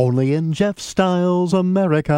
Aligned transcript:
Only 0.00 0.32
in 0.32 0.54
Jeff 0.54 0.78
Styles 0.78 1.52
America. 1.52 2.14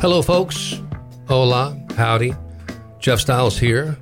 Hello, 0.00 0.20
folks. 0.20 0.82
Hola, 1.28 1.80
howdy. 1.96 2.34
Jeff 2.98 3.20
Styles 3.20 3.56
here. 3.56 3.96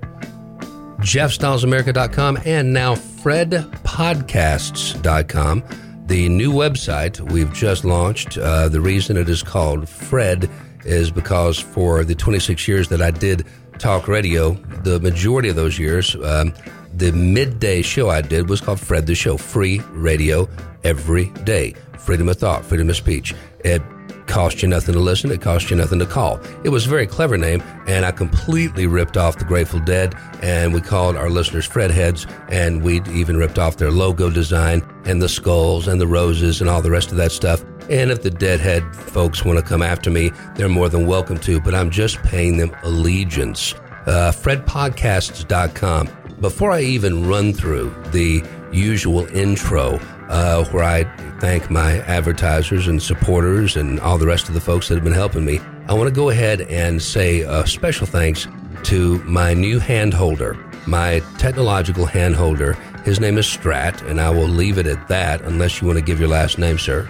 JeffStylesAmerica.com 1.00 2.38
and 2.46 2.72
now 2.72 2.94
FredPodcasts.com, 2.94 5.64
the 6.06 6.30
new 6.30 6.52
website 6.52 7.20
we've 7.30 7.52
just 7.52 7.84
launched. 7.84 8.38
Uh, 8.38 8.70
the 8.70 8.80
reason 8.80 9.18
it 9.18 9.28
is 9.28 9.42
called 9.42 9.86
Fred 9.86 10.48
is 10.86 11.10
because 11.10 11.58
for 11.58 12.02
the 12.02 12.14
26 12.14 12.66
years 12.66 12.88
that 12.88 13.02
I 13.02 13.10
did 13.10 13.46
talk 13.76 14.08
radio, 14.08 14.54
the 14.84 15.00
majority 15.00 15.50
of 15.50 15.56
those 15.56 15.78
years, 15.78 16.16
um, 16.16 16.54
the 16.94 17.12
midday 17.12 17.82
show 17.82 18.08
I 18.08 18.22
did 18.22 18.48
was 18.48 18.62
called 18.62 18.80
Fred 18.80 19.06
the 19.06 19.14
Show, 19.14 19.36
free 19.36 19.82
radio 19.90 20.48
every 20.84 21.26
day. 21.44 21.74
Freedom 21.98 22.28
of 22.28 22.36
thought, 22.36 22.64
freedom 22.64 22.90
of 22.90 22.96
speech. 22.96 23.34
It 23.60 23.82
cost 24.26 24.62
you 24.62 24.68
nothing 24.68 24.94
to 24.94 25.00
listen, 25.00 25.30
it 25.30 25.40
cost 25.40 25.70
you 25.70 25.76
nothing 25.76 25.98
to 25.98 26.06
call. 26.06 26.40
It 26.64 26.70
was 26.70 26.86
a 26.86 26.88
very 26.88 27.06
clever 27.06 27.36
name, 27.36 27.62
and 27.86 28.04
I 28.04 28.12
completely 28.12 28.86
ripped 28.86 29.16
off 29.16 29.38
the 29.38 29.44
Grateful 29.44 29.80
Dead, 29.80 30.14
and 30.42 30.72
we 30.72 30.80
called 30.80 31.16
our 31.16 31.28
listeners 31.28 31.66
Fred 31.66 31.90
Heads, 31.90 32.26
and 32.48 32.82
we 32.82 33.02
even 33.10 33.36
ripped 33.36 33.58
off 33.58 33.76
their 33.76 33.90
logo 33.90 34.30
design 34.30 34.82
and 35.04 35.20
the 35.20 35.28
skulls 35.28 35.88
and 35.88 36.00
the 36.00 36.06
roses 36.06 36.60
and 36.60 36.70
all 36.70 36.80
the 36.82 36.90
rest 36.90 37.10
of 37.10 37.16
that 37.18 37.32
stuff. 37.32 37.64
And 37.90 38.10
if 38.10 38.22
the 38.22 38.30
Deadhead 38.30 38.94
folks 38.94 39.44
want 39.44 39.58
to 39.58 39.64
come 39.64 39.82
after 39.82 40.10
me, 40.10 40.30
they're 40.54 40.68
more 40.68 40.88
than 40.88 41.06
welcome 41.06 41.38
to, 41.40 41.60
but 41.60 41.74
I'm 41.74 41.90
just 41.90 42.22
paying 42.22 42.56
them 42.56 42.74
allegiance. 42.84 43.74
Uh, 44.06 44.32
FredPodcasts.com. 44.32 46.08
Before 46.40 46.72
I 46.72 46.80
even 46.80 47.28
run 47.28 47.52
through 47.52 47.94
the 48.12 48.42
usual 48.72 49.26
intro, 49.36 50.00
uh, 50.28 50.64
where 50.66 50.84
I 50.84 51.04
thank 51.38 51.70
my 51.70 52.00
advertisers 52.00 52.86
and 52.86 53.02
supporters 53.02 53.76
and 53.76 54.00
all 54.00 54.18
the 54.18 54.26
rest 54.26 54.48
of 54.48 54.54
the 54.54 54.60
folks 54.60 54.88
that 54.88 54.94
have 54.94 55.04
been 55.04 55.12
helping 55.12 55.44
me. 55.44 55.60
I 55.88 55.94
want 55.94 56.08
to 56.08 56.14
go 56.14 56.30
ahead 56.30 56.62
and 56.62 57.02
say 57.02 57.40
a 57.40 57.66
special 57.66 58.06
thanks 58.06 58.46
to 58.84 59.22
my 59.24 59.54
new 59.54 59.78
hand 59.78 60.14
holder, 60.14 60.54
my 60.86 61.20
technological 61.38 62.06
hand 62.06 62.36
holder. 62.36 62.74
His 63.04 63.20
name 63.20 63.38
is 63.38 63.46
Strat, 63.46 64.02
and 64.08 64.20
I 64.20 64.30
will 64.30 64.48
leave 64.48 64.78
it 64.78 64.86
at 64.86 65.08
that 65.08 65.42
unless 65.42 65.80
you 65.80 65.86
want 65.86 65.98
to 65.98 66.04
give 66.04 66.20
your 66.20 66.28
last 66.28 66.58
name, 66.58 66.78
sir. 66.78 67.08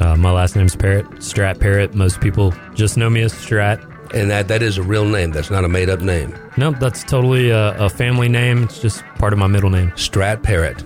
Uh, 0.00 0.16
my 0.16 0.30
last 0.30 0.56
name's 0.56 0.74
Parrott, 0.74 1.06
Strat 1.16 1.60
Parrott. 1.60 1.94
Most 1.94 2.20
people 2.20 2.54
just 2.74 2.96
know 2.96 3.10
me 3.10 3.22
as 3.22 3.32
Strat. 3.32 3.86
And 4.12 4.30
that, 4.30 4.48
that 4.48 4.62
is 4.62 4.76
a 4.76 4.82
real 4.82 5.04
name. 5.04 5.30
That's 5.30 5.50
not 5.50 5.64
a 5.64 5.68
made 5.68 5.88
up 5.88 6.00
name. 6.00 6.34
Nope, 6.56 6.76
that's 6.80 7.04
totally 7.04 7.50
a, 7.50 7.76
a 7.78 7.88
family 7.88 8.28
name. 8.28 8.64
It's 8.64 8.80
just 8.80 9.04
part 9.16 9.32
of 9.32 9.38
my 9.38 9.46
middle 9.46 9.70
name. 9.70 9.90
Strat 9.92 10.42
Parrott. 10.42 10.82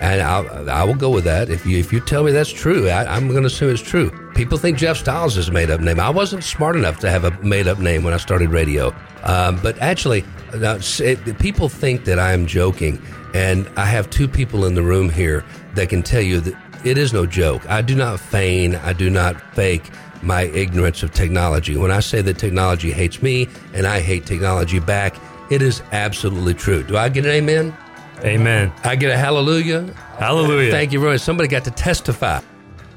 And 0.00 0.22
I'll, 0.22 0.70
I 0.70 0.84
will 0.84 0.94
go 0.94 1.10
with 1.10 1.24
that. 1.24 1.50
If 1.50 1.66
you 1.66 1.78
if 1.78 1.92
you 1.92 2.00
tell 2.00 2.24
me 2.24 2.32
that's 2.32 2.52
true, 2.52 2.88
I, 2.88 3.16
I'm 3.16 3.28
going 3.28 3.42
to 3.42 3.48
assume 3.48 3.70
it's 3.70 3.82
true. 3.82 4.10
People 4.34 4.58
think 4.58 4.78
Jeff 4.78 4.96
Styles 4.96 5.36
is 5.36 5.48
a 5.48 5.52
made 5.52 5.70
up 5.70 5.80
name. 5.80 5.98
I 5.98 6.10
wasn't 6.10 6.44
smart 6.44 6.76
enough 6.76 6.98
to 7.00 7.10
have 7.10 7.24
a 7.24 7.30
made 7.42 7.66
up 7.66 7.78
name 7.78 8.04
when 8.04 8.14
I 8.14 8.18
started 8.18 8.50
radio. 8.50 8.94
Um, 9.24 9.58
but 9.62 9.78
actually, 9.78 10.24
uh, 10.54 10.78
it, 11.00 11.38
people 11.38 11.68
think 11.68 12.04
that 12.04 12.18
I 12.18 12.32
am 12.32 12.46
joking. 12.46 13.02
And 13.34 13.68
I 13.76 13.84
have 13.84 14.08
two 14.08 14.28
people 14.28 14.64
in 14.64 14.74
the 14.74 14.82
room 14.82 15.10
here 15.10 15.44
that 15.74 15.88
can 15.88 16.02
tell 16.02 16.22
you 16.22 16.40
that 16.40 16.86
it 16.86 16.96
is 16.96 17.12
no 17.12 17.26
joke. 17.26 17.68
I 17.68 17.82
do 17.82 17.94
not 17.94 18.20
feign, 18.20 18.76
I 18.76 18.92
do 18.92 19.10
not 19.10 19.40
fake 19.54 19.90
my 20.22 20.42
ignorance 20.42 21.02
of 21.02 21.12
technology. 21.12 21.76
When 21.76 21.90
I 21.90 22.00
say 22.00 22.22
that 22.22 22.38
technology 22.38 22.90
hates 22.90 23.22
me 23.22 23.48
and 23.74 23.86
I 23.86 24.00
hate 24.00 24.26
technology 24.26 24.80
back, 24.80 25.16
it 25.50 25.62
is 25.62 25.82
absolutely 25.92 26.54
true. 26.54 26.82
Do 26.82 26.96
I 26.96 27.08
get 27.08 27.24
an 27.24 27.30
amen? 27.30 27.76
Amen. 28.24 28.72
I 28.84 28.96
get 28.96 29.10
a 29.10 29.16
hallelujah. 29.16 29.82
Hallelujah. 30.18 30.70
Thank 30.70 30.92
you 30.92 31.00
much. 31.00 31.20
Somebody 31.20 31.48
got 31.48 31.64
to 31.64 31.70
testify. 31.70 32.40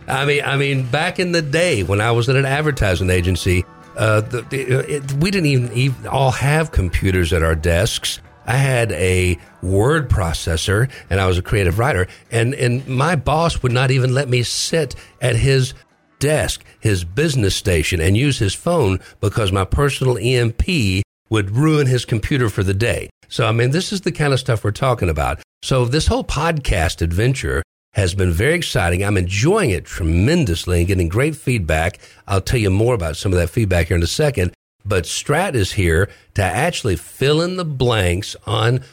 I 0.08 0.26
mean, 0.26 0.44
I 0.44 0.58
mean, 0.58 0.88
back 0.88 1.20
in 1.20 1.32
the 1.32 1.42
day 1.42 1.84
when 1.84 2.02
I 2.02 2.12
was 2.12 2.28
at 2.28 2.36
an 2.36 2.46
advertising 2.46 3.10
agency, 3.10 3.64
uh, 3.96 4.22
the, 4.22 4.42
the, 4.44 4.96
it, 4.96 5.14
we 5.14 5.32
didn't 5.32 5.48
even, 5.48 5.72
even 5.74 6.08
all 6.08 6.32
have 6.32 6.72
computers 6.72 7.32
at 7.34 7.44
our 7.44 7.56
desks. 7.56 8.20
I 8.46 8.56
had 8.56 8.92
a 8.94 9.38
word 9.62 10.10
processor 10.10 10.90
and 11.10 11.20
I 11.20 11.28
was 11.28 11.38
a 11.38 11.44
creative 11.44 11.78
writer 11.78 12.08
and, 12.32 12.56
and 12.56 12.86
my 12.88 13.16
boss 13.16 13.62
would 13.62 13.72
not 13.72 13.92
even 13.92 14.14
let 14.14 14.28
me 14.28 14.42
sit 14.42 14.96
at 15.22 15.36
his 15.36 15.76
desk, 16.22 16.64
his 16.80 17.04
business 17.04 17.54
station 17.54 18.00
and 18.00 18.16
use 18.16 18.40
his 18.40 18.54
phone 18.54 19.02
because 19.20 19.52
my 19.52 19.66
personal 19.66 20.18
EMP 20.18 21.04
would 21.30 21.52
ruin 21.52 21.88
his 21.88 22.06
computer 22.06 22.48
for 22.48 22.64
the 22.64 22.74
day. 22.74 23.10
So, 23.28 23.48
I 23.48 23.52
mean, 23.52 23.72
this 23.72 23.92
is 23.92 24.02
the 24.02 24.12
kind 24.14 24.32
of 24.32 24.40
stuff 24.40 24.64
we're 24.64 24.72
talking 24.72 25.10
about. 25.10 25.42
So, 25.64 25.84
this 25.86 26.08
whole 26.08 26.24
podcast 26.24 27.02
adventure 27.02 27.64
has 27.94 28.14
been 28.14 28.32
very 28.32 28.54
exciting. 28.54 29.04
I'm 29.04 29.18
enjoying 29.18 29.72
it 29.72 29.86
tremendously 29.86 30.80
and 30.80 30.88
getting 30.88 31.10
great 31.10 31.36
feedback. 31.36 32.00
I'll 32.28 32.42
tell 32.42 32.60
you 32.60 32.70
more 32.70 32.94
about 32.94 33.18
some 33.18 33.34
of 33.34 33.40
that 33.40 33.50
feedback 33.50 33.88
here 33.88 33.98
in 33.98 34.04
a 34.04 34.08
second. 34.08 34.54
But 34.86 35.04
Strat 35.04 35.56
is 35.56 35.74
here 35.74 36.10
to 36.36 36.44
actually 36.44 36.96
fill 36.96 37.42
in 37.42 37.58
the 37.58 37.66
blanks 37.66 38.36
on 38.46 38.84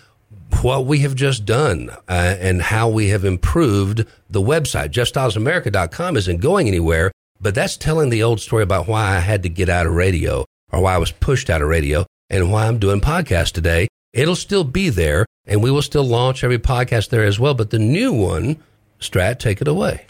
what 0.62 0.86
we 0.86 1.00
have 1.00 1.14
just 1.14 1.44
done 1.44 1.90
uh, 2.08 2.36
and 2.38 2.62
how 2.62 2.88
we 2.88 3.08
have 3.08 3.24
improved 3.24 4.04
the 4.28 4.42
website. 4.42 4.90
JeffStylesAmerica.com 4.90 6.16
isn't 6.16 6.40
going 6.40 6.68
anywhere, 6.68 7.12
but 7.40 7.54
that's 7.54 7.76
telling 7.76 8.10
the 8.10 8.22
old 8.22 8.40
story 8.40 8.62
about 8.62 8.88
why 8.88 9.16
I 9.16 9.20
had 9.20 9.42
to 9.44 9.48
get 9.48 9.68
out 9.68 9.86
of 9.86 9.94
radio 9.94 10.44
or 10.72 10.80
why 10.80 10.94
I 10.94 10.98
was 10.98 11.12
pushed 11.12 11.50
out 11.50 11.62
of 11.62 11.68
radio 11.68 12.04
and 12.30 12.52
why 12.52 12.66
I'm 12.66 12.78
doing 12.78 13.00
podcasts 13.00 13.52
today. 13.52 13.88
It'll 14.12 14.36
still 14.36 14.64
be 14.64 14.88
there 14.90 15.26
and 15.46 15.62
we 15.62 15.70
will 15.70 15.82
still 15.82 16.04
launch 16.04 16.44
every 16.44 16.58
podcast 16.58 17.10
there 17.10 17.24
as 17.24 17.38
well. 17.38 17.54
But 17.54 17.70
the 17.70 17.78
new 17.78 18.12
one, 18.12 18.62
Strat, 19.00 19.38
take 19.38 19.60
it 19.60 19.68
away. 19.68 20.06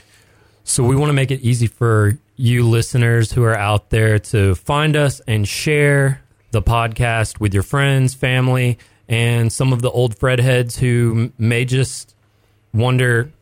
So 0.65 0.84
we 0.84 0.97
want 0.97 1.11
to 1.11 1.15
make 1.15 1.31
it 1.31 1.41
easy 1.41 1.67
for 1.67 2.19
you 2.37 2.67
listeners 2.69 3.33
who 3.33 3.43
are 3.44 3.56
out 3.56 3.91
there 3.91 4.19
to 4.19 4.55
find 4.55 4.97
us 4.97 5.21
and 5.27 5.47
share 5.47 6.22
the 6.50 6.62
podcast 6.62 7.41
with 7.41 7.55
your 7.55 7.62
friends, 7.62 8.15
family, 8.15 8.78
and 9.09 9.53
some 9.53 9.72
of 9.72 9.83
the 9.83 9.91
old 9.91 10.19
Fred 10.19 10.41
heads 10.41 10.78
who 10.78 11.33
may 11.38 11.65
just 11.65 12.15
wonder 12.72 13.33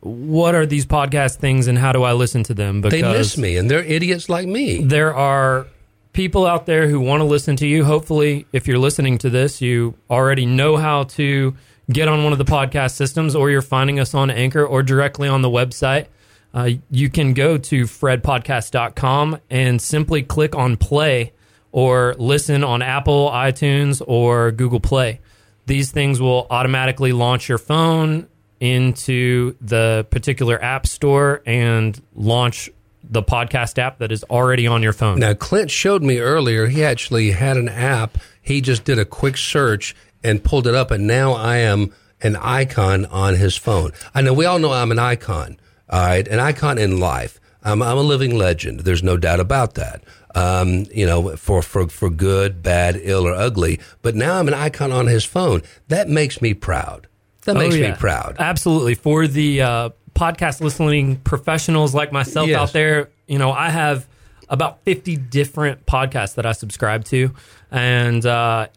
what 0.00 0.54
are 0.54 0.66
these 0.66 0.86
podcast 0.86 1.36
things 1.36 1.66
and 1.66 1.76
how 1.76 1.92
do 1.92 2.02
I 2.02 2.12
listen 2.12 2.42
to 2.44 2.54
them? 2.54 2.80
Because 2.80 3.00
they 3.00 3.02
miss 3.02 3.36
me 3.36 3.56
and 3.56 3.70
they're 3.70 3.84
idiots 3.84 4.28
like 4.28 4.48
me. 4.48 4.82
There 4.82 5.14
are 5.14 5.66
people 6.12 6.46
out 6.46 6.66
there 6.66 6.88
who 6.88 7.00
want 7.00 7.20
to 7.20 7.24
listen 7.24 7.56
to 7.56 7.66
you. 7.66 7.84
Hopefully, 7.84 8.46
if 8.52 8.66
you're 8.66 8.78
listening 8.78 9.18
to 9.18 9.30
this, 9.30 9.60
you 9.60 9.94
already 10.08 10.46
know 10.46 10.76
how 10.76 11.04
to 11.04 11.54
get 11.90 12.08
on 12.08 12.24
one 12.24 12.32
of 12.32 12.38
the 12.38 12.44
podcast 12.44 12.92
systems, 12.92 13.34
or 13.34 13.50
you're 13.50 13.62
finding 13.62 13.98
us 13.98 14.14
on 14.14 14.30
Anchor 14.30 14.64
or 14.64 14.82
directly 14.82 15.28
on 15.28 15.42
the 15.42 15.50
website. 15.50 16.06
Uh, 16.52 16.70
you 16.90 17.10
can 17.10 17.32
go 17.34 17.58
to 17.58 17.84
fredpodcast.com 17.84 19.38
and 19.50 19.80
simply 19.80 20.22
click 20.22 20.54
on 20.54 20.76
play 20.76 21.32
or 21.72 22.14
listen 22.18 22.64
on 22.64 22.82
Apple, 22.82 23.30
iTunes, 23.30 24.02
or 24.04 24.50
Google 24.50 24.80
Play. 24.80 25.20
These 25.66 25.92
things 25.92 26.20
will 26.20 26.48
automatically 26.50 27.12
launch 27.12 27.48
your 27.48 27.58
phone 27.58 28.26
into 28.60 29.56
the 29.60 30.06
particular 30.10 30.62
app 30.62 30.86
store 30.86 31.42
and 31.46 32.00
launch 32.14 32.70
the 33.02 33.22
podcast 33.22 33.78
app 33.78 33.98
that 33.98 34.12
is 34.12 34.22
already 34.24 34.66
on 34.66 34.82
your 34.82 34.92
phone. 34.92 35.18
Now, 35.18 35.34
Clint 35.34 35.70
showed 35.70 36.02
me 36.02 36.18
earlier, 36.18 36.66
he 36.66 36.84
actually 36.84 37.32
had 37.32 37.56
an 37.56 37.68
app. 37.68 38.18
He 38.40 38.60
just 38.60 38.84
did 38.84 38.98
a 38.98 39.04
quick 39.04 39.36
search 39.36 39.96
and 40.22 40.44
pulled 40.44 40.66
it 40.66 40.74
up, 40.74 40.90
and 40.90 41.06
now 41.06 41.32
I 41.32 41.56
am 41.56 41.92
an 42.20 42.36
icon 42.36 43.06
on 43.06 43.36
his 43.36 43.56
phone. 43.56 43.92
I 44.14 44.20
know 44.20 44.34
we 44.34 44.44
all 44.44 44.58
know 44.58 44.72
I'm 44.72 44.92
an 44.92 44.98
icon, 44.98 45.58
all 45.88 46.04
right, 46.04 46.28
an 46.28 46.38
icon 46.38 46.76
in 46.76 47.00
life. 47.00 47.40
I'm, 47.62 47.82
I'm 47.82 47.98
a 47.98 48.02
living 48.02 48.36
legend. 48.36 48.80
There's 48.80 49.02
no 49.02 49.16
doubt 49.16 49.40
about 49.40 49.74
that. 49.74 50.04
Um, 50.34 50.86
you 50.94 51.06
know, 51.06 51.36
for, 51.36 51.60
for, 51.60 51.88
for 51.88 52.08
good, 52.08 52.62
bad, 52.62 52.98
ill, 53.02 53.26
or 53.26 53.34
ugly. 53.34 53.80
But 54.00 54.14
now 54.14 54.38
I'm 54.38 54.46
an 54.46 54.54
icon 54.54 54.92
on 54.92 55.08
his 55.08 55.24
phone. 55.24 55.62
That 55.88 56.08
makes 56.08 56.40
me 56.40 56.54
proud. 56.54 57.08
That 57.44 57.56
makes 57.56 57.74
oh, 57.74 57.78
yeah. 57.78 57.90
me 57.90 57.96
proud. 57.96 58.36
Absolutely. 58.38 58.94
For 58.94 59.26
the 59.26 59.62
uh, 59.62 59.90
podcast 60.14 60.60
listening 60.60 61.16
professionals 61.16 61.94
like 61.94 62.12
myself 62.12 62.48
yes. 62.48 62.58
out 62.58 62.72
there, 62.72 63.10
you 63.26 63.38
know, 63.38 63.52
I 63.52 63.70
have 63.70 64.06
about 64.48 64.82
50 64.84 65.16
different 65.16 65.86
podcasts 65.86 66.34
that 66.34 66.44
I 66.44 66.52
subscribe 66.52 67.04
to. 67.06 67.32
And 67.70 68.26
uh, 68.26 68.68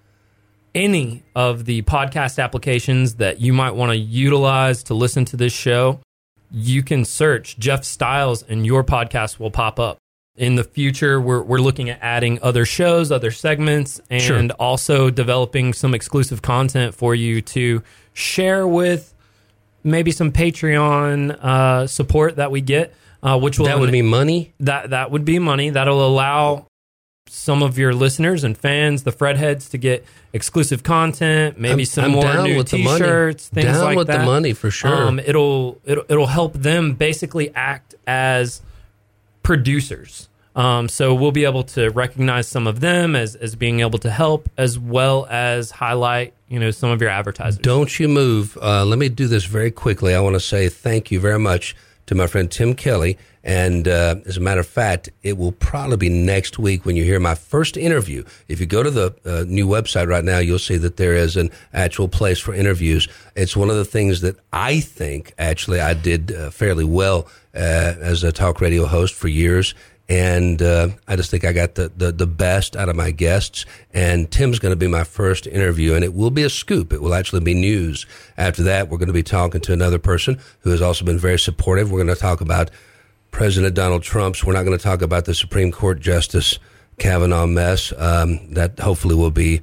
any 0.75 1.23
of 1.35 1.65
the 1.65 1.81
podcast 1.81 2.41
applications 2.41 3.15
that 3.15 3.41
you 3.41 3.53
might 3.53 3.71
want 3.71 3.91
to 3.91 3.97
utilize 3.97 4.83
to 4.83 4.93
listen 4.93 5.25
to 5.25 5.37
this 5.37 5.53
show, 5.53 5.99
you 6.51 6.83
can 6.83 7.03
search 7.03 7.57
Jeff 7.57 7.83
Styles 7.83 8.43
and 8.43 8.65
your 8.65 8.83
podcast 8.83 9.39
will 9.39 9.51
pop 9.51 9.79
up. 9.79 9.97
In 10.35 10.55
the 10.55 10.63
future, 10.63 11.21
we're, 11.21 11.43
we're 11.43 11.59
looking 11.59 11.91
at 11.91 11.99
adding 12.01 12.39
other 12.41 12.65
shows, 12.65 13.11
other 13.11 13.29
segments, 13.29 14.01
and 14.09 14.21
sure. 14.49 14.49
also 14.57 15.11
developing 15.11 15.73
some 15.73 15.93
exclusive 15.93 16.41
content 16.41 16.95
for 16.95 17.13
you 17.13 17.41
to 17.41 17.83
share 18.13 18.67
with 18.67 19.13
maybe 19.83 20.11
some 20.11 20.31
Patreon 20.31 21.31
uh, 21.31 21.87
support 21.87 22.37
that 22.37 22.51
we 22.51 22.61
get, 22.61 22.93
uh, 23.21 23.39
which 23.39 23.59
will 23.59 23.65
that 23.65 23.79
would 23.79 23.91
be 23.91 24.01
money. 24.01 24.53
That 24.59 24.91
that 24.91 25.11
would 25.11 25.25
be 25.25 25.39
money. 25.39 25.69
That'll 25.69 26.05
allow 26.05 26.67
some 27.27 27.63
of 27.63 27.77
your 27.77 27.93
listeners 27.93 28.43
and 28.43 28.57
fans, 28.57 29.03
the 29.03 29.11
Fredheads, 29.11 29.69
to 29.71 29.77
get 29.77 30.05
exclusive 30.33 30.83
content, 30.83 31.59
maybe 31.59 31.81
I'm, 31.81 31.85
some 31.85 32.05
I'm 32.05 32.11
more 32.11 32.43
new 32.43 32.63
T-shirts, 32.63 33.47
things 33.47 33.65
down 33.65 33.83
like 33.83 33.97
with 33.97 34.07
that. 34.07 34.17
With 34.17 34.21
the 34.21 34.31
money 34.31 34.53
for 34.53 34.69
sure. 34.69 35.07
Um, 35.07 35.19
it'll, 35.19 35.79
it'll 35.85 36.05
it'll 36.09 36.27
help 36.27 36.53
them 36.53 36.93
basically 36.93 37.53
act 37.55 37.95
as 38.05 38.61
producers. 39.41 40.29
Um, 40.55 40.87
so 40.87 41.15
we'll 41.15 41.31
be 41.31 41.45
able 41.45 41.63
to 41.63 41.89
recognize 41.89 42.47
some 42.47 42.67
of 42.67 42.79
them 42.79 43.15
as, 43.15 43.35
as 43.35 43.55
being 43.55 43.79
able 43.79 43.99
to 43.99 44.11
help, 44.11 44.49
as 44.57 44.77
well 44.77 45.25
as 45.29 45.71
highlight, 45.71 46.33
you 46.47 46.59
know, 46.59 46.71
some 46.71 46.91
of 46.91 47.01
your 47.01 47.09
advertisers. 47.09 47.57
Don't 47.59 47.99
you 47.99 48.07
move. 48.07 48.57
Uh, 48.61 48.85
let 48.85 48.99
me 48.99 49.09
do 49.09 49.27
this 49.27 49.45
very 49.45 49.71
quickly. 49.71 50.13
I 50.13 50.19
want 50.19 50.35
to 50.35 50.39
say 50.39 50.69
thank 50.69 51.11
you 51.11 51.19
very 51.19 51.39
much 51.39 51.75
to 52.05 52.15
my 52.15 52.27
friend 52.27 52.51
Tim 52.51 52.75
Kelly. 52.75 53.17
And 53.45 53.89
uh, 53.89 54.15
as 54.25 54.37
a 54.37 54.39
matter 54.39 54.61
of 54.61 54.67
fact, 54.67 55.09
it 55.21 55.37
will 55.37 55.51
probably 55.51 55.97
be 55.97 56.09
next 56.09 56.57
week 56.57 56.85
when 56.85 56.95
you 56.95 57.03
hear 57.03 57.19
my 57.19 57.35
first 57.35 57.75
interview. 57.75 58.23
If 58.47 58.61
you 58.61 58.65
go 58.65 58.83
to 58.83 58.89
the 58.89 59.15
uh, 59.25 59.43
new 59.45 59.67
website 59.67 60.07
right 60.07 60.23
now, 60.23 60.37
you'll 60.37 60.59
see 60.59 60.77
that 60.77 60.95
there 60.95 61.13
is 61.15 61.35
an 61.35 61.49
actual 61.73 62.07
place 62.07 62.39
for 62.39 62.53
interviews. 62.53 63.09
It's 63.35 63.57
one 63.57 63.69
of 63.69 63.75
the 63.75 63.85
things 63.85 64.21
that 64.21 64.37
I 64.53 64.79
think 64.79 65.33
actually 65.37 65.81
I 65.81 65.93
did 65.93 66.31
uh, 66.31 66.51
fairly 66.51 66.85
well 66.85 67.27
uh, 67.53 67.95
as 67.99 68.23
a 68.23 68.31
talk 68.31 68.61
radio 68.61 68.85
host 68.85 69.13
for 69.13 69.27
years 69.27 69.75
and 70.09 70.61
uh, 70.61 70.89
I 71.07 71.15
just 71.15 71.31
think 71.31 71.45
I 71.45 71.53
got 71.53 71.75
the, 71.75 71.91
the, 71.95 72.11
the 72.11 72.27
best 72.27 72.75
out 72.75 72.89
of 72.89 72.95
my 72.95 73.11
guests. 73.11 73.65
And 73.93 74.29
Tim's 74.29 74.59
going 74.59 74.73
to 74.73 74.77
be 74.77 74.87
my 74.87 75.05
first 75.05 75.47
interview, 75.47 75.93
and 75.95 76.03
it 76.03 76.13
will 76.13 76.29
be 76.29 76.43
a 76.43 76.49
scoop. 76.49 76.91
It 76.91 77.01
will 77.01 77.13
actually 77.13 77.39
be 77.39 77.53
news. 77.53 78.05
After 78.37 78.63
that, 78.63 78.89
we're 78.89 78.97
going 78.97 79.07
to 79.07 79.13
be 79.13 79.23
talking 79.23 79.61
to 79.61 79.73
another 79.73 79.99
person 79.99 80.39
who 80.59 80.71
has 80.71 80.81
also 80.81 81.05
been 81.05 81.19
very 81.19 81.39
supportive. 81.39 81.89
We're 81.89 82.03
going 82.03 82.15
to 82.15 82.21
talk 82.21 82.41
about 82.41 82.69
President 83.31 83.75
Donald 83.75 84.03
Trump's. 84.03 84.43
We're 84.43 84.53
not 84.53 84.63
going 84.63 84.77
to 84.77 84.83
talk 84.83 85.01
about 85.01 85.25
the 85.25 85.33
Supreme 85.33 85.71
Court 85.71 85.99
Justice 86.01 86.59
Kavanaugh 86.99 87.47
mess. 87.47 87.93
Um, 87.97 88.53
that 88.53 88.79
hopefully 88.79 89.15
will 89.15 89.31
be 89.31 89.61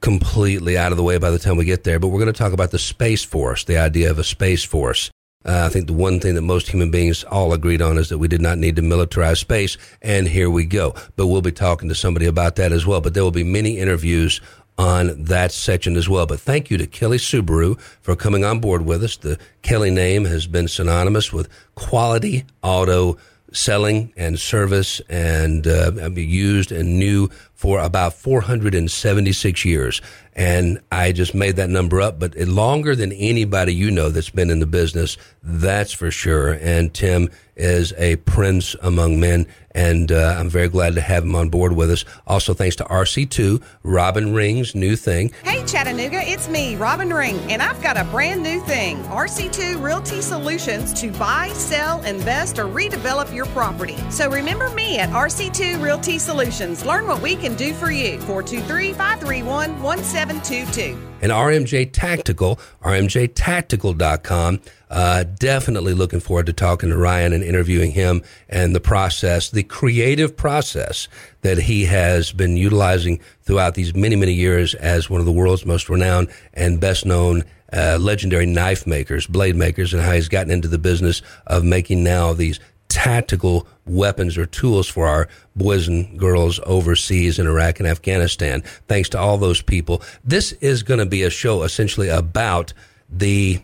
completely 0.00 0.76
out 0.76 0.92
of 0.92 0.98
the 0.98 1.04
way 1.04 1.18
by 1.18 1.30
the 1.30 1.38
time 1.38 1.56
we 1.56 1.64
get 1.64 1.84
there. 1.84 1.98
But 1.98 2.08
we're 2.08 2.20
going 2.20 2.32
to 2.32 2.38
talk 2.38 2.52
about 2.52 2.72
the 2.72 2.78
Space 2.78 3.24
Force, 3.24 3.64
the 3.64 3.78
idea 3.78 4.10
of 4.10 4.18
a 4.18 4.24
Space 4.24 4.64
Force. 4.64 5.10
Uh, 5.46 5.66
I 5.66 5.68
think 5.68 5.86
the 5.86 5.92
one 5.92 6.18
thing 6.18 6.34
that 6.34 6.42
most 6.42 6.68
human 6.68 6.90
beings 6.90 7.22
all 7.24 7.52
agreed 7.52 7.80
on 7.80 7.98
is 7.98 8.08
that 8.08 8.18
we 8.18 8.26
did 8.26 8.42
not 8.42 8.58
need 8.58 8.76
to 8.76 8.82
militarize 8.82 9.38
space, 9.38 9.78
and 10.02 10.26
here 10.26 10.50
we 10.50 10.64
go. 10.64 10.94
But 11.14 11.28
we'll 11.28 11.40
be 11.40 11.52
talking 11.52 11.88
to 11.88 11.94
somebody 11.94 12.26
about 12.26 12.56
that 12.56 12.72
as 12.72 12.84
well. 12.84 13.00
But 13.00 13.14
there 13.14 13.22
will 13.22 13.30
be 13.30 13.44
many 13.44 13.78
interviews 13.78 14.40
on 14.78 15.22
that 15.24 15.52
section 15.52 15.96
as 15.96 16.08
well. 16.08 16.26
But 16.26 16.40
thank 16.40 16.70
you 16.70 16.76
to 16.78 16.86
Kelly 16.86 17.18
Subaru 17.18 17.80
for 18.02 18.16
coming 18.16 18.44
on 18.44 18.60
board 18.60 18.82
with 18.82 19.04
us. 19.04 19.16
The 19.16 19.38
Kelly 19.62 19.90
name 19.90 20.24
has 20.24 20.46
been 20.46 20.68
synonymous 20.68 21.32
with 21.32 21.48
quality 21.76 22.44
auto 22.62 23.16
selling 23.56 24.12
and 24.16 24.38
service 24.38 25.00
and 25.08 25.66
uh, 25.66 26.10
used 26.14 26.70
and 26.72 26.98
new 26.98 27.28
for 27.54 27.80
about 27.80 28.12
476 28.12 29.64
years. 29.64 30.02
And 30.34 30.80
I 30.92 31.12
just 31.12 31.34
made 31.34 31.56
that 31.56 31.70
number 31.70 32.00
up, 32.00 32.20
but 32.20 32.36
longer 32.36 32.94
than 32.94 33.12
anybody 33.12 33.74
you 33.74 33.90
know 33.90 34.10
that's 34.10 34.30
been 34.30 34.50
in 34.50 34.60
the 34.60 34.66
business, 34.66 35.16
that's 35.42 35.92
for 35.92 36.10
sure. 36.10 36.52
And 36.60 36.92
Tim 36.92 37.30
is 37.56 37.94
a 37.96 38.16
prince 38.16 38.76
among 38.82 39.18
men, 39.18 39.46
and 39.76 40.10
uh, 40.10 40.34
I'm 40.38 40.48
very 40.48 40.68
glad 40.68 40.94
to 40.94 41.00
have 41.02 41.22
him 41.22 41.36
on 41.36 41.50
board 41.50 41.76
with 41.76 41.90
us. 41.90 42.04
Also, 42.26 42.54
thanks 42.54 42.76
to 42.76 42.84
RC2, 42.84 43.62
Robin 43.84 44.34
Ring's 44.34 44.74
new 44.74 44.96
thing. 44.96 45.30
Hey, 45.44 45.64
Chattanooga, 45.66 46.20
it's 46.22 46.48
me, 46.48 46.76
Robin 46.76 47.12
Ring, 47.12 47.38
and 47.52 47.62
I've 47.62 47.80
got 47.82 47.98
a 47.98 48.04
brand 48.04 48.42
new 48.42 48.60
thing 48.62 48.96
RC2 49.04 49.80
Realty 49.82 50.22
Solutions 50.22 50.94
to 50.94 51.12
buy, 51.12 51.48
sell, 51.50 52.02
invest, 52.02 52.58
or 52.58 52.64
redevelop 52.64 53.32
your 53.34 53.44
property. 53.46 53.98
So 54.10 54.30
remember 54.30 54.70
me 54.70 54.98
at 54.98 55.10
RC2 55.10 55.82
Realty 55.82 56.18
Solutions. 56.18 56.84
Learn 56.86 57.06
what 57.06 57.20
we 57.20 57.36
can 57.36 57.54
do 57.54 57.74
for 57.74 57.90
you. 57.90 58.18
423 58.20 58.92
531 58.94 59.82
1722. 59.82 60.98
And 61.20 61.32
RMJ 61.32 61.90
Tactical, 61.92 62.58
rmjtactical.com. 62.82 64.60
Uh, 64.88 65.24
definitely 65.24 65.94
looking 65.94 66.20
forward 66.20 66.46
to 66.46 66.52
talking 66.52 66.90
to 66.90 66.96
Ryan 66.96 67.32
and 67.32 67.42
interviewing 67.42 67.90
him 67.90 68.22
and 68.48 68.74
the 68.74 68.80
process, 68.80 69.50
the 69.50 69.64
creative 69.64 70.36
process 70.36 71.08
that 71.40 71.58
he 71.58 71.86
has 71.86 72.30
been 72.30 72.56
utilizing 72.56 73.20
throughout 73.42 73.74
these 73.74 73.94
many, 73.94 74.14
many 74.14 74.32
years 74.32 74.74
as 74.74 75.10
one 75.10 75.20
of 75.20 75.26
the 75.26 75.32
world's 75.32 75.66
most 75.66 75.88
renowned 75.88 76.28
and 76.54 76.80
best 76.80 77.04
known 77.04 77.42
uh, 77.72 77.98
legendary 78.00 78.46
knife 78.46 78.86
makers, 78.86 79.26
blade 79.26 79.56
makers, 79.56 79.92
and 79.92 80.02
how 80.02 80.12
he's 80.12 80.28
gotten 80.28 80.52
into 80.52 80.68
the 80.68 80.78
business 80.78 81.20
of 81.48 81.64
making 81.64 82.04
now 82.04 82.32
these 82.32 82.60
tactical 82.88 83.66
weapons 83.86 84.38
or 84.38 84.46
tools 84.46 84.86
for 84.86 85.06
our 85.06 85.28
boys 85.56 85.88
and 85.88 86.18
girls 86.18 86.60
overseas 86.64 87.38
in 87.38 87.46
Iraq 87.46 87.80
and 87.80 87.88
Afghanistan. 87.88 88.62
Thanks 88.86 89.08
to 89.10 89.18
all 89.18 89.36
those 89.36 89.60
people. 89.60 90.00
This 90.24 90.52
is 90.52 90.82
going 90.82 91.00
to 91.00 91.06
be 91.06 91.22
a 91.22 91.30
show 91.30 91.64
essentially 91.64 92.08
about 92.08 92.72
the 93.10 93.60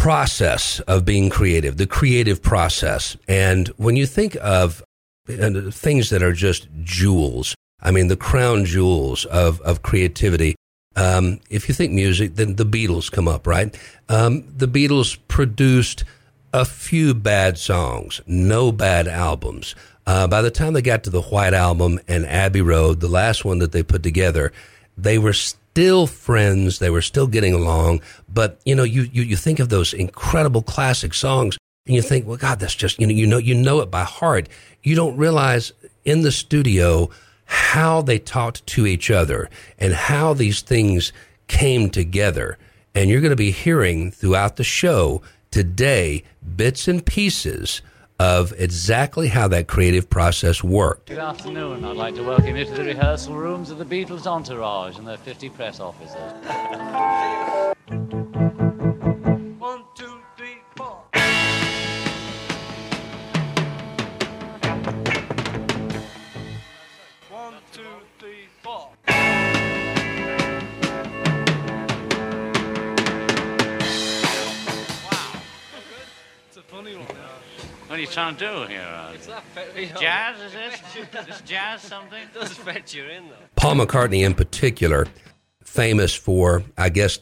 process 0.00 0.80
of 0.80 1.04
being 1.04 1.28
creative, 1.28 1.76
the 1.76 1.86
creative 1.86 2.40
process. 2.40 3.18
And 3.28 3.68
when 3.76 3.96
you 3.96 4.06
think 4.06 4.34
of 4.40 4.82
things 5.26 6.08
that 6.08 6.22
are 6.22 6.32
just 6.32 6.68
jewels, 6.82 7.54
I 7.82 7.90
mean, 7.90 8.08
the 8.08 8.16
crown 8.16 8.64
jewels 8.64 9.26
of, 9.26 9.60
of 9.60 9.82
creativity, 9.82 10.56
um, 10.96 11.40
if 11.50 11.68
you 11.68 11.74
think 11.74 11.92
music, 11.92 12.36
then 12.36 12.56
the 12.56 12.64
Beatles 12.64 13.12
come 13.12 13.28
up, 13.28 13.46
right? 13.46 13.78
Um, 14.08 14.50
the 14.56 14.66
Beatles 14.66 15.18
produced 15.28 16.04
a 16.54 16.64
few 16.64 17.12
bad 17.12 17.58
songs, 17.58 18.22
no 18.26 18.72
bad 18.72 19.06
albums. 19.06 19.74
Uh, 20.06 20.26
by 20.26 20.40
the 20.40 20.50
time 20.50 20.72
they 20.72 20.80
got 20.80 21.04
to 21.04 21.10
the 21.10 21.20
White 21.20 21.52
Album 21.52 22.00
and 22.08 22.24
Abbey 22.24 22.62
Road, 22.62 23.00
the 23.00 23.08
last 23.08 23.44
one 23.44 23.58
that 23.58 23.72
they 23.72 23.82
put 23.82 24.02
together, 24.02 24.50
they 24.96 25.18
were 25.18 25.34
still 25.72 26.06
friends. 26.06 26.78
They 26.78 26.90
were 26.90 27.02
still 27.02 27.26
getting 27.26 27.54
along. 27.54 28.00
But 28.28 28.60
you 28.64 28.74
know, 28.74 28.84
you 28.84 29.02
you, 29.02 29.22
you 29.22 29.36
think 29.36 29.58
of 29.58 29.68
those 29.68 29.92
incredible 29.92 30.62
classic 30.62 31.14
songs, 31.14 31.58
and 31.86 31.94
you 31.94 32.02
think, 32.02 32.26
well, 32.26 32.36
God, 32.36 32.60
that's 32.60 32.74
just 32.74 33.00
you 33.00 33.06
know 33.06 33.12
you 33.12 33.26
know 33.26 33.38
you 33.38 33.54
know 33.54 33.80
it 33.80 33.90
by 33.90 34.04
heart. 34.04 34.48
You 34.82 34.94
don't 34.96 35.16
realize 35.16 35.72
in 36.04 36.22
the 36.22 36.32
studio 36.32 37.10
how 37.44 38.00
they 38.02 38.18
talked 38.18 38.64
to 38.64 38.86
each 38.86 39.10
other 39.10 39.50
and 39.78 39.92
how 39.92 40.34
these 40.34 40.62
things 40.62 41.12
came 41.48 41.90
together. 41.90 42.56
And 42.94 43.10
you're 43.10 43.20
going 43.20 43.30
to 43.30 43.36
be 43.36 43.50
hearing 43.50 44.10
throughout 44.10 44.56
the 44.56 44.64
show 44.64 45.22
today 45.50 46.22
bits 46.56 46.86
and 46.86 47.04
pieces 47.04 47.82
of 48.20 48.52
exactly 48.58 49.28
how 49.28 49.48
that 49.48 49.66
creative 49.66 50.10
process 50.10 50.62
worked. 50.62 51.08
Good 51.08 51.16
afternoon. 51.16 51.86
I'd 51.86 51.96
like 51.96 52.14
to 52.16 52.22
welcome 52.22 52.54
you 52.54 52.66
to 52.66 52.70
the 52.70 52.84
rehearsal 52.84 53.34
rooms 53.34 53.70
of 53.70 53.78
the 53.78 53.84
Beatles 53.86 54.26
Entourage 54.26 54.98
and 54.98 55.08
their 55.08 55.16
50 55.16 55.48
press 55.48 55.80
officers. 55.80 56.20
One, 59.58 59.84
two, 59.94 60.19
What 77.90 77.98
are 77.98 78.02
you 78.02 78.06
trying 78.06 78.36
to 78.36 78.46
do 78.46 78.66
here? 78.68 78.86
Uh, 78.86 79.98
jazz, 79.98 80.40
is 80.40 80.52
this? 81.12 81.28
Is 81.28 81.40
jazz 81.40 81.82
something? 81.82 82.22
does 82.32 82.52
fetch 82.52 82.94
you 82.94 83.02
in 83.02 83.28
though. 83.28 83.34
Paul 83.56 83.74
McCartney, 83.74 84.24
in 84.24 84.32
particular, 84.32 85.08
famous 85.64 86.14
for, 86.14 86.62
I 86.78 86.88
guess, 86.90 87.18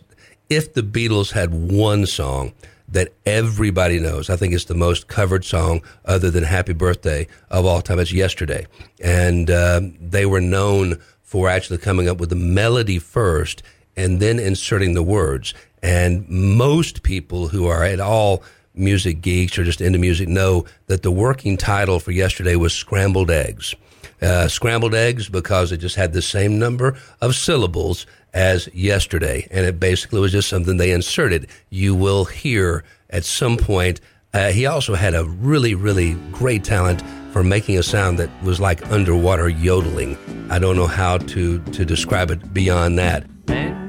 if 0.51 0.75
the 0.75 0.83
Beatles 0.83 1.33
had 1.33 1.55
one 1.55 2.05
song 2.05 2.53
that 2.87 3.15
everybody 3.25 3.99
knows, 3.99 4.29
I 4.29 4.37
think 4.37 4.53
it's 4.53 4.67
the 4.67 4.75
most 4.75 5.09
covered 5.09 5.47
song 5.47 5.81
other 6.05 6.31
than 6.31 6.45
Happy 6.45 6.75
Birthday 6.75 7.29
of 7.49 7.65
all 7.65 7.81
time. 7.81 7.99
It's 7.99 8.13
Yesterday. 8.13 8.67
And 9.01 9.51
um, 9.51 9.97
they 9.99 10.27
were 10.27 10.43
known 10.43 10.99
for 11.23 11.49
actually 11.49 11.79
coming 11.79 12.11
up 12.11 12.19
with 12.19 12.29
the 12.29 12.37
melody 12.37 12.99
first 12.99 13.63
and 13.97 14.21
then 14.21 14.39
inserting 14.39 14.93
the 14.93 15.03
words. 15.03 15.55
And 15.83 16.29
most 16.29 17.03
people 17.03 17.49
who 17.49 17.67
are 17.67 17.85
at 17.85 18.01
all 18.01 18.43
music 18.79 19.21
geeks 19.21 19.59
or 19.59 19.65
just 19.65 19.81
into 19.81 19.99
music 19.99 20.29
know 20.29 20.65
that 20.87 21.03
the 21.03 21.11
working 21.11 21.57
title 21.57 21.99
for 21.99 22.13
yesterday 22.13 22.57
was 22.57 22.73
Scrambled 22.73 23.31
Eggs. 23.31 23.75
Uh, 24.21 24.49
scrambled 24.49 24.97
eggs 24.97 25.29
because 25.29 25.71
it 25.71 25.77
just 25.77 25.95
had 25.95 26.13
the 26.13 26.23
same 26.23 26.59
number 26.59 26.99
of 27.21 27.37
syllables 27.37 28.05
as 28.35 28.69
yesterday. 28.75 29.47
And 29.51 29.65
it 29.65 29.79
basically 29.79 30.21
was 30.21 30.33
just 30.33 30.49
something 30.49 30.77
they 30.77 30.91
inserted. 30.91 31.49
You 31.71 31.95
will 31.95 32.25
hear 32.25 32.83
at 33.11 33.25
some 33.25 33.57
point. 33.57 34.01
Uh, 34.35 34.51
he 34.51 34.67
also 34.67 34.95
had 34.95 35.15
a 35.15 35.25
really, 35.25 35.75
really 35.75 36.15
great 36.33 36.65
talent 36.65 37.03
for 37.33 37.45
making 37.45 37.79
a 37.79 37.83
sound 37.83 38.19
that 38.19 38.31
was 38.43 38.59
like 38.59 38.91
underwater 38.91 39.49
yodeling. 39.49 40.19
I 40.51 40.59
don't 40.59 40.77
know 40.77 40.89
how 40.89 41.19
to, 41.19 41.61
to 41.61 41.85
describe 41.85 42.31
it 42.31 42.53
beyond 42.53 42.99
that. 42.99 43.25
Out 43.49 43.88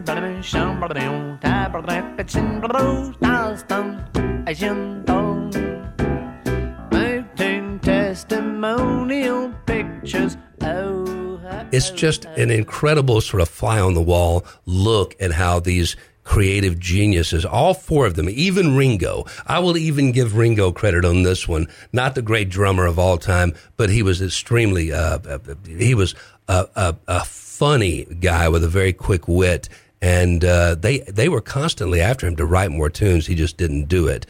it's 11.71 11.91
just 11.91 12.25
an 12.25 12.49
incredible 12.49 13.21
sort 13.21 13.41
of 13.41 13.49
fly 13.49 13.79
on 13.79 13.93
the 13.93 14.01
wall 14.01 14.45
look 14.65 15.15
at 15.19 15.31
how 15.31 15.59
these 15.59 15.95
creative 16.23 16.79
geniuses, 16.79 17.45
all 17.45 17.73
four 17.73 18.05
of 18.05 18.15
them, 18.15 18.29
even 18.29 18.75
Ringo. 18.75 19.25
I 19.47 19.59
will 19.59 19.77
even 19.77 20.11
give 20.11 20.35
Ringo 20.35 20.71
credit 20.71 21.05
on 21.05 21.23
this 21.23 21.47
one. 21.47 21.67
Not 21.91 22.15
the 22.15 22.21
great 22.21 22.49
drummer 22.49 22.85
of 22.85 22.99
all 22.99 23.17
time, 23.17 23.53
but 23.77 23.89
he 23.89 24.03
was 24.03 24.21
extremely, 24.21 24.91
uh, 24.91 25.19
uh 25.19 25.39
he 25.67 25.95
was 25.95 26.15
a, 26.47 26.67
a, 26.75 26.95
a, 27.07 27.25
funny 27.25 28.05
guy 28.05 28.47
with 28.47 28.63
a 28.63 28.69
very 28.69 28.93
quick 28.93 29.27
wit. 29.27 29.67
And 30.01 30.45
uh, 30.45 30.75
they, 30.75 30.99
they 30.99 31.27
were 31.27 31.41
constantly 31.41 31.99
after 32.01 32.25
him 32.25 32.35
to 32.37 32.45
write 32.45 32.71
more 32.71 32.89
tunes. 32.89 33.27
He 33.27 33.35
just 33.35 33.57
didn't 33.57 33.85
do 33.85 34.07
it. 34.07 34.25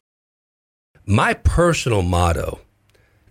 My 1.05 1.33
personal 1.33 2.01
motto, 2.01 2.59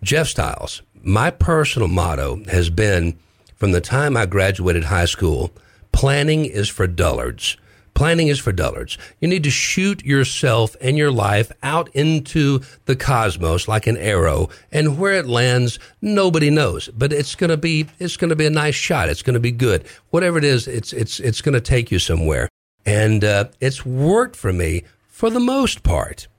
Jeff 0.01 0.27
Styles, 0.27 0.81
my 1.01 1.31
personal 1.31 1.87
motto 1.87 2.43
has 2.49 2.69
been 2.69 3.17
from 3.55 3.71
the 3.71 3.81
time 3.81 4.15
I 4.15 4.25
graduated 4.25 4.85
high 4.85 5.05
school 5.05 5.51
planning 5.91 6.45
is 6.45 6.69
for 6.69 6.87
dullards. 6.87 7.57
Planning 7.99 8.29
is 8.29 8.39
for 8.39 8.53
dullards. 8.53 8.97
You 9.19 9.27
need 9.27 9.43
to 9.43 9.49
shoot 9.49 10.05
yourself 10.05 10.73
and 10.79 10.97
your 10.97 11.11
life 11.11 11.51
out 11.61 11.89
into 11.93 12.61
the 12.85 12.95
cosmos 12.95 13.67
like 13.67 13.87
an 13.87 13.97
arrow, 13.97 14.47
and 14.71 14.97
where 14.97 15.15
it 15.15 15.27
lands, 15.27 15.79
nobody 16.01 16.49
knows. 16.49 16.87
But 16.97 17.11
it's 17.11 17.35
gonna 17.35 17.57
be 17.57 17.87
it's 17.99 18.15
gonna 18.15 18.37
be 18.37 18.45
a 18.45 18.49
nice 18.49 18.75
shot. 18.75 19.09
It's 19.09 19.21
gonna 19.21 19.41
be 19.41 19.51
good. 19.51 19.85
Whatever 20.11 20.37
it 20.37 20.45
is, 20.45 20.65
it's 20.65 20.93
it's 20.93 21.19
it's 21.19 21.41
gonna 21.41 21.59
take 21.59 21.91
you 21.91 21.99
somewhere. 21.99 22.47
And 22.85 23.25
uh, 23.25 23.49
it's 23.59 23.85
worked 23.85 24.37
for 24.37 24.53
me 24.53 24.83
for 25.09 25.29
the 25.29 25.41
most 25.41 25.83
part. 25.83 26.29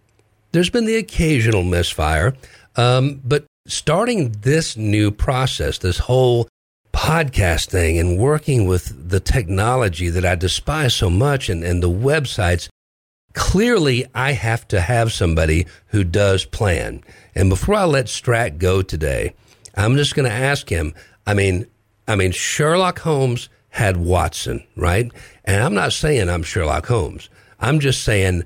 There's 0.52 0.70
been 0.70 0.86
the 0.86 0.96
occasional 0.96 1.62
misfire, 1.62 2.36
um, 2.76 3.20
but 3.22 3.44
starting 3.66 4.32
this 4.40 4.78
new 4.78 5.10
process, 5.10 5.76
this 5.76 5.98
whole 5.98 6.48
podcasting 6.92 8.00
and 8.00 8.18
working 8.18 8.66
with 8.66 9.10
the 9.10 9.20
technology 9.20 10.08
that 10.08 10.24
I 10.24 10.34
despise 10.34 10.94
so 10.94 11.10
much 11.10 11.48
and, 11.48 11.64
and 11.64 11.82
the 11.82 11.90
websites, 11.90 12.68
clearly 13.32 14.06
I 14.14 14.32
have 14.32 14.66
to 14.68 14.80
have 14.80 15.12
somebody 15.12 15.66
who 15.88 16.04
does 16.04 16.44
plan. 16.44 17.02
And 17.34 17.48
before 17.48 17.76
I 17.76 17.84
let 17.84 18.06
Strat 18.06 18.58
go 18.58 18.82
today, 18.82 19.34
I'm 19.74 19.96
just 19.96 20.14
going 20.14 20.28
to 20.28 20.34
ask 20.34 20.68
him. 20.68 20.94
I 21.26 21.34
mean, 21.34 21.66
I 22.08 22.16
mean, 22.16 22.32
Sherlock 22.32 23.00
Holmes 23.00 23.48
had 23.70 23.96
Watson, 23.96 24.64
right? 24.76 25.10
And 25.44 25.62
I'm 25.62 25.74
not 25.74 25.92
saying 25.92 26.28
I'm 26.28 26.42
Sherlock 26.42 26.86
Holmes. 26.86 27.28
I'm 27.60 27.78
just 27.78 28.02
saying 28.02 28.42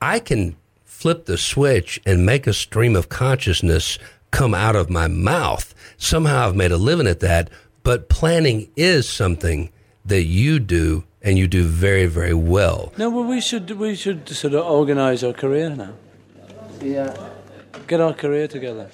I 0.00 0.18
can 0.18 0.56
flip 0.84 1.26
the 1.26 1.36
switch 1.36 2.00
and 2.06 2.24
make 2.24 2.46
a 2.46 2.52
stream 2.52 2.96
of 2.96 3.08
consciousness 3.08 3.98
come 4.30 4.54
out 4.54 4.76
of 4.76 4.88
my 4.88 5.08
mouth. 5.08 5.74
Somehow 5.98 6.48
I've 6.48 6.56
made 6.56 6.72
a 6.72 6.76
living 6.76 7.06
at 7.06 7.20
that. 7.20 7.50
But 7.82 8.08
planning 8.08 8.70
is 8.76 9.08
something 9.08 9.70
that 10.04 10.22
you 10.22 10.58
do 10.58 11.04
and 11.20 11.38
you 11.38 11.46
do 11.46 11.64
very, 11.64 12.06
very 12.06 12.34
well. 12.34 12.92
No, 12.98 13.10
well, 13.10 13.24
we 13.24 13.40
should 13.40 13.70
we 13.72 13.94
should 13.94 14.28
sort 14.28 14.54
of 14.54 14.64
organise 14.66 15.22
our 15.22 15.32
career 15.32 15.70
now. 15.70 15.94
Yeah, 16.80 17.16
get 17.86 18.00
our 18.00 18.12
career 18.12 18.48
together. 18.48 18.90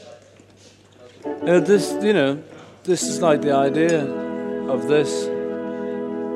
You 1.25 1.45
know, 1.45 1.61
this, 1.61 1.93
you 2.03 2.13
know, 2.13 2.43
this 2.85 3.03
is 3.03 3.21
like 3.21 3.43
the 3.43 3.53
idea 3.53 4.05
of 4.69 4.89
this 4.89 5.11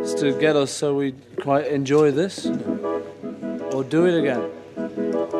is 0.03 0.15
to 0.21 0.39
get 0.39 0.57
us 0.57 0.71
so 0.71 0.95
we 0.95 1.13
quite 1.41 1.67
enjoy 1.67 2.11
this 2.11 2.47
or 3.73 3.85
do 3.85 4.07
it 4.07 4.19
again. 4.19 4.51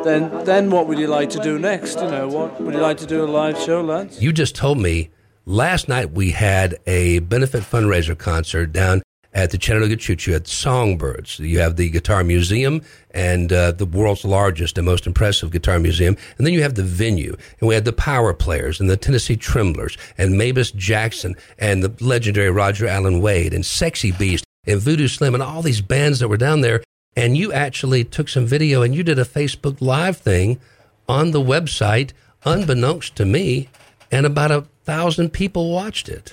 Then, 0.03 0.43
then 0.45 0.69
what 0.69 0.87
would 0.87 0.99
you 0.99 1.07
like 1.07 1.29
to 1.31 1.39
do 1.39 1.57
next? 1.59 1.99
You 1.99 2.09
know, 2.09 2.27
what 2.27 2.59
would 2.61 2.73
you 2.73 2.81
like 2.81 2.97
to 2.97 3.05
do 3.05 3.23
a 3.23 3.27
live 3.27 3.57
show, 3.57 3.81
lads? 3.81 4.21
You 4.21 4.31
just 4.31 4.55
told 4.55 4.77
me 4.79 5.09
Last 5.45 5.89
night 5.89 6.11
we 6.11 6.31
had 6.31 6.79
a 6.87 7.19
benefit 7.19 7.63
fundraiser 7.63 8.17
concert 8.17 8.71
down 8.71 9.01
at 9.33 9.51
the 9.51 9.57
Chattanooga 9.57 9.97
Choo 9.97 10.15
Choo 10.15 10.35
at 10.35 10.47
Songbirds. 10.47 11.37
You 11.37 11.59
have 11.59 11.75
the 11.75 11.89
Guitar 11.89 12.23
Museum 12.23 12.81
and 13.11 13.51
uh, 13.51 13.73
the 13.73 13.85
world's 13.85 14.23
largest 14.23 14.77
and 14.77 14.85
most 14.85 15.05
impressive 15.05 15.51
guitar 15.51 15.79
museum. 15.79 16.15
And 16.37 16.47
then 16.47 16.53
you 16.53 16.61
have 16.61 16.75
the 16.75 16.83
venue. 16.83 17.35
And 17.59 17.67
we 17.67 17.75
had 17.75 17.83
the 17.83 17.91
Power 17.91 18.33
Players 18.33 18.79
and 18.79 18.89
the 18.89 18.95
Tennessee 18.95 19.35
Tremblers 19.35 19.97
and 20.17 20.37
Mavis 20.37 20.71
Jackson 20.71 21.35
and 21.59 21.83
the 21.83 21.93
legendary 22.01 22.49
Roger 22.49 22.87
Alan 22.87 23.19
Wade 23.19 23.53
and 23.53 23.65
Sexy 23.65 24.13
Beast 24.13 24.45
and 24.65 24.79
Voodoo 24.79 25.09
Slim 25.09 25.33
and 25.33 25.43
all 25.43 25.61
these 25.61 25.81
bands 25.81 26.19
that 26.19 26.29
were 26.29 26.37
down 26.37 26.61
there. 26.61 26.81
And 27.17 27.35
you 27.35 27.51
actually 27.51 28.05
took 28.05 28.29
some 28.29 28.45
video 28.45 28.81
and 28.81 28.95
you 28.95 29.03
did 29.03 29.19
a 29.19 29.25
Facebook 29.25 29.81
Live 29.81 30.17
thing 30.17 30.61
on 31.09 31.31
the 31.31 31.41
website, 31.41 32.11
unbeknownst 32.45 33.17
to 33.17 33.25
me, 33.25 33.67
and 34.09 34.25
about 34.25 34.51
a 34.51 34.65
thousand 34.83 35.31
people 35.31 35.71
watched 35.71 36.09
it. 36.09 36.31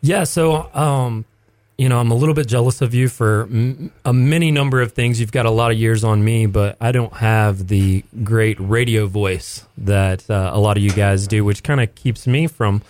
Yeah, 0.00 0.24
so 0.24 0.70
um, 0.74 1.24
you 1.78 1.88
know, 1.88 1.98
I'm 2.00 2.10
a 2.10 2.14
little 2.14 2.34
bit 2.34 2.48
jealous 2.48 2.82
of 2.82 2.92
you 2.92 3.08
for 3.08 3.42
m- 3.44 3.92
a 4.04 4.12
many 4.12 4.50
number 4.50 4.80
of 4.80 4.92
things. 4.92 5.20
You've 5.20 5.32
got 5.32 5.46
a 5.46 5.50
lot 5.50 5.70
of 5.70 5.78
years 5.78 6.02
on 6.02 6.24
me, 6.24 6.46
but 6.46 6.76
I 6.80 6.90
don't 6.90 7.12
have 7.14 7.68
the 7.68 8.04
great 8.24 8.56
radio 8.58 9.06
voice 9.06 9.64
that 9.78 10.28
uh, 10.28 10.50
a 10.52 10.58
lot 10.58 10.76
of 10.76 10.82
you 10.82 10.90
guys 10.90 11.28
do, 11.28 11.44
which 11.44 11.62
kind 11.62 11.80
of 11.80 11.94
keeps 11.94 12.26
me 12.26 12.48
from 12.48 12.82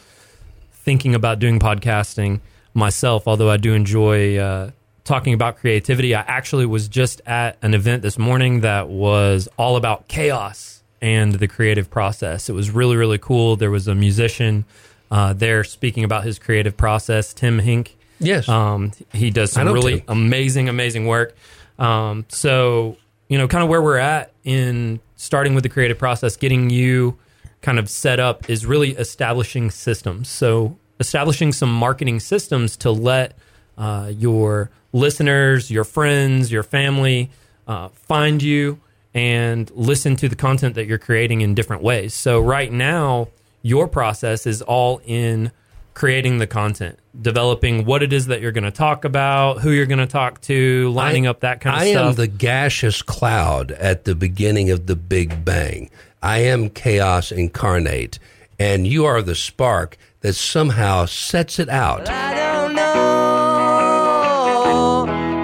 thinking 0.72 1.14
about 1.14 1.38
doing 1.38 1.58
podcasting 1.58 2.40
myself. 2.72 3.28
Although 3.28 3.50
I 3.50 3.58
do 3.58 3.74
enjoy 3.74 4.38
uh, 4.38 4.70
talking 5.04 5.34
about 5.34 5.58
creativity, 5.58 6.14
I 6.14 6.20
actually 6.20 6.64
was 6.64 6.88
just 6.88 7.20
at 7.26 7.58
an 7.60 7.74
event 7.74 8.02
this 8.02 8.18
morning 8.18 8.60
that 8.60 8.88
was 8.88 9.48
all 9.58 9.76
about 9.76 10.08
chaos 10.08 10.82
and 11.02 11.34
the 11.34 11.46
creative 11.46 11.90
process. 11.90 12.48
It 12.48 12.54
was 12.54 12.70
really, 12.70 12.96
really 12.96 13.18
cool. 13.18 13.56
There 13.56 13.70
was 13.70 13.86
a 13.86 13.94
musician 13.94 14.64
uh, 15.10 15.32
there 15.32 15.64
speaking 15.64 16.04
about 16.04 16.24
his 16.24 16.38
creative 16.38 16.76
process. 16.76 17.32
Tim 17.32 17.58
Hink. 17.58 17.96
Yes. 18.20 18.48
Um, 18.48 18.92
he 19.12 19.30
does 19.30 19.52
some 19.52 19.68
really 19.68 20.00
Tim. 20.00 20.04
amazing, 20.08 20.68
amazing 20.68 21.06
work. 21.06 21.36
Um, 21.78 22.24
so, 22.28 22.96
you 23.28 23.38
know, 23.38 23.46
kind 23.46 23.62
of 23.62 23.70
where 23.70 23.80
we're 23.80 23.98
at 23.98 24.32
in 24.44 25.00
starting 25.16 25.54
with 25.54 25.62
the 25.62 25.68
creative 25.68 25.98
process, 25.98 26.36
getting 26.36 26.70
you 26.70 27.16
kind 27.60 27.78
of 27.78 27.88
set 27.88 28.20
up 28.20 28.48
is 28.50 28.66
really 28.66 28.90
establishing 28.92 29.70
systems. 29.70 30.28
So, 30.28 30.76
establishing 31.00 31.52
some 31.52 31.72
marketing 31.72 32.20
systems 32.20 32.76
to 32.78 32.90
let 32.90 33.36
uh, 33.76 34.12
your 34.14 34.70
listeners, 34.92 35.70
your 35.70 35.84
friends, 35.84 36.50
your 36.50 36.64
family 36.64 37.30
uh, 37.68 37.88
find 37.88 38.42
you 38.42 38.80
and 39.14 39.70
listen 39.72 40.16
to 40.16 40.28
the 40.28 40.36
content 40.36 40.74
that 40.74 40.86
you're 40.86 40.98
creating 40.98 41.40
in 41.40 41.54
different 41.54 41.82
ways. 41.82 42.14
So, 42.14 42.40
right 42.40 42.72
now, 42.72 43.28
your 43.62 43.88
process 43.88 44.46
is 44.46 44.62
all 44.62 45.00
in 45.04 45.50
creating 45.94 46.38
the 46.38 46.46
content, 46.46 46.98
developing 47.20 47.84
what 47.84 48.02
it 48.04 48.12
is 48.12 48.26
that 48.26 48.40
you're 48.40 48.52
going 48.52 48.62
to 48.62 48.70
talk 48.70 49.04
about, 49.04 49.60
who 49.60 49.72
you're 49.72 49.84
going 49.86 49.98
to 49.98 50.06
talk 50.06 50.40
to, 50.40 50.88
lining 50.90 51.26
I, 51.26 51.30
up 51.30 51.40
that 51.40 51.60
kind 51.60 51.74
of 51.74 51.82
I 51.82 51.90
stuff. 51.90 52.04
I 52.04 52.08
am 52.10 52.14
the 52.14 52.28
gaseous 52.28 53.02
cloud 53.02 53.72
at 53.72 54.04
the 54.04 54.14
beginning 54.14 54.70
of 54.70 54.86
the 54.86 54.94
Big 54.94 55.44
Bang. 55.44 55.90
I 56.22 56.38
am 56.38 56.70
chaos 56.70 57.32
incarnate, 57.32 58.20
and 58.60 58.86
you 58.86 59.04
are 59.06 59.22
the 59.22 59.34
spark 59.34 59.96
that 60.20 60.34
somehow 60.34 61.06
sets 61.06 61.58
it 61.58 61.68
out. 61.68 62.08
I 62.08 62.34
don't 62.34 62.74
know. 62.76 62.84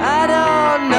I 0.02 0.26
don't 0.28 0.90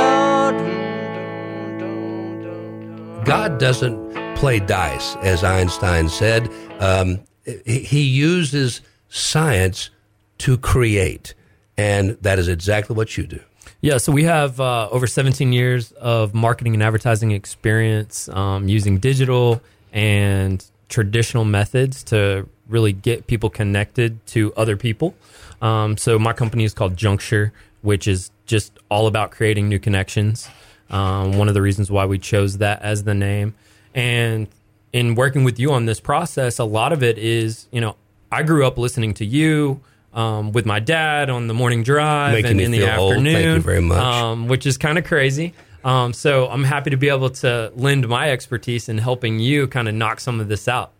know. 3.10 3.24
God 3.26 3.58
doesn't 3.58 4.05
play 4.46 4.60
dice, 4.60 5.16
as 5.24 5.44
Einstein 5.44 6.08
said. 6.08 6.52
Um, 6.80 7.22
he 7.66 8.04
uses 8.04 8.82
science 9.10 9.90
to 10.38 10.56
create, 10.56 11.34
and 11.78 12.12
that 12.22 12.38
is 12.38 12.48
exactly 12.48 12.96
what 12.96 13.18
you 13.18 13.26
do. 13.26 13.40
Yeah, 13.82 13.98
so 13.98 14.12
we 14.12 14.24
have 14.26 14.60
uh, 14.60 14.88
over 14.92 15.08
17 15.08 15.52
years 15.52 15.94
of 15.94 16.36
marketing 16.36 16.76
and 16.76 16.84
advertising 16.84 17.32
experience 17.32 18.30
um, 18.30 18.70
using 18.70 19.00
digital 19.00 19.64
and 19.92 20.64
traditional 20.90 21.44
methods 21.44 22.04
to 22.04 22.48
really 22.68 22.94
get 22.94 23.26
people 23.26 23.50
connected 23.50 24.24
to 24.28 24.54
other 24.56 24.78
people. 24.78 25.16
Um, 25.60 25.98
so 25.98 26.20
my 26.20 26.34
company 26.34 26.66
is 26.66 26.76
called 26.76 26.96
Juncture, 26.96 27.52
which 27.82 28.08
is 28.08 28.30
just 28.46 28.78
all 28.90 29.08
about 29.08 29.32
creating 29.32 29.70
new 29.70 29.80
connections. 29.80 30.48
Um, 30.92 31.36
one 31.36 31.48
of 31.48 31.56
the 31.56 31.64
reasons 31.64 31.90
why 31.90 32.06
we 32.06 32.20
chose 32.20 32.60
that 32.60 32.84
as 32.84 33.06
the 33.06 33.16
name. 33.16 33.56
And 33.96 34.48
in 34.94 35.16
working 35.16 35.44
with 35.44 35.58
you 35.60 35.72
on 35.72 35.86
this 35.86 36.00
process, 36.00 36.60
a 36.60 36.64
lot 36.66 36.94
of 36.94 37.02
it 37.02 37.18
is, 37.18 37.68
you 37.72 37.82
know, 37.82 37.96
I 38.32 38.44
grew 38.44 38.68
up 38.68 38.78
listening 38.78 39.16
to 39.16 39.26
you 39.26 39.82
um, 40.14 40.52
with 40.52 40.66
my 40.66 40.80
dad 40.80 41.30
on 41.30 41.48
the 41.48 41.54
morning 41.54 41.82
drive 41.82 42.34
Making 42.34 42.52
and 42.52 42.62
in 42.62 42.72
the 42.72 42.86
afternoon. 42.86 43.28
Old. 43.28 43.36
Thank 43.36 43.56
you 43.56 43.62
very 43.62 43.82
much. 43.82 43.98
Um, 43.98 44.48
which 44.48 44.66
is 44.66 44.78
kind 44.78 44.98
of 44.98 45.06
crazy. 45.06 45.54
Um, 45.84 46.14
so 46.14 46.48
I'm 46.48 46.64
happy 46.64 46.90
to 46.90 46.98
be 46.98 47.10
able 47.10 47.30
to 47.30 47.72
lend 47.76 48.08
my 48.08 48.32
expertise 48.32 48.90
in 48.90 48.98
helping 48.98 49.40
you 49.40 49.68
kind 49.68 49.88
of 49.88 49.94
knock 49.94 50.20
some 50.20 50.40
of 50.40 50.48
this 50.48 50.68
out. 50.68 50.92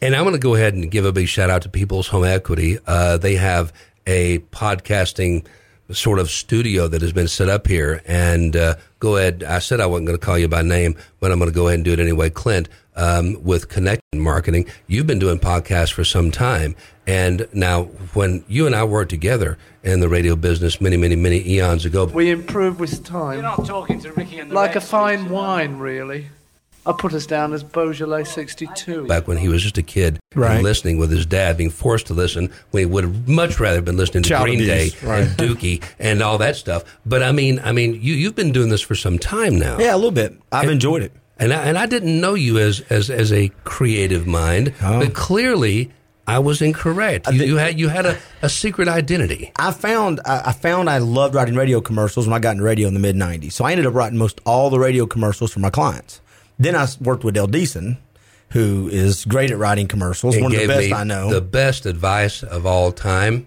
And 0.00 0.14
I'm 0.14 0.22
going 0.22 0.34
to 0.34 0.40
go 0.40 0.54
ahead 0.54 0.74
and 0.74 0.88
give 0.90 1.04
a 1.04 1.12
big 1.12 1.26
shout 1.26 1.50
out 1.50 1.62
to 1.62 1.68
People's 1.68 2.06
Home 2.08 2.24
Equity. 2.24 2.78
Uh, 2.86 3.18
they 3.18 3.34
have 3.34 3.72
a 4.06 4.38
podcasting 4.38 5.44
sort 5.90 6.18
of 6.18 6.30
studio 6.30 6.88
that 6.88 7.00
has 7.02 7.12
been 7.12 7.28
set 7.28 7.48
up 7.48 7.66
here. 7.66 8.02
And 8.06 8.56
uh, 8.56 8.76
go 9.00 9.16
ahead. 9.16 9.42
I 9.42 9.58
said 9.58 9.80
I 9.80 9.86
wasn't 9.86 10.06
going 10.06 10.18
to 10.18 10.24
call 10.24 10.38
you 10.38 10.48
by 10.48 10.62
name, 10.62 10.96
but 11.20 11.32
I'm 11.32 11.38
going 11.38 11.50
to 11.50 11.54
go 11.54 11.68
ahead 11.68 11.76
and 11.78 11.84
do 11.84 11.92
it 11.92 12.00
anyway. 12.00 12.30
Clint, 12.30 12.68
um, 12.96 13.42
with 13.44 13.68
Connect 13.68 14.02
Marketing, 14.14 14.66
you've 14.86 15.06
been 15.06 15.18
doing 15.20 15.38
podcasts 15.38 15.92
for 15.92 16.04
some 16.04 16.30
time. 16.30 16.74
And 17.06 17.48
now, 17.54 17.84
when 18.12 18.44
you 18.48 18.66
and 18.66 18.74
I 18.74 18.84
worked 18.84 19.10
together 19.10 19.56
in 19.82 20.00
the 20.00 20.08
radio 20.08 20.36
business 20.36 20.80
many, 20.80 20.98
many, 20.98 21.16
many 21.16 21.48
eons 21.48 21.86
ago, 21.86 22.04
We 22.04 22.30
improve 22.30 22.80
with 22.80 23.02
time. 23.04 23.34
You're 23.34 23.42
not 23.42 23.64
talking 23.64 24.00
to 24.00 24.12
Ricky 24.12 24.40
and 24.40 24.50
the 24.50 24.54
Like 24.54 24.76
a 24.76 24.80
fine 24.80 25.30
wine, 25.30 25.78
really. 25.78 26.28
I 26.88 26.92
put 26.98 27.12
us 27.12 27.26
down 27.26 27.52
as 27.52 27.62
Beaujolais 27.62 28.24
62. 28.24 29.06
back 29.06 29.28
when 29.28 29.36
he 29.36 29.48
was 29.48 29.62
just 29.62 29.76
a 29.78 29.82
kid 29.82 30.18
Right. 30.34 30.62
listening 30.62 30.98
with 30.98 31.10
his 31.10 31.26
dad, 31.26 31.56
being 31.58 31.70
forced 31.70 32.06
to 32.08 32.14
listen 32.14 32.50
when 32.70 32.80
he 32.80 32.86
would 32.86 33.04
have 33.04 33.28
much 33.28 33.60
rather 33.60 33.80
been 33.82 33.96
listening 33.96 34.22
to 34.24 34.28
Child 34.30 34.46
Green 34.46 34.60
abuse, 34.60 34.94
Day 34.94 35.06
right. 35.06 35.20
and 35.20 35.30
Dookie 35.36 35.82
and 35.98 36.22
all 36.22 36.38
that 36.38 36.56
stuff. 36.56 36.84
But 37.04 37.22
I 37.22 37.32
mean, 37.32 37.60
I 37.62 37.72
mean, 37.72 37.94
you 37.94 38.14
you've 38.14 38.34
been 38.34 38.52
doing 38.52 38.70
this 38.70 38.80
for 38.80 38.94
some 38.94 39.18
time 39.18 39.56
now, 39.58 39.78
Yeah, 39.78 39.94
a 39.94 39.96
little 39.96 40.10
bit. 40.10 40.34
I've 40.50 40.70
enjoyed 40.70 41.02
it. 41.02 41.12
and 41.38 41.52
I, 41.52 41.62
and 41.64 41.76
I 41.78 41.86
didn't 41.86 42.20
know 42.20 42.34
you 42.34 42.58
as 42.58 42.80
as 42.90 43.10
as 43.10 43.32
a 43.32 43.50
creative 43.64 44.26
mind, 44.26 44.72
Oh. 44.82 45.00
but 45.00 45.14
clearly. 45.14 45.90
I 46.26 46.40
was 46.40 46.60
incorrect. 46.60 47.26
You, 47.32 47.42
you 47.42 47.56
had 47.56 47.80
you 47.80 47.88
had 47.88 48.04
a, 48.04 48.18
a 48.42 48.50
secret 48.50 48.86
identity. 48.86 49.50
I 49.56 49.70
found 49.72 50.20
I, 50.26 50.42
I 50.50 50.52
found 50.52 50.90
I 50.90 50.98
loved 50.98 51.34
writing 51.34 51.54
radio 51.54 51.80
commercials 51.80 52.26
when 52.26 52.34
I 52.34 52.38
got 52.38 52.50
into 52.50 52.64
radio 52.64 52.86
in 52.86 52.92
the 52.92 53.00
mid 53.00 53.16
'90s. 53.16 53.52
So 53.54 53.64
I 53.64 53.70
ended 53.72 53.86
up 53.86 53.94
writing 53.94 54.18
most 54.18 54.38
all 54.44 54.68
the 54.68 54.78
radio 54.78 55.06
commercials 55.06 55.50
for 55.54 55.60
my 55.60 55.70
clients. 55.70 56.20
Then 56.58 56.74
I 56.76 56.86
worked 57.00 57.24
with 57.24 57.34
Del 57.34 57.48
Deason, 57.48 57.98
who 58.50 58.88
is 58.88 59.24
great 59.24 59.50
at 59.50 59.58
writing 59.58 59.86
commercials. 59.88 60.36
One 60.36 60.52
of 60.54 60.58
the 60.60 60.66
best 60.66 60.92
I 60.92 61.04
know. 61.04 61.30
the 61.32 61.40
best 61.40 61.86
advice 61.86 62.42
of 62.42 62.66
all 62.66 62.92
time: 62.92 63.46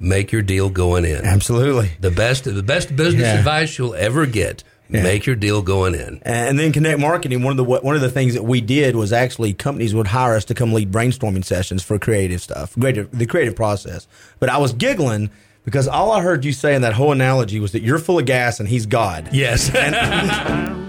make 0.00 0.32
your 0.32 0.42
deal 0.42 0.68
going 0.70 1.04
in. 1.04 1.24
Absolutely. 1.24 1.92
The 2.00 2.10
best 2.10 2.44
the 2.44 2.62
best 2.62 2.94
business 2.96 3.22
Yeah. 3.22 3.38
advice 3.38 3.78
you'll 3.78 3.94
ever 3.94 4.26
get. 4.26 4.64
Yeah. 4.90 5.02
Make 5.02 5.24
your 5.24 5.34
deal 5.36 5.62
going 5.62 5.94
in. 5.94 6.20
And 6.26 6.58
then 6.58 6.70
Connect 6.70 6.98
Marketing, 7.00 7.42
one 7.42 7.52
of 7.52 7.56
the 7.56 7.64
one 7.64 7.94
of 7.96 8.02
the 8.02 8.10
things 8.10 8.34
that 8.34 8.42
we 8.42 8.60
did 8.60 8.94
was 8.96 9.14
actually 9.14 9.54
companies 9.54 9.94
would 9.94 10.08
hire 10.08 10.36
us 10.36 10.44
to 10.46 10.54
come 10.54 10.74
lead 10.74 10.92
brainstorming 10.92 11.42
sessions 11.44 11.82
for 11.82 11.98
creative 11.98 12.42
stuff, 12.42 12.74
creative, 12.78 13.08
the 13.16 13.24
creative 13.24 13.56
process. 13.56 14.06
But 14.40 14.50
I 14.50 14.58
was 14.58 14.74
giggling 14.74 15.30
because 15.64 15.88
all 15.88 16.12
I 16.12 16.20
heard 16.20 16.44
you 16.44 16.52
say 16.52 16.74
in 16.74 16.82
that 16.82 16.92
whole 16.92 17.12
analogy 17.12 17.60
was 17.60 17.72
that 17.72 17.80
you're 17.82 17.98
full 17.98 18.18
of 18.18 18.26
gas 18.26 18.60
and 18.60 18.68
he's 18.68 18.84
God. 18.84 19.30
Yes. 19.32 19.74
and 19.74 19.94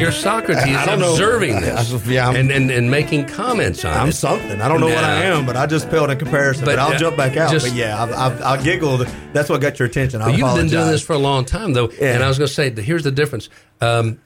you're 0.00 0.12
Socrates 0.12 0.62
I 0.64 0.86
don't 0.86 0.98
know. 1.00 1.12
observing 1.12 1.60
this 1.60 1.92
Yeah, 2.06 2.26
I'm- 2.26 2.36
and, 2.36 2.50
and, 2.50 2.70
and 2.70 2.90
making 2.90 3.26
comments 3.26 3.84
on 3.84 3.92
it. 3.92 3.96
I'm 4.00 4.08
it. 4.08 4.12
something. 4.12 4.60
I 4.60 4.68
don't 4.68 4.80
know 4.80 4.86
what 4.88 5.04
I 5.04 5.24
am, 5.24 5.46
but 5.46 5.56
I 5.56 5.66
just 5.66 5.88
paled 5.90 6.10
in 6.10 6.18
comparison. 6.18 6.64
But, 6.64 6.72
But, 6.76 6.78
I'll 6.78 6.92
uh, 6.94 6.98
jump 6.98 7.16
back 7.16 7.36
out. 7.36 7.50
just- 7.50 7.66
but 7.66 7.74
yeah, 7.74 8.02
I've, 8.02 8.12
I've, 8.12 8.42
I 8.42 8.62
giggled. 8.62 9.06
That's 9.32 9.48
what 9.48 9.60
got 9.60 9.78
your 9.78 9.88
attention. 9.88 10.20
I 10.22 10.26
But 10.30 10.38
you've 10.38 10.40
been 10.54 10.66
doing 10.66 10.82
apologize. 10.82 10.90
this 10.92 11.02
for 11.02 11.12
a 11.14 11.18
long 11.18 11.44
time, 11.44 11.72
though. 11.72 11.90
Yeah. 11.90 12.14
And 12.14 12.22
I 12.24 12.28
was 12.28 12.38
going 12.38 12.48
to 12.48 12.54
say, 12.54 12.70
here's 12.70 13.02
the 13.04 13.12
difference. 13.12 13.48
Um, 13.80 14.18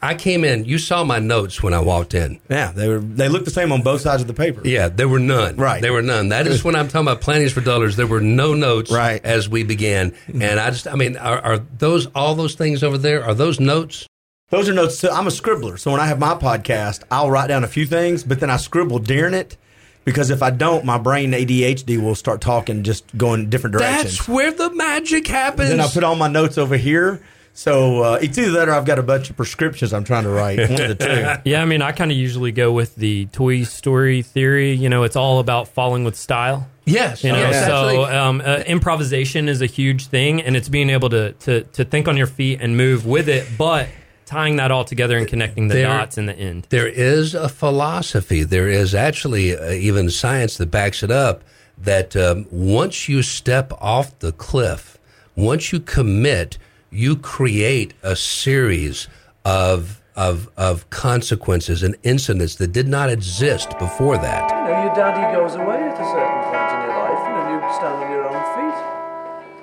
I 0.00 0.14
came 0.14 0.44
in, 0.44 0.64
you 0.64 0.78
saw 0.78 1.02
my 1.02 1.18
notes 1.18 1.60
when 1.60 1.74
I 1.74 1.80
walked 1.80 2.14
in. 2.14 2.38
Yeah, 2.48 2.70
they 2.70 2.86
were. 2.86 3.00
They 3.00 3.28
look 3.28 3.44
the 3.44 3.50
same 3.50 3.72
on 3.72 3.82
both 3.82 4.00
sides 4.00 4.22
of 4.22 4.28
the 4.28 4.34
paper. 4.34 4.60
Yeah, 4.64 4.86
there 4.88 5.08
were 5.08 5.18
none. 5.18 5.56
Right. 5.56 5.82
There 5.82 5.92
were 5.92 6.02
none. 6.02 6.28
That 6.28 6.46
is 6.46 6.62
when 6.62 6.76
I'm 6.76 6.86
talking 6.86 7.08
about 7.08 7.20
plannings 7.20 7.50
for 7.52 7.62
dollars. 7.62 7.96
There 7.96 8.06
were 8.06 8.20
no 8.20 8.54
notes 8.54 8.92
Right. 8.92 9.20
as 9.24 9.48
we 9.48 9.64
began. 9.64 10.14
And 10.28 10.60
I 10.60 10.70
just, 10.70 10.86
I 10.86 10.94
mean, 10.94 11.16
are, 11.16 11.40
are 11.40 11.58
those, 11.58 12.06
all 12.14 12.36
those 12.36 12.54
things 12.54 12.84
over 12.84 12.96
there, 12.96 13.24
are 13.24 13.34
those 13.34 13.58
notes? 13.58 14.06
Those 14.52 14.68
are 14.68 14.74
notes. 14.74 15.00
Too. 15.00 15.08
I'm 15.08 15.26
a 15.26 15.30
scribbler, 15.30 15.78
so 15.78 15.90
when 15.90 15.98
I 16.00 16.06
have 16.06 16.18
my 16.18 16.34
podcast, 16.34 17.04
I'll 17.10 17.30
write 17.30 17.46
down 17.46 17.64
a 17.64 17.66
few 17.66 17.86
things, 17.86 18.22
but 18.22 18.38
then 18.38 18.50
I 18.50 18.58
scribble 18.58 18.98
during 18.98 19.32
it 19.32 19.56
because 20.04 20.28
if 20.28 20.42
I 20.42 20.50
don't, 20.50 20.84
my 20.84 20.98
brain 20.98 21.32
ADHD 21.32 21.98
will 21.98 22.14
start 22.14 22.42
talking, 22.42 22.82
just 22.82 23.16
going 23.16 23.48
different 23.48 23.72
directions. 23.76 24.18
That's 24.18 24.28
where 24.28 24.52
the 24.52 24.68
magic 24.74 25.26
happens. 25.26 25.70
then 25.70 25.80
I 25.80 25.88
put 25.88 26.04
all 26.04 26.16
my 26.16 26.28
notes 26.28 26.58
over 26.58 26.76
here. 26.76 27.22
So 27.54 28.02
uh, 28.02 28.18
it's 28.20 28.36
either 28.36 28.50
that 28.52 28.68
or 28.68 28.72
I've 28.74 28.84
got 28.84 28.98
a 28.98 29.02
bunch 29.02 29.30
of 29.30 29.36
prescriptions 29.36 29.94
I'm 29.94 30.04
trying 30.04 30.24
to 30.24 30.30
write. 30.30 30.58
One 30.58 30.80
of 30.82 30.88
the 30.88 30.94
two. 30.96 31.50
Yeah, 31.50 31.62
I 31.62 31.64
mean, 31.64 31.80
I 31.80 31.92
kind 31.92 32.10
of 32.10 32.16
usually 32.18 32.52
go 32.52 32.72
with 32.72 32.94
the 32.96 33.26
Toy 33.26 33.62
Story 33.62 34.20
theory. 34.20 34.72
You 34.72 34.90
know, 34.90 35.02
it's 35.04 35.16
all 35.16 35.38
about 35.38 35.68
falling 35.68 36.04
with 36.04 36.16
style. 36.16 36.68
yes. 36.84 37.24
You 37.24 37.32
know, 37.32 37.38
yes, 37.38 37.66
so 37.66 38.04
um, 38.04 38.42
uh, 38.44 38.64
improvisation 38.66 39.48
is 39.48 39.62
a 39.62 39.66
huge 39.66 40.08
thing, 40.08 40.42
and 40.42 40.56
it's 40.56 40.68
being 40.68 40.90
able 40.90 41.08
to, 41.08 41.32
to 41.32 41.62
to 41.62 41.84
think 41.86 42.06
on 42.06 42.18
your 42.18 42.26
feet 42.26 42.58
and 42.60 42.76
move 42.76 43.06
with 43.06 43.30
it, 43.30 43.46
but 43.56 43.88
tying 44.32 44.56
that 44.56 44.70
all 44.70 44.84
together 44.84 45.18
and 45.18 45.28
connecting 45.28 45.68
the 45.68 45.74
There- 45.74 45.86
dots 45.86 46.16
in 46.16 46.24
the 46.26 46.32
end. 46.34 46.66
There 46.70 46.88
is 46.88 47.34
a 47.34 47.48
philosophy. 47.50 48.44
There 48.44 48.68
is 48.68 48.94
actually 48.94 49.54
uh, 49.56 49.70
even 49.72 50.08
science 50.10 50.56
that 50.56 50.70
backs 50.70 51.02
it 51.02 51.10
up. 51.10 51.42
That 51.76 52.16
um, 52.16 52.46
once 52.50 53.08
you 53.08 53.22
step 53.22 53.72
off 53.80 54.18
the 54.20 54.32
cliff, 54.32 54.98
once 55.36 55.72
you 55.72 55.80
commit, 55.80 56.56
you 56.90 57.16
create 57.16 57.92
a 58.02 58.14
series 58.16 59.08
of 59.44 60.00
of 60.14 60.48
of 60.56 60.88
consequences 60.90 61.82
and 61.82 61.94
incidents 62.02 62.54
that 62.56 62.70
did 62.72 62.86
not 62.88 63.08
exist 63.10 63.68
before 63.78 64.16
that. 64.18 64.42
You 64.50 64.56
know, 64.72 64.84
your 64.84 64.94
daddy 64.94 65.24
goes 65.36 65.54
away 65.56 65.76
at 65.76 65.94
a 65.94 66.06
certain 66.14 66.40
point 66.48 66.70
in 66.74 66.80
your 66.86 66.96
life. 67.04 67.20
You 67.26 67.32
know, 67.36 67.44
you 67.52 67.74
stand 67.80 67.96
on 68.04 68.10
your 68.16 68.24
own 68.32 68.44
feet. 68.56 68.78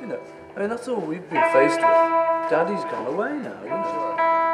You 0.02 0.08
know, 0.08 0.20
I 0.56 0.60
mean, 0.60 0.70
that's 0.70 0.88
all 0.88 1.02
we've 1.02 1.28
been 1.30 1.46
faced 1.54 1.78
with. 1.78 2.50
Daddy's 2.54 2.84
gone 2.92 3.08
away 3.14 3.30
now, 3.48 3.60
you 3.64 3.70
know, 3.70 4.09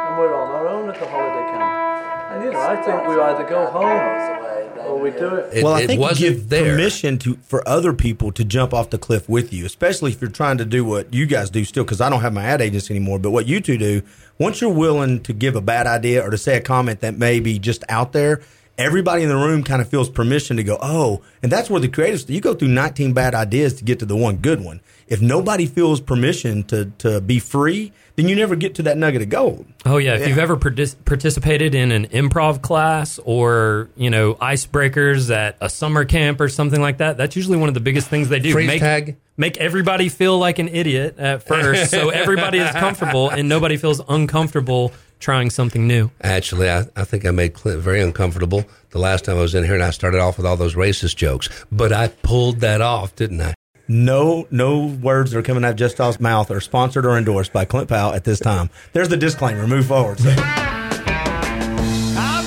and 0.06 0.18
we're 0.18 0.34
on 0.34 0.50
our 0.56 0.68
own 0.68 0.90
at 0.90 1.00
the 1.00 1.08
holiday 1.08 1.52
camp. 1.52 2.32
And 2.32 2.44
you 2.44 2.52
know, 2.52 2.60
I 2.60 2.76
think 2.82 3.08
we 3.08 3.16
either 3.16 3.44
go 3.48 3.66
home 3.68 4.88
or 4.88 5.00
we 5.00 5.12
do 5.12 5.36
it. 5.36 5.58
It, 5.58 5.64
well, 5.64 5.74
I 5.74 5.82
it 5.82 5.88
think 5.88 6.02
wasn't 6.02 6.20
you 6.20 6.32
give 6.32 6.50
there. 6.50 6.72
permission 6.76 7.18
to 7.20 7.36
for 7.38 7.68
other 7.68 7.94
people 7.94 8.32
to 8.34 8.44
jump 8.44 8.74
off 8.74 8.90
the 8.90 8.98
cliff 8.98 9.28
with 9.30 9.54
you, 9.54 9.66
especially 9.66 10.12
if 10.12 10.22
you're 10.22 10.30
trying 10.30 10.58
to 10.60 10.66
do 10.66 10.84
what 10.86 11.14
you 11.14 11.26
guys 11.26 11.50
do 11.50 11.64
still. 11.66 11.84
Because 11.84 12.02
I 12.02 12.10
don't 12.10 12.22
have 12.22 12.34
my 12.34 12.44
ad 12.44 12.62
agency 12.62 12.94
anymore, 12.94 13.20
but 13.20 13.32
what 13.32 13.48
you 13.48 13.60
two 13.62 13.78
do, 13.78 14.02
once 14.38 14.62
you're 14.62 14.74
willing 14.74 15.22
to 15.24 15.34
give 15.34 15.56
a 15.56 15.62
bad 15.62 15.88
idea 15.88 16.26
or 16.26 16.30
to 16.30 16.38
say 16.38 16.58
a 16.58 16.62
comment 16.62 17.00
that 17.02 17.18
may 17.18 17.40
be 17.40 17.58
just 17.58 17.84
out 17.90 18.12
there, 18.12 18.42
everybody 18.78 19.24
in 19.24 19.30
the 19.30 19.36
room 19.36 19.64
kind 19.64 19.82
of 19.82 19.90
feels 19.90 20.10
permission 20.10 20.58
to 20.58 20.64
go, 20.64 20.78
oh, 20.82 21.22
and 21.42 21.52
that's 21.52 21.70
where 21.70 21.80
the 21.80 21.88
creatives. 21.88 22.30
You 22.30 22.42
go 22.42 22.54
through 22.54 22.68
19 22.70 23.14
bad 23.14 23.34
ideas 23.34 23.74
to 23.76 23.84
get 23.84 24.00
to 24.00 24.06
the 24.06 24.16
one 24.16 24.38
good 24.38 24.64
one. 24.64 24.82
If 25.08 25.22
nobody 25.22 25.66
feels 25.66 26.02
permission 26.02 26.64
to 26.66 26.86
to 27.00 27.22
be 27.22 27.40
free, 27.40 27.94
then 28.16 28.30
you 28.30 28.36
never 28.36 28.56
get 28.56 28.76
to 28.76 28.84
that 28.84 28.98
nugget 28.98 29.22
of 29.22 29.30
gold. 29.30 29.66
Oh 29.86 29.98
yeah, 29.98 30.14
if 30.16 30.22
Yeah. 30.22 30.28
you've 30.28 30.38
ever 30.38 30.56
partic- 30.58 30.96
participated 31.06 31.76
in 31.76 31.92
an 31.92 32.08
improv 32.08 32.62
class 32.62 33.20
or 33.26 33.90
you 33.96 34.10
know 34.10 34.36
icebreakers 34.36 35.30
at 35.36 35.58
a 35.62 35.70
summer 35.70 36.06
camp 36.06 36.40
or 36.42 36.50
something 36.50 36.82
like 36.82 36.98
that, 37.00 37.18
that's 37.18 37.36
usually 37.36 37.58
one 37.58 37.68
of 37.70 37.74
the 37.76 37.80
biggest 37.82 38.08
things 38.08 38.30
they 38.30 38.40
do. 38.40 38.52
Freeze 38.54 38.68
make, 38.68 38.80
tag? 38.80 39.18
make 39.38 39.58
everybody 39.58 40.10
feel 40.10 40.38
like 40.38 40.60
an 40.60 40.68
idiot 40.70 41.16
at 41.18 41.44
first, 41.44 41.92
so 41.92 42.10
everybody 42.22 42.60
is 42.60 42.72
comfortable 42.72 43.30
and 43.30 43.50
nobody 43.50 43.78
feels 43.78 44.02
uncomfortable 44.08 44.94
trying 45.20 45.50
something 45.50 45.88
new. 45.88 46.12
Actually, 46.22 46.70
I, 46.70 46.84
I 46.96 47.04
think 47.06 47.26
I 47.26 47.32
made 47.32 47.54
Clint 47.54 47.80
very 47.80 48.02
uncomfortable 48.02 48.66
the 48.92 49.00
last 49.00 49.26
time 49.26 49.38
I 49.38 49.42
was 49.42 49.56
in 49.56 49.64
here, 49.64 49.74
and 49.74 49.84
I 49.84 49.90
started 49.90 50.20
off 50.20 50.38
with 50.38 50.46
all 50.46 50.56
those 50.58 50.76
racist 50.76 51.16
jokes. 51.16 51.50
But 51.72 51.92
I 51.92 52.10
pulled 52.10 52.60
that 52.60 52.82
off, 52.82 53.16
didn't 53.16 53.42
I? 53.42 53.55
No, 53.88 54.48
no 54.50 54.88
words 54.88 55.30
that 55.32 55.38
are 55.40 55.44
coming 55.44 55.64
out 55.64 55.70
of 55.72 55.76
Jeff 55.76 55.92
Styles' 55.92 56.20
mouth 56.20 56.50
are 56.50 56.60
sponsored 56.60 57.06
or 57.06 57.16
endorsed 57.18 57.54
by 57.54 57.66
Clint 57.66 57.88
Powell 57.88 58.14
at 58.14 58.24
this 58.24 58.40
time. 58.40 58.72
There's 58.94 59.10
the 59.10 59.18
disclaimer. 59.18 59.68
Move 59.68 59.86
forward. 59.86 60.20
So, 60.20 60.30
I've 60.30 60.38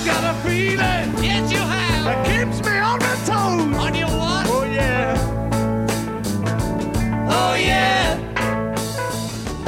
got 0.05 0.35
a 0.35 0.39
feeling. 0.43 0.79
Yes, 1.23 1.53
you 1.53 1.59
have. 1.59 2.05
That 2.05 2.27
keeps 2.27 2.61
me 2.67 2.77
on 2.77 2.99
my 2.99 3.15
toes. 3.25 3.77
On 3.79 3.95
your 3.95 4.09
what? 4.09 4.47
Oh, 4.49 4.65
yeah. 4.65 5.17
Oh, 7.31 7.55
yeah. 7.55 8.17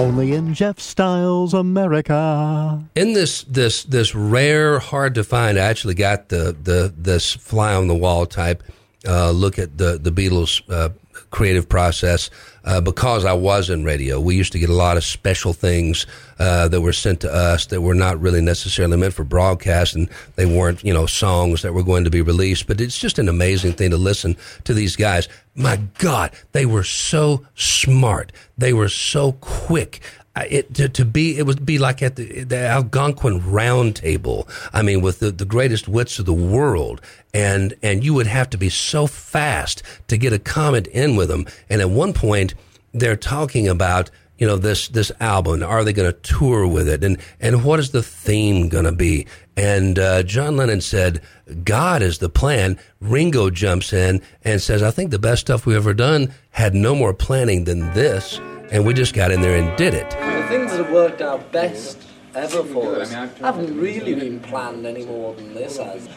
Only 0.01 0.33
in 0.33 0.55
Jeff 0.55 0.81
Styles 0.81 1.55
America. 1.55 2.83
in 2.97 3.13
this 3.13 3.45
this 3.45 3.85
this 3.85 4.13
rare, 4.15 4.81
hard 4.81 5.15
to 5.15 5.23
find, 5.23 5.57
I 5.57 5.63
actually 5.67 5.95
got 5.95 6.31
the 6.31 6.57
the 6.61 6.93
this 6.97 7.33
fly 7.35 7.75
on 7.75 7.87
the 7.87 7.95
wall 7.95 8.27
type 8.27 8.65
uh, 9.07 9.31
look 9.31 9.57
at 9.59 9.79
the 9.79 9.99
the 9.99 10.11
Beatles 10.11 10.63
uh, 10.71 10.89
creative 11.31 11.69
process 11.69 12.31
uh, 12.65 12.81
because 12.81 13.25
I 13.25 13.33
was 13.33 13.71
in 13.71 13.85
radio. 13.85 14.21
We 14.21 14.37
used 14.37 14.53
to 14.53 14.59
get 14.59 14.69
a 14.69 14.75
lot 14.75 14.97
of 14.97 15.05
special 15.05 15.53
things 15.53 16.07
uh, 16.39 16.69
that 16.69 16.81
were 16.81 16.93
sent 16.93 17.21
to 17.21 17.33
us 17.33 17.67
that 17.67 17.81
were 17.81 17.95
not 17.95 18.21
really 18.21 18.41
necessarily 18.41 18.97
meant 18.97 19.15
for 19.15 19.25
broadcast, 19.25 19.95
and 19.95 20.09
they 20.37 20.47
weren't 20.47 20.85
you 20.85 20.93
know 20.93 21.07
songs 21.07 21.63
that 21.63 21.73
were 21.73 21.83
going 21.83 22.05
to 22.05 22.11
be 22.11 22.23
released. 22.23 22.67
But 22.67 22.81
it's 22.81 22.99
just 22.99 23.19
an 23.19 23.29
amazing 23.29 23.75
thing 23.75 23.91
to 23.91 23.97
listen 23.97 24.37
to 24.65 24.75
these 24.75 24.97
guys. 24.97 25.29
My 25.55 25.81
God, 25.99 26.33
they 26.53 26.67
were 26.67 26.85
so 26.85 27.47
smart. 27.55 28.33
They 28.57 28.73
were 28.73 28.89
so 28.89 29.33
quick. 29.33 30.01
It 30.37 30.75
to, 30.75 30.89
to 30.89 31.05
be 31.05 31.39
it 31.39 31.45
would 31.45 31.67
be 31.67 31.79
like 31.79 32.03
at 32.03 32.17
the, 32.17 32.45
the 32.45 32.59
Algonquin 32.59 33.51
round 33.51 33.97
table. 33.97 34.49
I 34.73 34.83
mean, 34.83 35.01
with 35.01 35.19
the, 35.19 35.33
the 35.33 35.45
greatest 35.45 35.89
wits 35.89 36.19
of 36.19 36.27
the 36.27 36.33
world, 36.33 37.01
and 37.35 37.75
and 37.83 38.05
you 38.05 38.15
would 38.15 38.29
have 38.29 38.49
to 38.51 38.59
be 38.59 38.69
so 38.69 39.07
fast 39.07 39.83
to 40.09 40.17
get 40.17 40.33
a 40.33 40.39
comment 40.39 40.87
in 40.89 41.17
with 41.17 41.29
them. 41.29 41.47
And 41.69 41.81
at 41.81 41.91
one 41.91 42.13
point, 42.13 42.55
they're 42.93 43.17
talking 43.17 43.67
about 43.67 44.11
you 44.41 44.47
know 44.47 44.57
this 44.57 44.89
this 44.89 45.13
album? 45.21 45.63
Are 45.63 45.85
they 45.85 45.93
going 45.93 46.11
to 46.11 46.19
tour 46.21 46.67
with 46.67 46.89
it? 46.89 47.05
And 47.05 47.19
and 47.39 47.63
what 47.63 47.79
is 47.79 47.91
the 47.91 48.03
theme 48.03 48.71
going 48.71 48.87
to 48.87 48.93
be? 48.93 49.27
And 49.57 49.99
uh, 49.99 50.23
John 50.23 50.57
Lennon 50.57 50.81
said, 50.81 51.21
"God 51.63 52.03
is 52.03 52.19
the 52.19 52.31
plan." 52.31 52.79
Ringo 53.01 53.51
jumps 53.51 53.93
in 53.93 54.23
and 54.43 54.63
says, 54.63 54.83
"I 54.83 54.91
think 54.91 55.11
the 55.11 55.19
best 55.19 55.43
stuff 55.43 55.67
we've 55.67 55.77
ever 55.77 55.93
done 55.93 56.33
had 56.51 56.75
no 56.75 56.95
more 56.95 57.13
planning 57.13 57.65
than 57.65 57.93
this, 57.93 58.41
and 58.71 58.85
we 58.85 58.95
just 58.95 59.15
got 59.15 59.31
in 59.31 59.41
there 59.41 59.57
and 59.57 59.77
did 59.77 59.95
it." 59.95 60.11
The 60.11 60.47
things 60.49 60.71
that 60.73 60.85
have 60.85 60.93
worked 60.93 61.21
out 61.21 61.53
best 61.53 61.99
ever 62.35 62.63
for 62.63 63.01
us 63.01 63.13
haven't 63.13 63.79
really 63.79 64.15
been 64.15 64.41
planned 64.41 64.87
any 64.87 65.05
more 65.05 65.35
than 65.35 65.55
this 65.55 65.79
has. 65.79 66.09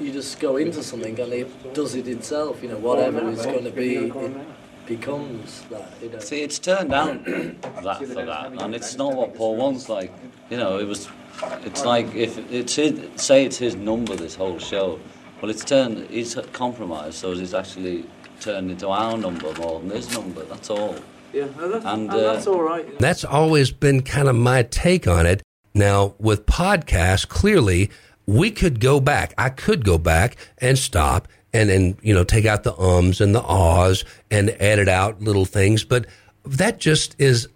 You 0.00 0.12
just 0.12 0.38
go 0.40 0.56
into 0.56 0.82
something 0.82 1.18
and 1.18 1.32
it 1.32 1.74
does 1.74 1.94
it 1.94 2.08
itself. 2.08 2.62
You 2.62 2.70
know, 2.70 2.78
whatever 2.78 3.28
it's 3.30 3.46
going 3.46 3.64
to 3.64 3.70
be, 3.70 3.96
it 3.96 4.36
becomes 4.86 5.62
that. 5.70 5.92
You 6.02 6.10
know. 6.10 6.18
See, 6.18 6.42
it's 6.42 6.58
turned 6.58 6.92
out 6.92 7.24
that 7.24 7.98
for 7.98 8.24
that, 8.24 8.52
and 8.62 8.74
it's 8.74 8.96
not 8.96 9.14
what 9.14 9.34
Paul 9.34 9.56
wants. 9.56 9.88
Like, 9.88 10.12
you 10.50 10.56
know, 10.56 10.78
it 10.78 10.86
was. 10.86 11.08
It's 11.64 11.84
like 11.84 12.14
if 12.14 12.38
it's 12.50 12.76
his, 12.76 12.98
say 13.16 13.44
it's 13.44 13.58
his 13.58 13.76
number, 13.76 14.16
this 14.16 14.34
whole 14.34 14.58
show. 14.58 14.98
Well, 15.40 15.50
it's 15.50 15.64
turned. 15.64 16.08
He's 16.08 16.34
compromised, 16.52 17.14
so 17.14 17.32
it's 17.32 17.52
actually 17.52 18.04
turned 18.40 18.70
into 18.70 18.88
our 18.88 19.18
number 19.18 19.52
more 19.54 19.80
than 19.80 19.90
his 19.90 20.12
number. 20.14 20.44
That's 20.44 20.70
all. 20.70 20.96
Yeah, 21.32 21.46
that's, 21.56 21.84
and, 21.84 22.10
uh, 22.10 22.16
that's 22.32 22.46
all 22.46 22.62
right. 22.62 22.98
That's 22.98 23.24
always 23.24 23.70
been 23.70 24.02
kind 24.02 24.28
of 24.28 24.36
my 24.36 24.62
take 24.62 25.06
on 25.06 25.26
it. 25.26 25.42
Now, 25.74 26.14
with 26.18 26.46
podcasts, 26.46 27.28
clearly 27.28 27.90
we 28.26 28.50
could 28.50 28.80
go 28.80 29.00
back. 29.00 29.34
I 29.36 29.50
could 29.50 29.84
go 29.84 29.98
back 29.98 30.36
and 30.58 30.78
stop 30.78 31.28
and 31.52 31.70
and 31.70 31.96
you 32.02 32.14
know 32.14 32.24
take 32.24 32.44
out 32.44 32.64
the 32.64 32.76
ums 32.78 33.20
and 33.20 33.34
the 33.34 33.42
ahs 33.42 34.04
and 34.30 34.54
edit 34.58 34.88
out 34.88 35.20
little 35.22 35.44
things, 35.44 35.84
but 35.84 36.06
that 36.44 36.78
just 36.78 37.14
is 37.18 37.48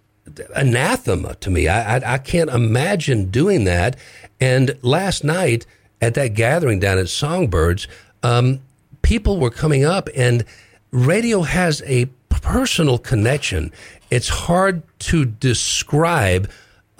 anathema 0.55 1.35
to 1.37 1.51
me. 1.51 1.69
I, 1.69 1.97
I, 1.97 2.15
I 2.15 2.19
can't 2.19 2.51
imagine 2.51 3.31
doing 3.31 3.65
that. 3.65 3.97
And 4.41 4.77
last 4.83 5.25
night 5.25 5.67
at 6.01 6.15
that 6.15 6.35
gathering 6.35 6.79
down 6.81 6.99
at 6.99 7.09
Songbirds, 7.09 7.89
um, 8.23 8.61
people 9.03 9.39
were 9.39 9.51
coming 9.51 9.85
up, 9.85 10.09
and 10.17 10.45
radio 10.91 11.43
has 11.43 11.83
a 11.87 12.09
personal 12.31 12.99
connection. 12.99 13.73
It's 14.11 14.29
hard 14.29 14.83
to 15.01 15.25
describe 15.25 16.51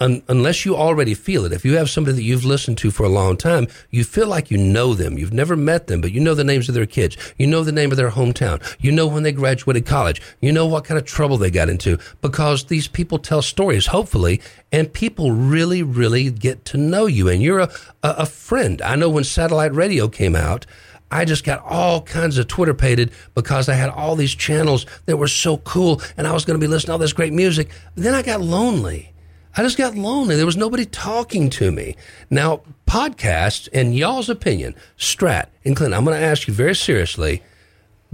un- 0.01 0.23
unless 0.27 0.65
you 0.65 0.75
already 0.75 1.13
feel 1.13 1.45
it, 1.45 1.53
if 1.53 1.63
you 1.63 1.77
have 1.77 1.89
somebody 1.89 2.17
that 2.17 2.23
you've 2.23 2.43
listened 2.43 2.77
to 2.79 2.91
for 2.91 3.03
a 3.03 3.09
long 3.09 3.37
time, 3.37 3.67
you 3.91 4.03
feel 4.03 4.27
like 4.27 4.51
you 4.51 4.57
know 4.57 4.93
them. 4.93 5.17
You've 5.17 5.31
never 5.31 5.55
met 5.55 5.87
them, 5.87 6.01
but 6.01 6.11
you 6.11 6.19
know 6.19 6.33
the 6.33 6.43
names 6.43 6.67
of 6.67 6.75
their 6.75 6.85
kids. 6.85 7.15
You 7.37 7.47
know 7.47 7.63
the 7.63 7.71
name 7.71 7.91
of 7.91 7.97
their 7.97 8.09
hometown. 8.09 8.61
You 8.79 8.91
know 8.91 9.07
when 9.07 9.23
they 9.23 9.31
graduated 9.31 9.85
college. 9.85 10.21
You 10.41 10.51
know 10.51 10.65
what 10.65 10.83
kind 10.83 10.97
of 10.97 11.05
trouble 11.05 11.37
they 11.37 11.51
got 11.51 11.69
into 11.69 11.97
because 12.21 12.65
these 12.65 12.87
people 12.87 13.19
tell 13.19 13.41
stories, 13.41 13.85
hopefully, 13.85 14.41
and 14.71 14.91
people 14.91 15.31
really, 15.31 15.83
really 15.83 16.31
get 16.31 16.65
to 16.65 16.77
know 16.77 17.05
you. 17.05 17.29
And 17.29 17.41
you're 17.41 17.59
a, 17.59 17.71
a, 18.03 18.09
a 18.19 18.25
friend. 18.25 18.81
I 18.81 18.95
know 18.95 19.09
when 19.09 19.23
satellite 19.23 19.73
radio 19.73 20.07
came 20.07 20.35
out, 20.35 20.65
I 21.11 21.25
just 21.25 21.43
got 21.43 21.63
all 21.63 22.01
kinds 22.01 22.37
of 22.37 22.47
Twitter 22.47 22.73
pated 22.73 23.11
because 23.35 23.69
I 23.69 23.73
had 23.73 23.89
all 23.89 24.15
these 24.15 24.33
channels 24.33 24.85
that 25.05 25.17
were 25.17 25.27
so 25.27 25.57
cool 25.57 26.01
and 26.17 26.25
I 26.25 26.31
was 26.31 26.45
going 26.45 26.59
to 26.59 26.63
be 26.63 26.69
listening 26.69 26.87
to 26.87 26.91
all 26.93 26.97
this 26.97 27.13
great 27.13 27.33
music. 27.33 27.69
Then 27.95 28.13
I 28.13 28.21
got 28.21 28.41
lonely. 28.41 29.13
I 29.55 29.63
just 29.63 29.77
got 29.77 29.95
lonely. 29.95 30.37
There 30.37 30.45
was 30.45 30.55
nobody 30.55 30.85
talking 30.85 31.49
to 31.51 31.71
me. 31.71 31.97
Now, 32.29 32.61
podcasts, 32.87 33.67
in 33.67 33.91
y'all's 33.93 34.29
opinion, 34.29 34.75
Strat 34.97 35.47
and 35.65 35.75
Clint, 35.75 35.93
I'm 35.93 36.05
going 36.05 36.17
to 36.17 36.25
ask 36.25 36.47
you 36.47 36.53
very 36.53 36.75
seriously 36.75 37.43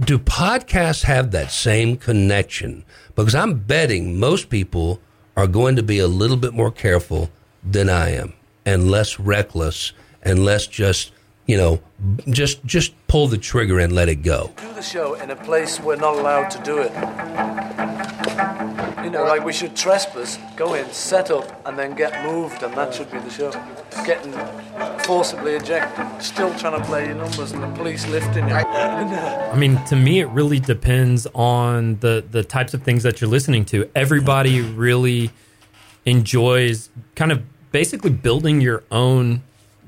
do 0.00 0.18
podcasts 0.18 1.02
have 1.04 1.32
that 1.32 1.50
same 1.50 1.96
connection? 1.96 2.84
Because 3.16 3.34
I'm 3.34 3.54
betting 3.54 4.18
most 4.18 4.48
people 4.48 5.00
are 5.36 5.48
going 5.48 5.76
to 5.76 5.82
be 5.82 5.98
a 5.98 6.06
little 6.06 6.36
bit 6.36 6.54
more 6.54 6.70
careful 6.70 7.30
than 7.64 7.88
I 7.88 8.10
am 8.10 8.32
and 8.64 8.90
less 8.90 9.18
reckless 9.18 9.92
and 10.22 10.44
less 10.44 10.66
just, 10.66 11.12
you 11.48 11.56
know, 11.56 11.80
just 12.28 12.64
just 12.64 12.92
pull 13.08 13.26
the 13.26 13.38
trigger 13.38 13.80
and 13.80 13.92
let 13.94 14.08
it 14.08 14.16
go. 14.16 14.52
Do 14.58 14.72
the 14.74 14.82
show 14.82 15.14
in 15.14 15.30
a 15.30 15.36
place 15.36 15.80
we're 15.80 15.96
not 15.96 16.14
allowed 16.14 16.50
to 16.50 16.62
do 16.62 16.78
it. 16.78 16.92
You 19.02 19.10
know, 19.10 19.24
like 19.24 19.42
we 19.42 19.54
should 19.54 19.74
trespass, 19.74 20.38
go 20.56 20.74
in, 20.74 20.86
set 20.90 21.30
up, 21.30 21.66
and 21.66 21.78
then 21.78 21.94
get 21.94 22.22
moved, 22.22 22.62
and 22.62 22.74
that 22.74 22.92
should 22.92 23.10
be 23.10 23.18
the 23.18 23.30
show. 23.30 23.50
Getting 24.04 24.32
forcibly 25.04 25.54
ejected, 25.54 26.22
still 26.22 26.54
trying 26.58 26.78
to 26.78 26.86
play 26.86 27.06
your 27.06 27.14
numbers, 27.14 27.52
and 27.52 27.62
the 27.62 27.68
police 27.68 28.06
lifting 28.08 28.46
you. 28.46 28.54
I 28.54 29.56
mean, 29.56 29.82
to 29.86 29.96
me, 29.96 30.20
it 30.20 30.28
really 30.28 30.60
depends 30.60 31.26
on 31.34 31.98
the 32.00 32.22
the 32.30 32.44
types 32.44 32.74
of 32.74 32.82
things 32.82 33.02
that 33.04 33.22
you're 33.22 33.30
listening 33.30 33.64
to. 33.66 33.88
Everybody 33.94 34.60
really 34.60 35.30
enjoys 36.04 36.90
kind 37.14 37.32
of 37.32 37.42
basically 37.72 38.10
building 38.10 38.60
your 38.60 38.84
own 38.90 39.42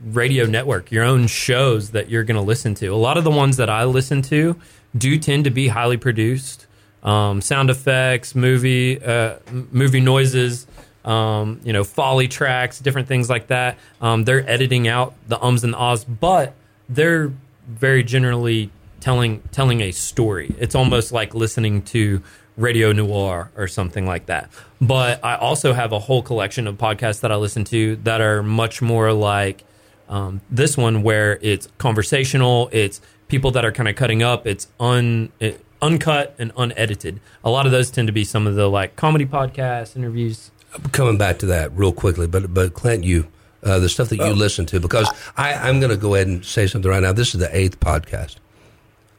radio 0.05 0.47
network, 0.47 0.91
your 0.91 1.05
own 1.05 1.27
shows 1.27 1.91
that 1.91 2.09
you're 2.09 2.25
going 2.25 2.37
to 2.37 2.43
listen 2.43 2.75
to. 2.77 2.89
A 2.89 2.97
lot 2.97 3.17
of 3.17 3.25
the 3.25 3.31
ones 3.31 3.57
that 3.59 3.71
I 3.71 3.85
listen 3.85 4.23
to 4.23 4.57
do 4.97 5.19
tend 5.19 5.45
to 5.45 5.51
be 5.51 5.69
highly 5.69 5.97
produced 5.97 6.67
um, 7.03 7.41
sound 7.41 7.71
effects, 7.71 8.35
movie 8.35 9.03
uh, 9.03 9.37
movie 9.51 10.01
noises, 10.01 10.67
um, 11.05 11.61
you 11.65 11.73
know, 11.73 11.85
Foley 11.85 12.29
tracks, 12.29 12.79
different 12.79 13.09
things 13.09 13.31
like 13.31 13.47
that. 13.49 13.79
Um, 14.01 14.25
they're 14.25 14.49
editing 14.49 14.87
out 14.89 15.15
the 15.29 15.43
ums 15.43 15.65
and 15.65 15.73
the 15.73 15.79
ahs, 15.79 16.05
but 16.05 16.55
they're 16.89 17.33
very 17.69 18.03
generally 18.03 18.71
telling 19.01 19.41
telling 19.53 19.81
a 19.81 19.93
story. 19.93 20.55
It's 20.59 20.75
almost 20.75 21.13
like 21.13 21.35
listening 21.35 21.83
to 21.83 22.23
radio 22.57 22.93
noir 22.93 23.51
or 23.57 23.67
something 23.67 24.07
like 24.07 24.27
that. 24.27 24.51
But 24.81 25.25
I 25.25 25.37
also 25.37 25.73
have 25.73 25.93
a 25.93 25.99
whole 25.99 26.23
collection 26.23 26.67
of 26.67 26.77
podcasts 26.77 27.21
that 27.21 27.33
I 27.33 27.37
listen 27.37 27.65
to 27.67 27.97
that 27.97 28.21
are 28.21 28.43
much 28.43 28.83
more 28.83 29.13
like 29.13 29.65
um, 30.11 30.43
this 30.51 30.77
one, 30.77 31.03
where 31.03 31.39
it's 31.41 31.69
conversational. 31.79 32.69
It's 32.73 33.01
people 33.29 33.51
that 33.53 33.65
are 33.65 33.73
kind 33.73 33.89
of 33.89 33.97
cutting 33.97 34.23
up. 34.23 34.47
It's 34.47 34.69
un. 34.79 35.33
It, 35.41 35.65
uncut 35.83 36.35
and 36.39 36.53
unedited. 36.57 37.21
A 37.45 37.51
lot 37.51 37.67
of 37.67 37.73
those 37.73 37.91
tend 37.91 38.09
to 38.09 38.13
be 38.13 38.25
some 38.25 38.47
of 38.47 38.55
the 38.55 38.69
like 38.69 38.97
comedy 38.97 39.27
podcasts, 39.27 39.97
interviews. 39.97 40.51
Coming 40.93 41.19
back 41.19 41.39
to 41.41 41.47
that 41.47 41.73
real 41.73 41.93
quickly, 41.93 42.27
but 42.27 42.53
but 42.53 42.75
Clint, 42.75 43.05
you 43.05 43.27
uh, 43.63 43.79
the 43.79 43.89
stuff 43.89 44.09
that 44.11 44.17
you 44.17 44.25
oh. 44.25 44.33
listen 44.33 44.67
to 44.67 44.81
because 44.81 45.09
I, 45.37 45.55
I'm 45.55 45.81
going 45.81 45.91
to 45.91 45.97
go 45.97 46.15
ahead 46.15 46.27
and 46.27 46.45
say 46.45 46.67
something 46.67 46.91
right 46.91 47.03
now. 47.03 47.13
This 47.13 47.35
is 47.35 47.41
the 47.41 47.55
eighth 47.57 47.81
podcast. 47.81 48.37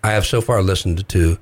I 0.03 0.11
have 0.11 0.25
so 0.25 0.41
far 0.41 0.61
listened 0.63 1.07
to 1.09 1.37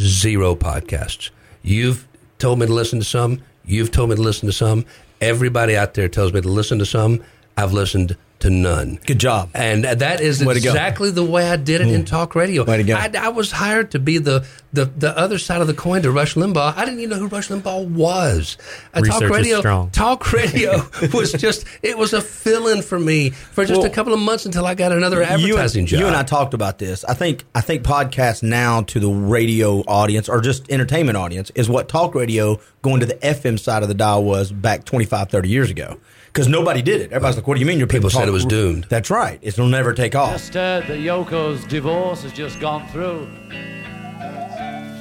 zero 0.00 0.54
podcasts. 0.54 1.30
You've 1.62 2.08
told 2.38 2.58
me 2.58 2.66
to 2.66 2.72
listen 2.72 3.00
to 3.00 3.04
some. 3.04 3.42
You've 3.64 3.90
told 3.90 4.10
me 4.10 4.16
to 4.16 4.22
listen 4.22 4.48
to 4.48 4.52
some. 4.52 4.86
Everybody 5.20 5.76
out 5.76 5.94
there 5.94 6.08
tells 6.08 6.32
me 6.32 6.40
to 6.40 6.48
listen 6.48 6.78
to 6.78 6.86
some. 6.86 7.22
I've 7.56 7.72
listened 7.72 8.16
to 8.42 8.50
none. 8.50 8.98
Good 9.06 9.18
job. 9.18 9.50
And 9.54 9.84
that 9.84 10.20
is 10.20 10.44
way 10.44 10.56
exactly 10.56 11.10
the 11.10 11.24
way 11.24 11.48
I 11.48 11.56
did 11.56 11.80
it 11.80 11.86
mm. 11.86 11.94
in 11.94 12.04
talk 12.04 12.34
radio. 12.34 12.64
Way 12.64 12.78
to 12.78 12.82
go. 12.82 12.94
I, 12.94 13.10
I, 13.16 13.28
was 13.28 13.52
hired 13.52 13.92
to 13.92 14.00
be 14.00 14.18
the, 14.18 14.44
the, 14.72 14.86
the 14.86 15.16
other 15.16 15.38
side 15.38 15.60
of 15.60 15.68
the 15.68 15.74
coin 15.74 16.02
to 16.02 16.10
Rush 16.10 16.34
Limbaugh. 16.34 16.76
I 16.76 16.84
didn't 16.84 17.00
even 17.00 17.10
know 17.10 17.18
who 17.18 17.28
Rush 17.28 17.48
Limbaugh 17.48 17.88
was. 17.88 18.58
Research 18.94 19.20
talk 19.20 19.30
radio, 19.30 19.60
strong. 19.60 19.90
talk 19.90 20.32
radio 20.32 20.84
was 21.14 21.32
just 21.32 21.66
it 21.82 21.96
was 21.96 22.12
a 22.12 22.20
fill-in 22.20 22.82
for 22.82 22.98
me 22.98 23.30
for 23.30 23.64
just 23.64 23.80
well, 23.80 23.90
a 23.90 23.94
couple 23.94 24.12
of 24.12 24.18
months 24.18 24.44
until 24.44 24.66
I 24.66 24.74
got 24.74 24.90
another 24.90 25.22
advertising 25.22 25.82
you, 25.82 25.88
job. 25.88 26.00
You 26.00 26.06
and 26.08 26.16
I 26.16 26.24
talked 26.24 26.52
about 26.52 26.78
this. 26.78 27.04
I 27.04 27.14
think 27.14 27.44
I 27.54 27.60
think 27.60 27.84
podcasts 27.84 28.42
now 28.42 28.82
to 28.82 28.98
the 28.98 29.08
radio 29.08 29.80
audience 29.82 30.28
or 30.28 30.40
just 30.40 30.68
entertainment 30.68 31.16
audience 31.16 31.50
is 31.54 31.68
what 31.68 31.88
talk 31.88 32.14
radio 32.16 32.60
going 32.82 33.00
to 33.00 33.06
the 33.06 33.14
FM 33.14 33.58
side 33.58 33.82
of 33.82 33.88
the 33.88 33.94
dial 33.94 34.24
was 34.24 34.50
back 34.50 34.84
25, 34.84 35.30
30 35.30 35.48
years 35.48 35.70
ago 35.70 35.98
because 36.32 36.48
nobody 36.48 36.80
did 36.80 37.02
it. 37.02 37.12
Everybody's 37.12 37.36
like, 37.36 37.46
"What 37.46 37.54
do 37.54 37.60
you 37.60 37.66
mean 37.66 37.78
your 37.78 37.86
people 37.86 38.08
said 38.08 38.26
it 38.26 38.32
was 38.32 38.46
doomed?" 38.46 38.86
That's 38.88 39.10
right. 39.10 39.38
It'll 39.42 39.66
never 39.66 39.92
take 39.92 40.14
off. 40.14 40.32
Just 40.32 40.54
heard 40.54 40.86
that 40.86 40.98
Yoko's 40.98 41.64
divorce 41.64 42.22
has 42.22 42.32
just 42.32 42.58
gone 42.58 42.86
through. 42.88 43.26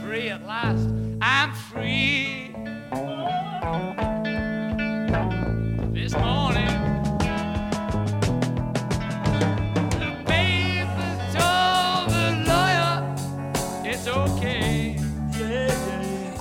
Free 0.04 0.30
at 0.30 0.46
last. 0.46 0.90
I'm 1.22 1.54
free. 1.54 2.54
This 5.94 6.14
morning. 6.18 6.68
The 10.00 10.12
paper 10.26 11.12
told 11.32 12.10
the 12.10 12.44
lawyer 12.48 13.16
it's 13.86 14.08
okay. 14.08 14.98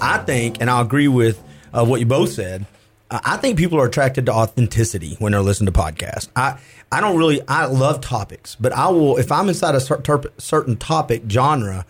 I 0.03 0.18
think, 0.26 0.61
and 0.61 0.68
I 0.68 0.81
agree 0.81 1.09
with 1.09 1.40
uh, 1.72 1.85
what 1.85 2.00
you 2.00 2.07
both 2.07 2.33
said 2.33 2.66
I 3.11 3.37
think 3.38 3.59
people 3.59 3.81
are 3.81 3.87
attracted 3.87 4.27
to 4.27 4.33
authenticity 4.33 5.16
when 5.18 5.33
they're 5.33 5.40
listening 5.40 5.73
to 5.73 5.79
podcasts. 5.79 6.29
I 6.37 6.59
I 6.92 7.01
don't 7.01 7.16
really 7.16 7.40
I 7.49 7.66
love 7.66 8.01
topics, 8.01 8.57
but 8.57 8.73
I 8.73 8.88
will 8.88 9.16
if 9.16 9.33
I'm 9.33 9.49
inside 9.49 9.75
a 9.75 9.81
certain 9.81 10.77
topic 10.77 11.23
genre, 11.29 11.87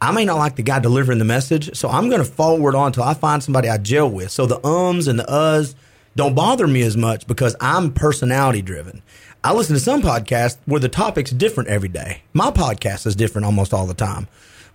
I 0.00 0.12
may 0.12 0.24
not 0.24 0.36
like 0.36 0.56
the 0.56 0.62
guy 0.62 0.78
delivering 0.78 1.18
the 1.18 1.24
message, 1.24 1.76
so 1.76 1.88
I'm 1.88 2.08
going 2.08 2.22
to 2.22 2.30
forward 2.30 2.74
on 2.74 2.88
until 2.88 3.02
I 3.02 3.14
find 3.14 3.42
somebody 3.42 3.68
I 3.68 3.78
gel 3.78 4.10
with. 4.10 4.30
So 4.30 4.46
the 4.46 4.64
ums 4.64 5.08
and 5.08 5.18
the 5.18 5.24
uhs 5.24 5.74
don't 6.16 6.34
bother 6.34 6.66
me 6.66 6.82
as 6.82 6.96
much 6.96 7.26
because 7.26 7.56
I'm 7.60 7.92
personality 7.92 8.60
driven. 8.60 9.02
I 9.42 9.54
listen 9.54 9.74
to 9.74 9.80
some 9.80 10.02
podcasts 10.02 10.58
where 10.66 10.80
the 10.80 10.88
topic's 10.88 11.30
different 11.30 11.70
every 11.70 11.88
day. 11.88 12.22
My 12.32 12.50
podcast 12.50 13.06
is 13.06 13.16
different 13.16 13.46
almost 13.46 13.72
all 13.72 13.86
the 13.86 13.94
time. 13.94 14.28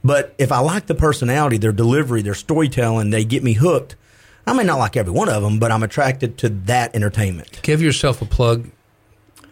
But 0.03 0.34
if 0.38 0.51
I 0.51 0.60
like 0.60 0.88
the 0.88 0.95
personality, 0.95 1.58
their 1.58 1.71
delivery, 1.71 2.21
their 2.21 2.34
storytelling, 2.34 3.10
they 3.10 3.23
get 3.23 3.43
me 3.43 3.53
hooked 3.53 3.95
I 4.45 4.53
may 4.53 4.63
not 4.63 4.77
like 4.77 4.97
every 4.97 5.13
one 5.13 5.29
of 5.29 5.41
them, 5.41 5.60
but 5.60 5.71
I'm 5.71 5.84
attracted 5.84 6.38
to 6.39 6.49
that 6.49 6.95
entertainment. 6.95 7.62
Give 7.62 7.82
yourself 7.82 8.21
a 8.21 8.25
plug. 8.25 8.69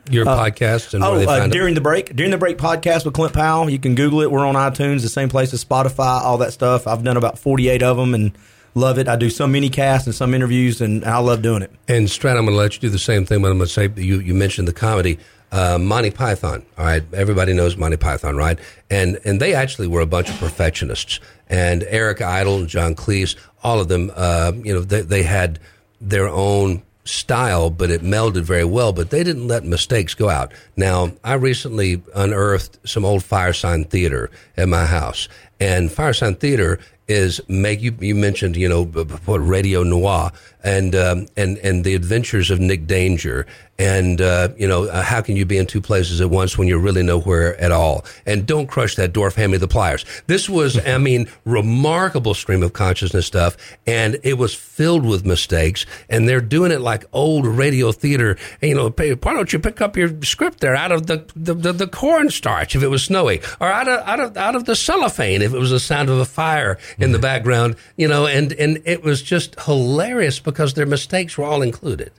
Your 0.10 0.28
uh, 0.28 0.36
podcast 0.36 0.96
and 0.96 1.04
oh, 1.04 1.14
uh, 1.14 1.48
during 1.48 1.76
the 1.76 1.80
break, 1.80 2.16
during 2.16 2.32
the 2.32 2.38
break 2.38 2.58
podcast 2.58 3.06
with 3.06 3.14
Clint 3.14 3.34
Powell. 3.34 3.70
You 3.70 3.78
can 3.78 3.94
Google 3.94 4.22
it. 4.22 4.32
We're 4.32 4.46
on 4.46 4.56
iTunes, 4.56 5.04
the 5.04 5.10
same 5.10 5.30
place 5.30 5.54
as 5.54 5.64
Spotify, 5.64 6.22
all 6.22 6.40
that 6.40 6.54
stuff. 6.54 6.88
I've 6.88 7.04
done 7.04 7.18
about 7.18 7.38
48 7.38 7.84
of 7.84 7.98
them 7.98 8.16
and 8.16 8.32
love 8.74 8.98
it. 8.98 9.08
I 9.08 9.16
do 9.16 9.30
some 9.30 9.52
mini 9.52 9.70
casts 9.70 10.08
and 10.08 10.16
some 10.16 10.34
interviews, 10.34 10.82
and 10.82 11.06
I 11.06 11.20
love 11.20 11.42
doing 11.44 11.62
it. 11.62 11.72
And 11.88 12.08
Strat, 12.08 12.32
I'm 12.32 12.46
going 12.46 12.48
to 12.48 12.56
let 12.56 12.74
you 12.74 12.80
do 12.82 12.90
the 12.90 13.00
same 13.00 13.26
thing. 13.26 13.42
But 13.42 13.52
I'm 13.52 13.58
going 13.58 13.68
to 13.68 13.74
say 13.74 13.90
you 13.96 14.20
you 14.20 14.34
mentioned 14.34 14.68
the 14.68 14.74
comedy. 14.74 15.20
Uh, 15.52 15.78
Monty 15.78 16.12
Python, 16.12 16.66
all 16.78 16.86
right. 16.86 17.04
Everybody 17.14 17.54
knows 17.54 17.76
Monty 17.76 17.98
Python, 17.98 18.38
right? 18.38 18.58
And 18.90 19.20
and 19.26 19.42
they 19.42 19.54
actually 19.54 19.88
were 19.88 20.00
a 20.00 20.06
bunch 20.06 20.30
of 20.30 20.38
perfectionists. 20.38 21.20
And 21.50 21.84
Eric 21.84 22.22
Idle 22.22 22.60
and 22.60 22.68
John 22.70 22.96
Cleese, 22.96 23.36
all 23.62 23.82
of 23.82 23.90
them, 23.90 24.12
uh, 24.16 24.54
you 24.56 24.74
know, 24.74 24.80
they, 24.80 25.02
they 25.02 25.24
had 25.24 25.60
their 26.00 26.30
own 26.30 26.84
style, 27.04 27.70
but 27.70 27.90
it 27.90 28.02
melded 28.02 28.44
very 28.44 28.64
well. 28.64 28.94
But 28.94 29.10
they 29.10 29.24
didn't 29.24 29.50
let 29.50 29.66
mistakes 29.66 30.14
go 30.14 30.30
out. 30.30 30.54
Now, 30.78 31.12
I 31.24 31.34
recently 31.34 32.02
unearthed 32.16 32.78
some 32.88 33.04
old 33.04 33.22
Firesign 33.22 33.90
Theatre 33.90 34.32
at 34.56 34.70
my 34.70 34.86
house, 34.86 35.28
and 35.60 35.90
Firesign 35.90 36.40
Theatre 36.40 36.80
is 37.12 37.42
make 37.50 37.82
you 37.82 37.96
you 38.00 38.16
mentioned 38.16 38.56
you 38.56 38.70
know 38.70 38.86
what 38.86 39.38
radio 39.40 39.84
noir 39.84 40.32
and 40.64 40.96
um, 40.96 41.28
and 41.36 41.58
and 41.58 41.84
the 41.84 41.94
adventures 41.94 42.50
of 42.50 42.60
Nick 42.60 42.88
Danger 42.88 43.46
and 43.82 44.22
uh, 44.22 44.50
you 44.58 44.68
know 44.68 44.84
uh, 44.84 45.02
how 45.02 45.22
can 45.22 45.36
you 45.36 45.44
be 45.44 45.58
in 45.58 45.66
two 45.66 45.82
places 45.82 46.22
at 46.22 46.30
once 46.30 46.56
when 46.56 46.68
you're 46.68 46.80
really 46.80 47.02
nowhere 47.02 47.60
at 47.60 47.72
all? 47.72 48.06
And 48.28 48.46
don't 48.46 48.68
crush 48.68 48.96
that 48.96 49.12
dwarf 49.12 49.34
hand 49.34 49.52
me 49.52 49.58
the 49.58 49.68
pliers. 49.68 50.06
This 50.28 50.48
was 50.48 50.78
i 50.88 50.98
mean 51.02 51.28
remarkable 51.46 52.36
stream 52.36 52.62
of 52.62 52.74
consciousness 52.74 53.26
stuff 53.26 53.58
and 53.88 54.20
it 54.24 54.38
was 54.38 54.54
filled 54.54 55.04
with 55.04 55.26
mistakes 55.26 55.88
and 56.10 56.30
they're 56.30 56.42
doing 56.42 56.72
it 56.72 56.80
like 56.80 57.06
old 57.12 57.48
radio 57.48 57.92
theater. 57.92 58.38
And, 58.62 58.70
you 58.70 58.76
know 58.76 58.90
why 58.90 59.34
don't 59.34 59.52
you 59.52 59.58
pick 59.58 59.82
up 59.82 59.98
your 59.98 60.10
script 60.22 60.60
there 60.60 60.76
out 60.76 60.92
of 60.92 61.08
the 61.08 61.26
the, 61.36 61.56
the, 61.56 61.74
the 61.74 61.88
cornstarch 61.88 62.76
if 62.76 62.84
it 62.84 62.88
was 62.88 63.04
snowy 63.04 63.42
or 63.60 63.68
out 63.68 63.88
of 63.88 64.08
out 64.08 64.20
of 64.20 64.38
out 64.38 64.56
of 64.56 64.66
the 64.66 64.76
cellophane 64.76 65.42
if 65.42 65.56
it 65.56 65.60
was 65.60 65.72
the 65.72 65.80
sound 65.80 66.10
of 66.10 66.20
a 66.20 66.26
fire 66.26 66.78
in 67.00 67.14
the 67.14 67.20
background? 67.20 67.76
You 67.98 68.08
know 68.08 68.28
and 68.28 68.54
and 68.54 68.80
it 68.86 69.02
was 69.02 69.24
just 69.24 69.60
hilarious 69.62 70.40
because 70.40 70.76
their 70.76 70.86
mistakes 70.86 71.36
were 71.36 71.46
all 71.46 71.64
included 71.64 72.12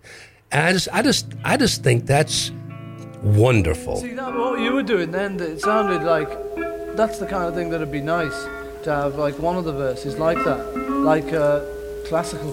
and 0.53 0.67
I 0.67 0.73
just, 0.73 0.89
I 0.93 1.03
just, 1.03 1.27
I 1.45 1.57
just 1.57 1.83
think 1.83 2.07
that's 2.07 2.53
wonderful. 3.23 3.97
See 3.97 4.13
that 4.13 4.35
what 4.35 4.61
you 4.61 4.73
were 4.73 4.83
doing 4.83 5.11
then? 5.11 5.41
It 5.41 5.61
sounded 5.61 6.03
like 6.03 6.29
that's 6.95 7.19
the 7.19 7.27
kind 7.27 7.45
of 7.45 7.55
thing 7.55 7.71
that'd 7.71 7.91
be 7.91 8.03
nice 8.03 8.45
to 8.85 8.91
have, 8.91 9.15
like 9.15 9.39
one 9.39 9.57
of 9.57 9.65
the 9.65 9.73
verses 9.73 10.19
like 10.19 10.37
that, 10.45 10.77
like 10.77 11.33
uh, 11.33 11.61
classical. 12.07 12.51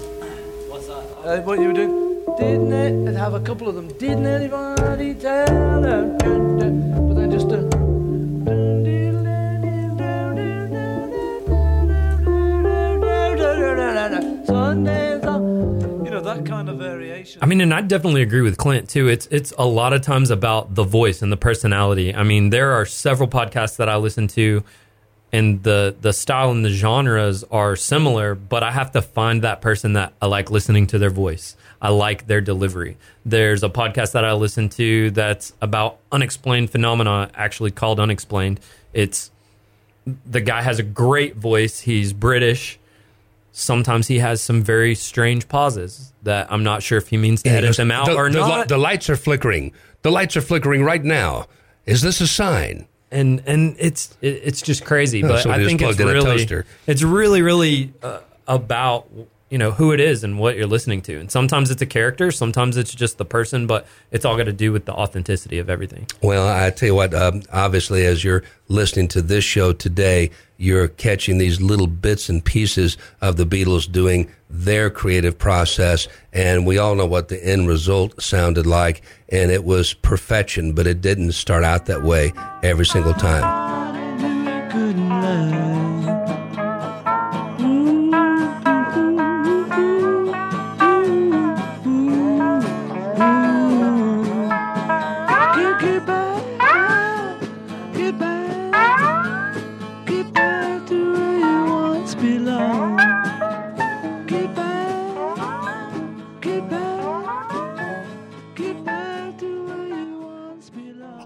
What's 0.70 0.88
that? 0.88 0.96
Uh, 1.26 1.42
what 1.42 1.60
you 1.60 1.68
were 1.68 1.74
doing? 1.74 2.24
Didn't 2.38 2.72
it? 2.72 2.92
And 3.10 3.18
have 3.18 3.34
a 3.34 3.42
couple 3.42 3.68
of 3.68 3.76
them. 3.76 3.90
Didn't 3.98 4.26
anybody 4.26 5.14
tell 5.16 5.82
them? 5.82 6.18
But 6.18 7.16
then 7.16 7.32
just. 7.32 7.50
Uh, 16.02 16.06
Sunday 16.06 16.22
that 16.22 16.46
kind 16.46 16.70
of 16.70 16.78
variation. 16.78 17.42
I 17.42 17.46
mean, 17.46 17.62
and 17.62 17.74
I 17.74 17.82
definitely 17.82 18.22
agree 18.22 18.42
with 18.42 18.58
Clint 18.58 18.90
too. 18.90 19.08
It's 19.08 19.28
it's 19.28 19.54
a 19.58 19.66
lot 19.66 19.94
of 19.94 20.02
times 20.02 20.32
about 20.32 20.76
the 20.76 20.84
voice 20.84 21.22
and 21.22 21.32
the 21.32 21.38
personality. 21.38 22.14
I 22.14 22.24
mean, 22.24 22.50
there 22.50 22.72
are 22.74 22.86
several 22.86 23.28
podcasts 23.28 23.78
that 23.78 23.90
I 23.90 23.98
listen 23.98 24.28
to 24.30 24.64
and 25.32 25.62
the 25.64 25.96
the 26.00 26.14
style 26.14 26.52
and 26.52 26.66
the 26.66 26.70
genres 26.70 27.44
are 27.52 27.76
similar, 27.76 28.36
but 28.36 28.64
I 28.64 28.72
have 28.72 28.92
to 28.92 29.02
find 29.02 29.42
that 29.44 29.62
person 29.62 29.94
that 29.94 30.14
I 30.22 30.26
like 30.26 30.50
listening 30.50 30.88
to 30.88 30.98
their 30.98 31.10
voice. 31.10 31.56
I 31.82 31.90
like 31.90 32.28
their 32.28 32.42
delivery. 32.42 32.98
There's 33.26 33.64
a 33.64 33.70
podcast 33.70 34.14
that 34.14 34.26
I 34.26 34.34
listen 34.34 34.70
to 34.70 35.12
that's 35.12 35.54
about 35.62 36.00
unexplained 36.12 36.72
phenomena, 36.72 37.30
actually 37.36 37.72
called 37.72 38.00
Unexplained. 38.00 38.60
It's 38.94 39.32
the 40.26 40.42
guy 40.42 40.62
has 40.62 40.80
a 40.80 40.84
great 40.84 41.36
voice. 41.36 41.82
He's 41.82 42.14
British 42.14 42.80
sometimes 43.52 44.08
he 44.08 44.20
has 44.20 44.42
some 44.42 44.62
very 44.62 44.96
strange 44.96 45.48
pauses 45.48 46.14
that 46.24 46.52
I'm 46.52 46.64
not 46.64 46.84
sure 46.84 46.98
if 46.98 47.08
he 47.08 47.18
means 47.18 47.44
to 47.44 47.50
edit 47.50 47.78
them 47.78 47.92
out 47.92 48.08
the, 48.08 48.16
or 48.16 48.30
the, 48.30 48.40
not. 48.40 48.68
The 48.68 48.78
lights 48.78 49.10
are 49.10 49.16
flickering. 49.16 49.74
The 50.02 50.12
lights 50.12 50.38
are 50.38 50.42
flickering 50.42 50.84
right 50.84 51.04
now. 51.04 51.48
Is 51.86 52.02
this 52.02 52.22
a 52.22 52.28
sign? 52.28 52.88
And 53.12 53.42
and 53.48 53.76
it's 53.80 54.16
it, 54.22 54.42
it's 54.44 54.62
just 54.62 54.86
crazy, 54.86 55.24
but 55.24 55.46
I 55.48 55.66
think 55.66 55.82
it's 55.82 55.98
really 55.98 56.48
it's 56.86 57.02
really 57.02 57.42
really 57.42 57.94
uh, 58.04 58.20
about 58.48 59.08
you 59.50 59.58
know 59.58 59.72
who 59.72 59.92
it 59.92 60.00
is 60.00 60.24
and 60.24 60.40
what 60.40 60.56
you're 60.56 60.68
listening 60.68 61.02
to. 61.04 61.20
And 61.20 61.32
sometimes 61.32 61.72
it's 61.72 61.82
a 61.82 61.86
character 61.86 62.32
sometimes 62.32 62.78
it's 62.78 62.94
just 62.94 63.18
the 63.18 63.26
person 63.26 63.68
but 63.68 63.88
it's 64.12 64.26
all 64.26 64.38
got 64.38 64.46
to 64.46 64.54
do 64.54 64.72
with 64.72 64.86
the 64.86 64.94
authenticity 64.94 65.60
of 65.60 65.70
everything. 65.70 66.08
Well 66.22 66.48
i 66.48 66.70
tell 66.70 66.88
you 66.88 66.96
what 66.96 67.14
um, 67.14 67.44
obviously 67.52 68.06
as 68.06 68.24
you're 68.24 68.44
listening 68.68 69.08
to 69.10 69.22
this 69.22 69.44
show 69.44 69.74
today 69.74 70.32
you're 70.58 70.88
catching 70.88 71.38
these 71.38 71.62
little 71.62 71.88
bits 71.88 72.30
and 72.30 72.44
pieces 72.44 72.98
of 73.22 73.38
the 73.38 73.46
beatles 73.46 73.90
doing 73.90 74.30
their 74.50 74.90
creative 74.90 75.38
process 75.38 76.08
and 76.34 76.66
we 76.66 76.78
all 76.78 76.96
know 76.96 77.06
what 77.06 77.30
the 77.30 77.44
end 77.46 77.68
result 77.68 78.22
sounded 78.22 78.66
like 78.66 79.02
and 79.30 79.52
it 79.52 79.64
was 79.64 79.94
perfection 79.94 80.74
but 80.74 80.88
it 80.88 81.02
didn't 81.02 81.32
start 81.32 81.64
out 81.64 81.86
that 81.86 82.04
way 82.04 82.32
every 82.64 82.86
single 82.86 83.14
time 83.14 83.89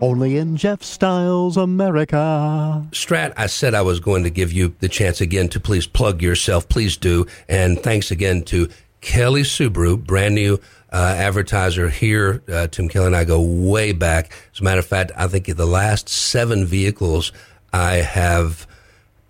Only 0.01 0.37
in 0.37 0.57
Jeff 0.57 0.83
Styles 0.83 1.55
America. 1.55 2.85
Strat, 2.91 3.33
I 3.37 3.45
said 3.45 3.73
I 3.73 3.83
was 3.83 4.01
going 4.01 4.23
to 4.23 4.29
give 4.29 4.51
you 4.51 4.75
the 4.79 4.89
chance 4.89 5.21
again 5.21 5.47
to 5.49 5.61
please 5.61 5.87
plug 5.87 6.21
yourself. 6.21 6.67
Please 6.67 6.97
do. 6.97 7.25
And 7.47 7.79
thanks 7.79 8.11
again 8.11 8.43
to 8.43 8.67
Kelly 8.99 9.43
Subaru, 9.43 10.03
brand 10.03 10.35
new 10.35 10.59
uh, 10.91 11.15
advertiser 11.17 11.89
here. 11.89 12.43
Uh, 12.51 12.67
Tim 12.67 12.89
Kelly 12.89 13.07
and 13.07 13.15
I 13.15 13.23
go 13.23 13.41
way 13.41 13.93
back. 13.93 14.33
As 14.53 14.59
a 14.59 14.63
matter 14.63 14.79
of 14.79 14.85
fact, 14.85 15.13
I 15.15 15.27
think 15.27 15.45
the 15.45 15.65
last 15.65 16.09
seven 16.09 16.65
vehicles 16.65 17.31
I 17.71 17.95
have 17.95 18.67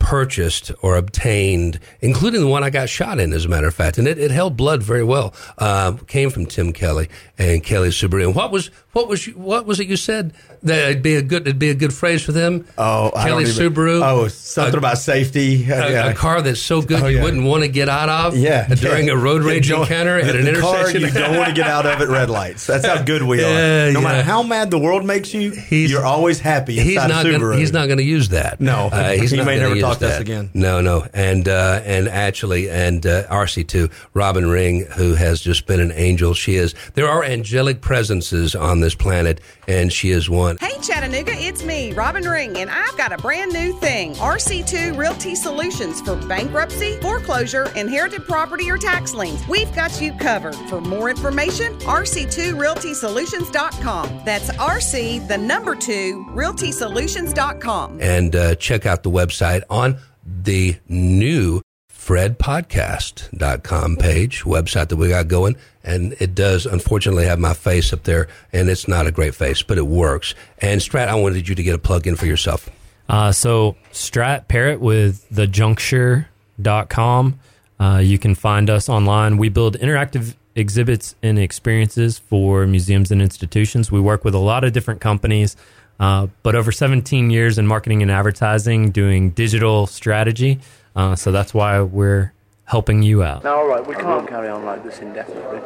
purchased 0.03 0.71
or 0.81 0.97
obtained, 0.97 1.79
including 2.01 2.41
the 2.41 2.47
one 2.47 2.63
I 2.63 2.69
got 2.69 2.89
shot 2.89 3.19
in, 3.19 3.33
as 3.33 3.45
a 3.45 3.49
matter 3.49 3.67
of 3.67 3.73
fact, 3.73 3.97
and 3.97 4.07
it, 4.07 4.19
it 4.19 4.29
held 4.29 4.55
blood 4.55 4.83
very 4.83 5.03
well. 5.03 5.33
Uh, 5.57 5.93
came 6.07 6.29
from 6.29 6.45
Tim 6.45 6.73
Kelly 6.73 7.09
and 7.37 7.63
Kelly 7.63 7.89
Subaru. 7.89 8.25
And 8.25 8.35
what 8.35 8.51
was 8.51 8.69
what 8.93 9.07
was 9.07 9.25
you, 9.25 9.33
what 9.33 9.65
was 9.65 9.79
it 9.79 9.87
you 9.87 9.97
said 9.97 10.33
that 10.61 10.91
it'd 10.91 11.01
be 11.01 11.15
a 11.15 11.23
good 11.23 11.41
it'd 11.41 11.57
be 11.57 11.71
a 11.71 11.75
good 11.75 11.91
phrase 11.91 12.21
for 12.21 12.31
them? 12.31 12.67
Oh, 12.77 13.11
Kelly 13.15 13.45
Subaru. 13.45 14.01
Oh, 14.03 14.27
something 14.27 14.75
a, 14.75 14.77
about 14.77 14.99
safety. 14.99 15.63
A, 15.63 15.91
yeah. 15.91 16.09
a, 16.09 16.13
car 16.13 16.43
that's 16.43 16.61
so 16.61 16.79
good 16.83 17.01
oh, 17.01 17.07
you 17.07 17.17
yeah. 17.17 17.23
wouldn't 17.23 17.43
want 17.43 17.63
to 17.63 17.69
get 17.69 17.89
out 17.89 18.07
of. 18.09 18.37
Yeah, 18.37 18.67
during 18.67 19.09
a 19.09 19.17
road 19.17 19.41
rage 19.41 19.71
encounter 19.71 20.19
at 20.19 20.35
an 20.35 20.47
intersection. 20.47 21.01
Car 21.01 21.09
you 21.09 21.11
don't 21.11 21.35
want 21.35 21.49
to 21.49 21.55
get 21.55 21.67
out 21.67 21.87
of 21.87 22.01
at 22.01 22.07
red 22.07 22.29
lights. 22.29 22.67
That's 22.67 22.85
how 22.85 23.01
good 23.01 23.23
we 23.23 23.43
are. 23.43 23.91
no 23.91 23.99
matter 23.99 24.21
how 24.21 24.43
mad 24.43 24.69
the 24.69 24.79
world 24.79 25.05
makes 25.05 25.33
you, 25.33 25.49
he's, 25.49 25.89
you're 25.89 26.05
always 26.05 26.39
happy. 26.39 26.79
He's 26.79 26.95
not. 26.95 27.25
Gonna, 27.25 27.57
he's 27.57 27.73
not 27.73 27.87
going 27.87 27.97
to 27.97 28.03
use 28.03 28.29
that. 28.29 28.61
No, 28.61 28.89
uh, 28.91 29.11
he's 29.13 29.31
he 29.31 29.41
may 29.41 29.57
never 29.57 29.79
talk 29.79 29.97
to 29.99 30.07
us 30.07 30.19
again. 30.19 30.51
No, 30.53 30.81
no, 30.81 31.07
and 31.15 31.47
uh, 31.47 31.81
and 31.83 32.07
actually, 32.07 32.69
and 32.69 33.03
uh, 33.07 33.25
RC2, 33.27 33.91
Robin 34.13 34.47
Ring, 34.47 34.81
who 34.81 35.15
has 35.15 35.41
just 35.41 35.65
been 35.65 35.79
an 35.79 35.91
angel. 35.93 36.35
She 36.35 36.55
is. 36.55 36.75
There 36.93 37.09
are 37.09 37.23
angelic 37.23 37.81
presences 37.81 38.53
on 38.53 38.82
this 38.83 38.95
planet, 38.95 39.41
and 39.67 39.91
she 39.91 40.11
is 40.11 40.29
one. 40.29 40.57
Hey, 40.57 40.79
Chattanooga, 40.81 41.33
it's 41.33 41.63
me, 41.63 41.93
Robin 41.93 42.23
Ring, 42.23 42.57
and 42.57 42.69
I've 42.69 42.95
got 42.97 43.11
a 43.11 43.17
brand 43.17 43.51
new 43.53 43.73
thing 43.79 44.13
RC2 44.15 44.97
Realty 44.97 45.35
Solutions 45.35 46.01
for 46.01 46.15
bankruptcy, 46.27 46.99
foreclosure, 47.01 47.71
inherited 47.75 48.25
property, 48.25 48.69
or 48.69 48.77
tax 48.77 49.13
liens. 49.13 49.41
We've 49.47 49.73
got 49.73 50.01
you 50.01 50.11
covered. 50.13 50.55
For 50.69 50.81
more 50.81 51.09
information, 51.09 51.77
rc2realtysolutions.com. 51.79 54.21
That's 54.25 54.49
RC, 54.51 55.27
the 55.27 55.37
number 55.37 55.75
two, 55.75 56.25
realtysolutions.com. 56.29 57.99
And 58.01 58.35
uh, 58.35 58.55
check 58.55 58.85
out 58.85 59.03
the 59.03 59.11
website 59.11 59.63
on 59.69 59.97
the 60.25 60.77
new 60.87 61.61
fredpodcast.com 62.05 63.97
page, 63.97 64.43
website 64.43 64.89
that 64.89 64.97
we 64.97 65.09
got 65.09 65.27
going. 65.27 65.55
And 65.83 66.13
it 66.19 66.35
does, 66.35 66.65
unfortunately, 66.65 67.25
have 67.25 67.39
my 67.39 67.53
face 67.53 67.93
up 67.93 68.03
there, 68.03 68.27
and 68.51 68.69
it's 68.69 68.87
not 68.87 69.07
a 69.07 69.11
great 69.11 69.35
face, 69.35 69.61
but 69.61 69.77
it 69.77 69.87
works. 69.87 70.33
And 70.59 70.81
Strat, 70.81 71.07
I 71.07 71.15
wanted 71.15 71.47
you 71.47 71.55
to 71.55 71.63
get 71.63 71.75
a 71.75 71.79
plug 71.79 72.07
in 72.07 72.15
for 72.15 72.25
yourself. 72.25 72.69
Uh, 73.09 73.31
so, 73.31 73.75
Strat 73.91 74.47
Parrott 74.47 74.79
with 74.79 75.29
thejuncture.com. 75.29 77.39
Uh, 77.79 78.01
you 78.03 78.17
can 78.17 78.35
find 78.35 78.69
us 78.69 78.87
online. 78.87 79.37
We 79.37 79.49
build 79.49 79.77
interactive 79.77 80.35
exhibits 80.55 81.15
and 81.21 81.37
experiences 81.37 82.19
for 82.19 82.65
museums 82.65 83.11
and 83.11 83.21
institutions. 83.21 83.91
We 83.91 83.99
work 83.99 84.23
with 84.23 84.35
a 84.35 84.39
lot 84.39 84.63
of 84.63 84.71
different 84.71 85.01
companies, 85.01 85.57
uh, 85.99 86.27
but 86.43 86.55
over 86.55 86.71
17 86.71 87.29
years 87.29 87.57
in 87.57 87.67
marketing 87.67 88.01
and 88.01 88.11
advertising, 88.11 88.91
doing 88.91 89.31
digital 89.31 89.87
strategy. 89.87 90.61
Uh, 90.95 91.15
so 91.15 91.31
that's 91.31 91.53
why 91.53 91.81
we're 91.81 92.33
helping 92.65 93.01
you 93.03 93.23
out. 93.23 93.43
Now, 93.43 93.57
all 93.57 93.67
right, 93.67 93.85
we 93.85 93.95
can't 93.95 94.27
carry 94.27 94.47
on 94.49 94.65
like 94.65 94.83
this 94.83 94.99
indefinitely. 94.99 95.59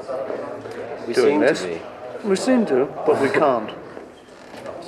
We 1.08 1.14
Doing 1.14 1.34
seem 1.34 1.40
this. 1.42 1.62
to 1.62 1.68
be. 1.68 2.28
We 2.28 2.36
seem 2.36 2.66
to, 2.68 2.86
but 3.06 3.22
we 3.22 3.30
can't. 3.30 3.72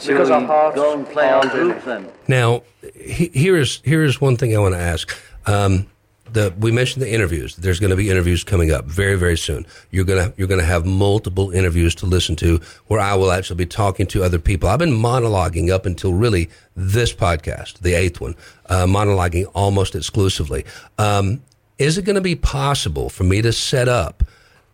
Because 0.08 0.30
our 0.30 0.40
hearts 0.42 0.76
go 0.78 0.94
and 0.94 1.06
play 1.06 1.28
our 1.28 1.40
aren't 1.42 1.54
in 1.54 1.60
group 1.60 1.84
then? 1.84 2.08
Now, 2.26 2.64
he, 2.96 3.28
here 3.34 3.58
is 3.58 3.82
here 3.84 4.02
is 4.02 4.22
one 4.22 4.38
thing 4.38 4.56
I 4.56 4.60
want 4.60 4.74
to 4.74 4.80
ask. 4.80 5.14
Um, 5.46 5.88
the 6.34 6.54
we 6.60 6.72
mentioned 6.72 7.02
the 7.02 7.12
interviews. 7.12 7.56
There's 7.56 7.80
going 7.80 7.90
to 7.90 7.96
be 7.96 8.10
interviews 8.10 8.44
coming 8.44 8.72
up 8.72 8.86
very 8.86 9.16
very 9.16 9.38
soon. 9.38 9.66
You're 9.92 10.06
gonna 10.06 10.34
you're 10.38 10.48
gonna 10.48 10.64
have 10.64 10.86
multiple 10.86 11.52
interviews 11.52 11.96
to 11.96 12.06
listen 12.06 12.36
to 12.38 12.60
where 12.88 13.00
I 13.00 13.16
will 13.16 13.32
actually 13.32 13.58
be 13.58 13.66
talking 13.66 14.08
to 14.08 14.24
other 14.24 14.40
people. 14.40 14.70
I've 14.70 14.80
been 14.80 14.92
monologuing 14.92 15.70
up 15.70 15.86
until 15.86 16.14
really 16.14 16.50
this 16.76 17.14
podcast, 17.14 17.80
the 17.80 17.94
eighth 17.94 18.22
one, 18.22 18.36
uh, 18.68 18.86
monologuing 18.86 19.50
almost 19.54 19.96
exclusively. 19.96 20.66
Um, 20.98 21.42
is 21.78 21.98
it 21.98 22.04
going 22.04 22.16
to 22.16 22.22
be 22.22 22.36
possible 22.36 23.10
for 23.10 23.24
me 23.24 23.42
to 23.42 23.54
set 23.54 23.88
up 23.88 24.24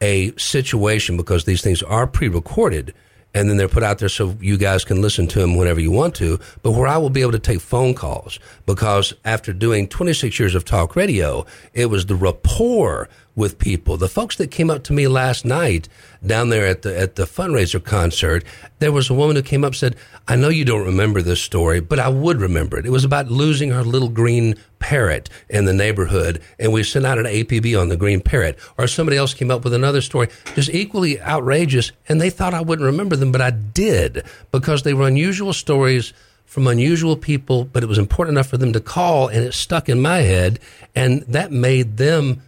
a 0.02 0.36
situation 0.38 1.18
because 1.18 1.46
these 1.46 1.62
things 1.62 1.84
are 1.84 2.08
pre-recorded? 2.08 2.94
And 3.36 3.50
then 3.50 3.58
they're 3.58 3.67
put 3.67 3.84
out 3.84 4.00
there 4.00 4.10
so 4.10 4.36
you 4.39 4.58
guys 4.58 4.86
can 4.86 5.02
listen 5.02 5.28
to 5.28 5.39
them 5.39 5.58
whenever 5.58 5.82
you 5.82 5.91
want 5.91 6.15
to, 6.15 6.39
but 6.63 6.71
where 6.71 6.88
I 6.88 6.98
will 6.98 7.10
be 7.10 7.21
able 7.21 7.34
to 7.34 7.39
take 7.39 7.60
phone 7.60 7.93
calls 7.93 8.39
because 8.65 9.13
after 9.26 9.52
doing 9.52 9.88
26 9.89 10.39
years 10.39 10.56
of 10.56 10.63
talk 10.63 10.95
radio, 10.95 11.45
it 11.74 11.88
was 11.88 12.06
the 12.06 12.15
rapport 12.15 13.10
with 13.36 13.60
people. 13.60 13.98
The 13.98 14.08
folks 14.08 14.38
that 14.38 14.50
came 14.50 14.69
up 14.69 14.84
to 14.86 14.93
me 14.93 15.08
last 15.08 15.45
night 15.45 15.89
down 16.26 16.50
there 16.50 16.65
at 16.65 16.84
the 16.84 16.98
at 16.98 17.15
the 17.15 17.26
fundraiser 17.26 17.84
concert, 17.84 18.43
there 18.80 18.91
was 18.91 19.10
a 19.10 19.13
woman 19.13 19.36
who 19.36 19.41
came 19.41 19.63
up 19.63 19.69
and 19.69 19.76
said, 19.76 19.95
"I 20.28 20.36
know 20.36 20.50
you 20.50 20.65
don't 20.65 20.86
remember 20.86 21.21
this 21.21 21.41
story, 21.41 21.82
but 21.82 22.00
I 22.00 22.08
would 22.08 22.39
remember 22.39 22.78
it. 22.78 22.86
It 22.86 22.91
was 22.91 23.04
about 23.04 23.30
losing 23.30 23.71
her 23.71 23.84
little 23.84 24.10
green 24.10 24.56
parrot 24.80 25.30
in 25.50 25.65
the 25.65 25.74
neighborhood, 25.74 26.39
and 26.60 26.71
we 26.71 26.84
sent 26.84 27.06
out 27.06 27.19
an 27.19 27.26
APB 27.26 27.76
on 27.76 27.89
the 27.89 27.98
green 27.98 28.21
parrot." 28.21 28.58
Or 28.78 28.88
somebody 28.88 29.17
else 29.17 29.34
came 29.34 29.52
up 29.52 29.63
with 29.63 29.74
another 29.74 30.02
story 30.02 30.30
just 30.56 30.69
equally 30.69 31.21
outrageous, 31.21 31.91
and 32.08 32.21
they 32.21 32.30
thought 32.30 32.54
I 32.54 32.62
wouldn't 32.62 32.86
remember 32.86 33.15
them, 33.15 33.32
but 33.32 33.41
I 33.41 33.52
did 33.52 34.24
because 34.52 34.84
they 34.84 34.93
were 34.93 35.08
unusual 35.08 35.52
stories 35.52 36.13
from 36.45 36.67
unusual 36.67 37.17
people, 37.17 37.65
but 37.65 37.84
it 37.84 37.88
was 37.88 37.98
important 37.98 38.36
enough 38.36 38.48
for 38.48 38.58
them 38.58 38.71
to 38.71 38.80
call, 38.80 39.28
and 39.28 39.43
it 39.43 39.54
stuck 39.54 39.89
in 39.89 40.00
my 40.00 40.19
head, 40.19 40.60
and 40.95 41.26
that 41.28 41.52
made 41.52 41.98
them 41.98 42.41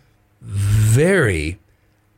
very 0.48 1.60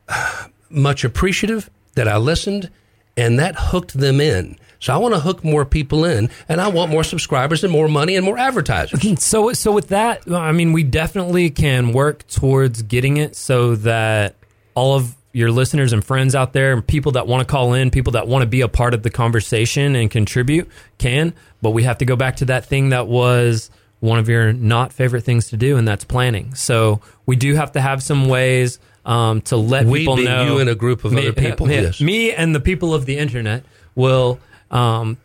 uh, 0.07 0.45
much 0.69 1.03
appreciative 1.03 1.69
that 1.95 2.07
I 2.07 2.17
listened, 2.17 2.69
and 3.17 3.39
that 3.39 3.55
hooked 3.57 3.93
them 3.93 4.21
in. 4.21 4.57
So 4.79 4.93
I 4.93 4.97
want 4.97 5.13
to 5.13 5.19
hook 5.19 5.43
more 5.43 5.65
people 5.65 6.05
in, 6.05 6.29
and 6.47 6.61
I 6.61 6.69
want 6.69 6.91
more 6.91 7.03
subscribers 7.03 7.63
and 7.63 7.73
more 7.73 7.89
money 7.89 8.15
and 8.15 8.25
more 8.25 8.37
advertisers. 8.37 8.99
So, 9.19 9.51
so 9.53 9.71
with 9.71 9.89
that, 9.89 10.31
I 10.31 10.51
mean, 10.51 10.71
we 10.71 10.83
definitely 10.83 11.49
can 11.49 11.91
work 11.91 12.25
towards 12.27 12.81
getting 12.83 13.17
it 13.17 13.35
so 13.35 13.75
that 13.75 14.35
all 14.75 14.95
of 14.95 15.15
your 15.33 15.51
listeners 15.51 15.91
and 15.91 16.03
friends 16.03 16.33
out 16.35 16.53
there, 16.53 16.73
and 16.73 16.85
people 16.85 17.11
that 17.13 17.27
want 17.27 17.45
to 17.45 17.51
call 17.51 17.73
in, 17.73 17.91
people 17.91 18.13
that 18.13 18.27
want 18.27 18.43
to 18.43 18.47
be 18.47 18.61
a 18.61 18.67
part 18.67 18.93
of 18.93 19.03
the 19.03 19.09
conversation 19.09 19.95
and 19.95 20.09
contribute, 20.09 20.69
can. 20.97 21.33
But 21.61 21.71
we 21.71 21.83
have 21.83 21.97
to 21.99 22.05
go 22.05 22.15
back 22.15 22.37
to 22.37 22.45
that 22.45 22.65
thing 22.65 22.89
that 22.89 23.07
was 23.07 23.69
one 23.99 24.19
of 24.19 24.29
your 24.29 24.53
not 24.53 24.93
favorite 24.93 25.21
things 25.23 25.49
to 25.49 25.57
do, 25.57 25.77
and 25.77 25.87
that's 25.87 26.03
planning. 26.05 26.53
So 26.55 27.01
we 27.25 27.35
do 27.35 27.55
have 27.55 27.73
to 27.73 27.81
have 27.81 28.01
some 28.01 28.27
ways 28.29 28.79
um, 29.05 29.41
to 29.43 29.57
let 29.57 29.85
We 29.85 29.99
people 29.99 30.17
know. 30.17 30.45
you 30.45 30.59
and 30.59 30.69
a 30.69 30.75
group 30.75 31.03
of 31.05 31.13
other 31.15 31.33
people, 31.33 31.67
me, 31.67 31.75
yes. 31.75 31.99
me 32.01 32.31
and 32.31 32.53
the 32.55 32.59
people 32.59 32.93
of 32.93 33.05
the 33.05 33.17
internet 33.17 33.63
will 33.95 34.39
um, 34.71 35.17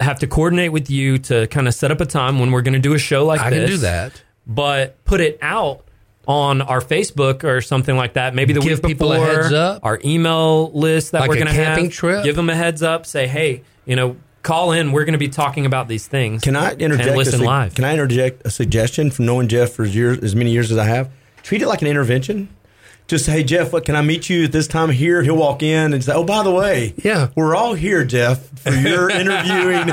have 0.00 0.18
to 0.20 0.26
coordinate 0.26 0.72
with 0.72 0.90
you 0.90 1.18
to 1.18 1.46
kind 1.48 1.68
of 1.68 1.74
set 1.74 1.90
up 1.90 2.00
a 2.00 2.06
time 2.06 2.38
when 2.38 2.50
we're 2.52 2.62
going 2.62 2.74
to 2.74 2.78
do 2.80 2.94
a 2.94 2.98
show 2.98 3.24
like 3.24 3.40
I 3.40 3.50
this. 3.50 3.58
I 3.58 3.60
can 3.62 3.70
do 3.70 3.76
that. 3.78 4.22
but 4.46 5.02
put 5.04 5.20
it 5.20 5.38
out 5.40 5.84
on 6.26 6.60
our 6.60 6.80
Facebook 6.80 7.42
or 7.44 7.60
something 7.62 7.96
like 7.96 8.12
that. 8.14 8.34
Maybe 8.34 8.52
the 8.52 8.60
Give 8.60 8.82
week 8.82 8.92
people 8.98 9.12
a 9.12 9.18
before, 9.20 9.42
heads 9.44 9.52
up. 9.54 9.80
Our 9.84 9.98
email 10.04 10.70
list 10.72 11.12
that 11.12 11.20
Like 11.20 11.28
we're 11.30 11.36
going 11.36 11.46
to 11.46 11.52
have. 11.54 11.90
trip? 11.90 12.24
Give 12.24 12.36
them 12.36 12.50
a 12.50 12.54
heads 12.54 12.82
up. 12.82 13.06
Say, 13.06 13.26
hey, 13.26 13.62
you 13.86 13.96
know, 13.96 14.16
call 14.42 14.72
in. 14.72 14.92
We're 14.92 15.04
going 15.04 15.12
to 15.12 15.18
be 15.18 15.28
talking 15.28 15.66
about 15.66 15.88
these 15.88 16.06
things. 16.06 16.42
Can 16.42 16.56
I 16.56 16.72
interject? 16.74 17.10
A 17.10 17.16
listen 17.16 17.40
live. 17.40 17.74
Can 17.74 17.84
I 17.84 17.92
interject 17.92 18.46
a 18.46 18.50
suggestion 18.50 19.10
from 19.10 19.26
knowing 19.26 19.48
Jeff 19.48 19.70
for 19.72 19.84
years, 19.84 20.18
as 20.18 20.34
many 20.34 20.50
years 20.50 20.70
as 20.72 20.78
I 20.78 20.84
have? 20.84 21.10
Treat 21.42 21.62
it 21.62 21.66
like 21.68 21.82
an 21.82 21.88
intervention. 21.88 22.48
Just 23.06 23.24
say, 23.24 23.32
hey 23.32 23.42
Jeff, 23.42 23.72
what, 23.72 23.86
can 23.86 23.96
I 23.96 24.02
meet 24.02 24.28
you 24.28 24.44
at 24.44 24.52
this 24.52 24.66
time 24.68 24.90
here? 24.90 25.22
He'll 25.22 25.34
walk 25.36 25.62
in 25.62 25.94
and 25.94 26.04
say, 26.04 26.12
oh, 26.12 26.24
by 26.24 26.42
the 26.42 26.50
way, 26.50 26.92
Yeah. 27.02 27.28
we're 27.34 27.56
all 27.56 27.72
here, 27.72 28.04
Jeff, 28.04 28.46
for 28.60 28.68
your 28.74 29.08
interviewing 29.20 29.88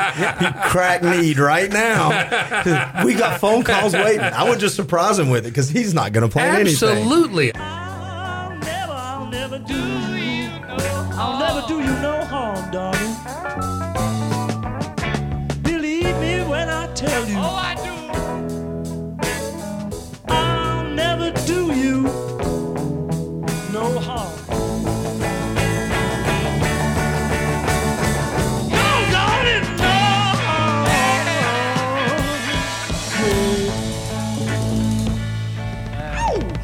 crack 0.64 1.02
need 1.02 1.40
right 1.40 1.72
now. 1.72 2.10
we 3.06 3.14
got 3.14 3.40
phone 3.40 3.64
calls 3.64 3.94
waiting. 3.94 4.20
I 4.20 4.50
would 4.50 4.60
just 4.60 4.76
surprise 4.76 5.18
him 5.18 5.30
with 5.30 5.46
it 5.46 5.50
because 5.52 5.70
he's 5.70 5.94
not 5.94 6.12
going 6.12 6.28
to 6.28 6.32
plan 6.32 6.56
anything. 6.60 6.90
Absolutely. 6.90 7.54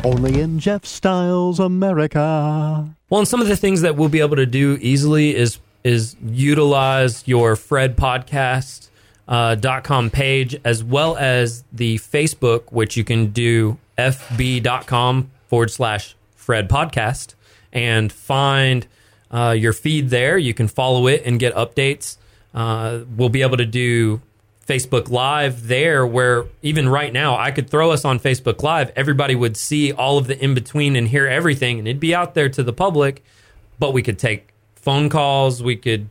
Only 0.04 0.42
in 0.42 0.58
Jeff 0.58 0.84
Styles 0.84 1.60
America. 1.60 2.96
Well, 3.10 3.20
and 3.20 3.28
some 3.28 3.40
of 3.40 3.48
the 3.48 3.56
things 3.56 3.82
that 3.82 3.96
we'll 3.96 4.10
be 4.10 4.20
able 4.20 4.36
to 4.38 4.48
do 4.48 4.78
easily 4.82 5.36
is 5.36 5.60
is 5.84 6.16
utilize 6.24 7.28
your 7.28 7.56
Fred 7.56 7.96
podcast 7.96 8.90
uh, 9.28 9.56
dot 9.56 9.84
com 9.84 10.10
page 10.10 10.60
as 10.66 10.84
well 10.84 11.18
as 11.18 11.64
the 11.72 11.98
Facebook, 12.00 12.72
which 12.72 12.98
you 12.98 13.04
can 13.04 13.28
do 13.28 13.78
fb.com 13.98 15.30
forward 15.48 15.70
slash 15.70 16.16
Fred 16.36 16.68
podcast 16.68 17.36
and 17.72 18.12
find 18.12 18.88
uh, 19.30 19.56
your 19.58 19.74
feed 19.74 20.10
there. 20.10 20.38
You 20.38 20.56
can 20.56 20.68
follow 20.68 21.06
it 21.08 21.22
and 21.26 21.40
get 21.40 21.54
updates. 21.54 22.18
Uh, 22.56 23.02
we'll 23.16 23.30
be 23.30 23.44
able 23.44 23.58
to 23.58 23.66
do 23.66 24.22
Facebook 24.68 25.10
Live 25.10 25.68
there, 25.68 26.06
where 26.06 26.46
even 26.62 26.88
right 26.88 27.12
now, 27.12 27.38
I 27.38 27.52
could 27.52 27.70
throw 27.70 27.92
us 27.92 28.06
on 28.06 28.20
Facebook 28.20 28.62
Live. 28.64 28.92
Everybody 28.96 29.36
would 29.36 29.58
see 29.58 29.92
all 29.92 30.18
of 30.18 30.28
the 30.28 30.42
in 30.42 30.54
between 30.54 30.96
and 30.96 31.08
hear 31.08 31.28
everything, 31.28 31.80
and 31.80 31.88
it'd 31.88 32.00
be 32.00 32.16
out 32.16 32.36
there 32.36 32.48
to 32.50 32.64
the 32.64 32.74
public. 32.74 33.24
But 33.80 33.92
we 33.94 34.02
could 34.04 34.20
take 34.20 34.50
phone 34.76 35.10
calls. 35.10 35.62
We 35.64 35.76
could 35.76 36.08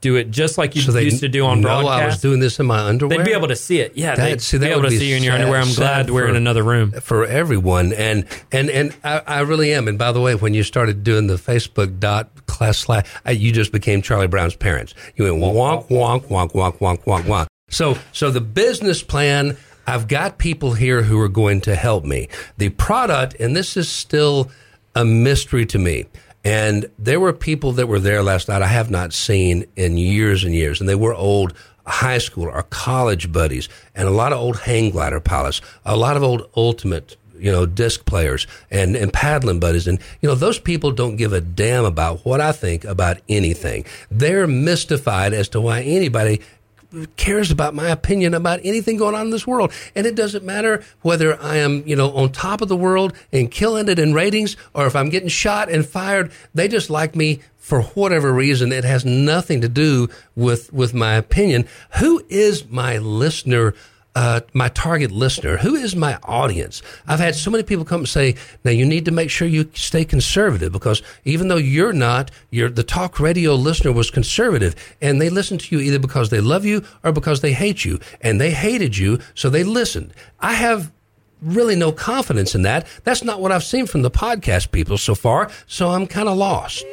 do 0.00 0.16
it 0.16 0.30
just 0.30 0.58
like 0.58 0.76
you 0.76 0.82
So 0.82 0.98
used 0.98 1.20
to 1.20 1.28
do 1.30 1.46
on 1.46 1.62
know 1.62 1.68
broadcast. 1.80 2.02
I 2.02 2.06
was 2.06 2.20
doing 2.20 2.38
this 2.40 2.60
in 2.60 2.66
my 2.66 2.80
underwear. 2.80 3.16
They'd 3.16 3.24
be 3.24 3.32
able 3.32 3.48
to 3.48 3.56
see 3.56 3.78
it. 3.80 3.92
Yeah, 3.96 4.14
That- 4.14 4.28
they'd 4.28 4.42
see, 4.42 4.58
be 4.58 4.66
able 4.66 4.82
to 4.82 4.90
see 4.90 5.08
you 5.08 5.16
in 5.16 5.22
your 5.22 5.32
sad- 5.32 5.40
underwear. 5.40 5.60
I'm 5.62 5.72
glad 5.72 6.10
we're 6.10 6.28
in 6.28 6.36
another 6.36 6.62
room. 6.62 6.90
for 7.00 7.24
everyone. 7.24 7.94
And 7.94 8.26
and 8.52 8.68
and 8.68 8.94
I, 9.02 9.22
I 9.26 9.40
really 9.40 9.72
am. 9.72 9.88
And 9.88 9.96
by 9.96 10.12
the 10.12 10.20
way, 10.20 10.34
when 10.34 10.52
you 10.52 10.62
started 10.62 11.04
doing 11.04 11.26
the 11.28 11.36
Facebook 11.36 12.00
dot 12.00 12.28
class 12.46 12.76
slash, 12.78 13.06
you 13.30 13.50
just 13.50 13.72
became 13.72 14.02
Charlie 14.02 14.26
Brown's 14.26 14.56
parents. 14.56 14.92
You 15.16 15.24
went 15.24 15.36
wonk 15.36 15.88
wonk 15.88 16.26
wonk 16.26 16.50
wonk 16.52 16.78
wonk 16.78 17.04
wonk 17.04 17.22
wonk. 17.22 17.46
So 17.74 17.98
so 18.12 18.30
the 18.30 18.40
business 18.40 19.02
plan. 19.02 19.56
I've 19.86 20.08
got 20.08 20.38
people 20.38 20.72
here 20.72 21.02
who 21.02 21.20
are 21.20 21.28
going 21.28 21.60
to 21.62 21.74
help 21.74 22.06
me. 22.06 22.30
The 22.56 22.70
product, 22.70 23.36
and 23.38 23.54
this 23.54 23.76
is 23.76 23.86
still 23.86 24.50
a 24.94 25.04
mystery 25.04 25.66
to 25.66 25.78
me. 25.78 26.06
And 26.42 26.86
there 26.98 27.20
were 27.20 27.34
people 27.34 27.72
that 27.72 27.86
were 27.86 28.00
there 28.00 28.22
last 28.22 28.48
night 28.48 28.62
I 28.62 28.68
have 28.68 28.90
not 28.90 29.12
seen 29.12 29.66
in 29.76 29.98
years 29.98 30.42
and 30.42 30.54
years, 30.54 30.80
and 30.80 30.88
they 30.88 30.94
were 30.94 31.14
old 31.14 31.52
high 31.86 32.16
school 32.16 32.44
or 32.44 32.62
college 32.62 33.30
buddies, 33.30 33.68
and 33.94 34.08
a 34.08 34.10
lot 34.10 34.32
of 34.32 34.38
old 34.38 34.60
hang 34.60 34.88
glider 34.88 35.20
pilots, 35.20 35.60
a 35.84 35.98
lot 35.98 36.16
of 36.16 36.22
old 36.22 36.48
ultimate 36.56 37.18
you 37.36 37.50
know, 37.50 37.66
disc 37.66 38.06
players 38.06 38.46
and, 38.70 38.96
and 38.96 39.12
paddling 39.12 39.60
buddies. 39.60 39.86
And, 39.88 39.98
you 40.22 40.28
know, 40.28 40.34
those 40.36 40.58
people 40.58 40.92
don't 40.92 41.16
give 41.16 41.32
a 41.32 41.40
damn 41.40 41.84
about 41.84 42.24
what 42.24 42.40
I 42.40 42.52
think 42.52 42.84
about 42.84 43.18
anything. 43.28 43.84
They're 44.10 44.46
mystified 44.46 45.34
as 45.34 45.48
to 45.50 45.60
why 45.60 45.82
anybody 45.82 46.40
cares 47.16 47.50
about 47.50 47.74
my 47.74 47.88
opinion 47.88 48.34
about 48.34 48.60
anything 48.64 48.96
going 48.96 49.14
on 49.14 49.26
in 49.26 49.30
this 49.30 49.46
world. 49.46 49.72
And 49.94 50.06
it 50.06 50.14
doesn't 50.14 50.44
matter 50.44 50.82
whether 51.02 51.40
I 51.40 51.56
am, 51.56 51.86
you 51.86 51.96
know, 51.96 52.10
on 52.12 52.32
top 52.32 52.60
of 52.60 52.68
the 52.68 52.76
world 52.76 53.14
and 53.32 53.50
killing 53.50 53.88
it 53.88 53.98
in 53.98 54.14
ratings 54.14 54.56
or 54.74 54.86
if 54.86 54.96
I'm 54.96 55.10
getting 55.10 55.28
shot 55.28 55.70
and 55.70 55.86
fired. 55.86 56.32
They 56.54 56.68
just 56.68 56.90
like 56.90 57.14
me 57.16 57.40
for 57.56 57.82
whatever 57.82 58.32
reason. 58.32 58.72
It 58.72 58.84
has 58.84 59.04
nothing 59.04 59.60
to 59.62 59.68
do 59.68 60.08
with, 60.36 60.72
with 60.72 60.92
my 60.92 61.14
opinion. 61.14 61.66
Who 61.98 62.22
is 62.28 62.68
my 62.68 62.98
listener 62.98 63.74
uh, 64.14 64.40
my 64.52 64.68
target 64.68 65.10
listener? 65.10 65.56
Who 65.58 65.74
is 65.74 65.96
my 65.96 66.18
audience? 66.22 66.82
I've 67.06 67.20
had 67.20 67.34
so 67.34 67.50
many 67.50 67.64
people 67.64 67.84
come 67.84 68.02
and 68.02 68.08
say, 68.08 68.36
now 68.64 68.70
you 68.70 68.84
need 68.84 69.04
to 69.06 69.10
make 69.10 69.30
sure 69.30 69.48
you 69.48 69.70
stay 69.74 70.04
conservative 70.04 70.72
because 70.72 71.02
even 71.24 71.48
though 71.48 71.56
you're 71.56 71.92
not, 71.92 72.30
you're, 72.50 72.70
the 72.70 72.82
talk 72.84 73.18
radio 73.18 73.54
listener 73.54 73.92
was 73.92 74.10
conservative 74.10 74.74
and 75.00 75.20
they 75.20 75.30
listened 75.30 75.60
to 75.60 75.76
you 75.76 75.82
either 75.82 75.98
because 75.98 76.30
they 76.30 76.40
love 76.40 76.64
you 76.64 76.84
or 77.02 77.12
because 77.12 77.40
they 77.40 77.52
hate 77.52 77.84
you 77.84 77.98
and 78.20 78.40
they 78.40 78.52
hated 78.52 78.96
you. 78.96 79.18
So 79.34 79.50
they 79.50 79.64
listened. 79.64 80.12
I 80.40 80.54
have 80.54 80.92
really 81.42 81.76
no 81.76 81.92
confidence 81.92 82.54
in 82.54 82.62
that. 82.62 82.86
That's 83.04 83.22
not 83.22 83.40
what 83.40 83.52
I've 83.52 83.64
seen 83.64 83.86
from 83.86 84.02
the 84.02 84.10
podcast 84.10 84.70
people 84.70 84.98
so 84.98 85.14
far. 85.14 85.50
So 85.66 85.90
I'm 85.90 86.06
kind 86.06 86.28
of 86.28 86.36
lost. 86.36 86.84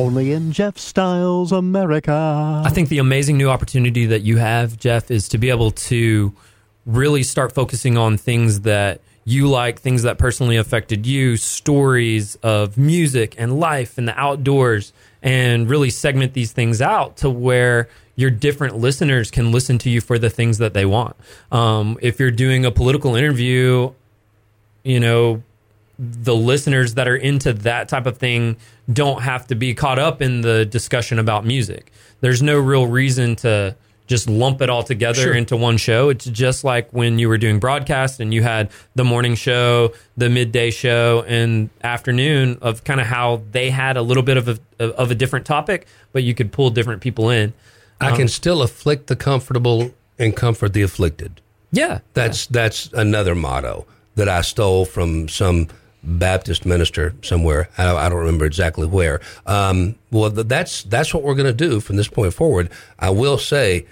Only 0.00 0.32
in 0.32 0.50
Jeff 0.50 0.78
Styles 0.78 1.52
America. 1.52 2.62
I 2.64 2.70
think 2.70 2.88
the 2.88 2.96
amazing 2.96 3.36
new 3.36 3.50
opportunity 3.50 4.06
that 4.06 4.22
you 4.22 4.38
have, 4.38 4.78
Jeff, 4.78 5.10
is 5.10 5.28
to 5.28 5.36
be 5.36 5.50
able 5.50 5.72
to 5.72 6.34
really 6.86 7.22
start 7.22 7.52
focusing 7.52 7.98
on 7.98 8.16
things 8.16 8.60
that 8.60 9.02
you 9.26 9.46
like, 9.46 9.78
things 9.78 10.02
that 10.04 10.16
personally 10.16 10.56
affected 10.56 11.06
you, 11.06 11.36
stories 11.36 12.36
of 12.36 12.78
music 12.78 13.34
and 13.36 13.60
life 13.60 13.98
and 13.98 14.08
the 14.08 14.18
outdoors, 14.18 14.94
and 15.22 15.68
really 15.68 15.90
segment 15.90 16.32
these 16.32 16.50
things 16.50 16.80
out 16.80 17.18
to 17.18 17.28
where 17.28 17.86
your 18.16 18.30
different 18.30 18.78
listeners 18.78 19.30
can 19.30 19.52
listen 19.52 19.76
to 19.76 19.90
you 19.90 20.00
for 20.00 20.18
the 20.18 20.30
things 20.30 20.56
that 20.56 20.72
they 20.72 20.86
want. 20.86 21.14
Um, 21.52 21.98
if 22.00 22.18
you're 22.18 22.30
doing 22.30 22.64
a 22.64 22.70
political 22.70 23.16
interview, 23.16 23.92
you 24.82 24.98
know, 24.98 25.42
the 26.00 26.34
listeners 26.34 26.94
that 26.94 27.06
are 27.06 27.16
into 27.16 27.52
that 27.52 27.88
type 27.88 28.06
of 28.06 28.16
thing 28.16 28.56
don't 28.90 29.20
have 29.20 29.46
to 29.48 29.54
be 29.54 29.74
caught 29.74 29.98
up 29.98 30.22
in 30.22 30.40
the 30.40 30.64
discussion 30.64 31.18
about 31.18 31.44
music. 31.44 31.92
There's 32.20 32.42
no 32.42 32.58
real 32.58 32.86
reason 32.86 33.36
to 33.36 33.76
just 34.06 34.28
lump 34.28 34.62
it 34.62 34.70
all 34.70 34.82
together 34.82 35.20
sure. 35.20 35.34
into 35.34 35.56
one 35.56 35.76
show. 35.76 36.08
It's 36.08 36.24
just 36.24 36.64
like 36.64 36.90
when 36.90 37.18
you 37.18 37.28
were 37.28 37.38
doing 37.38 37.60
broadcast 37.60 38.18
and 38.18 38.32
you 38.32 38.42
had 38.42 38.70
the 38.94 39.04
morning 39.04 39.34
show, 39.34 39.92
the 40.16 40.30
midday 40.30 40.70
show, 40.70 41.22
and 41.28 41.68
afternoon 41.84 42.58
of 42.62 42.82
kind 42.82 43.00
of 43.00 43.06
how 43.06 43.42
they 43.52 43.70
had 43.70 43.96
a 43.96 44.02
little 44.02 44.22
bit 44.22 44.36
of 44.36 44.48
a 44.48 44.58
of 44.80 45.10
a 45.10 45.14
different 45.14 45.44
topic, 45.44 45.86
but 46.12 46.22
you 46.22 46.34
could 46.34 46.50
pull 46.50 46.70
different 46.70 47.02
people 47.02 47.28
in. 47.28 47.52
I 48.00 48.10
um, 48.10 48.16
can 48.16 48.28
still 48.28 48.62
afflict 48.62 49.06
the 49.06 49.16
comfortable 49.16 49.92
and 50.18 50.34
comfort 50.34 50.72
the 50.72 50.82
afflicted. 50.82 51.40
Yeah, 51.70 52.00
that's 52.14 52.46
yeah. 52.46 52.62
that's 52.62 52.90
another 52.94 53.34
motto 53.34 53.86
that 54.16 54.28
I 54.28 54.40
stole 54.40 54.86
from 54.86 55.28
some 55.28 55.68
Baptist 56.02 56.64
minister 56.64 57.14
somewhere. 57.22 57.68
I, 57.76 57.94
I, 57.94 58.08
don't 58.08 58.18
remember 58.18 58.44
exactly 58.44 58.86
where. 58.86 59.20
Um, 59.46 59.96
well, 60.10 60.30
that's 60.30 60.82
that's 60.84 61.12
what 61.12 61.22
we're 61.22 61.34
going 61.34 61.46
to 61.46 61.68
do 61.68 61.80
from 61.80 61.96
this 61.96 62.08
point 62.08 62.32
forward. 62.32 62.70
I 62.98 63.10
will 63.10 63.38
say, 63.38 63.86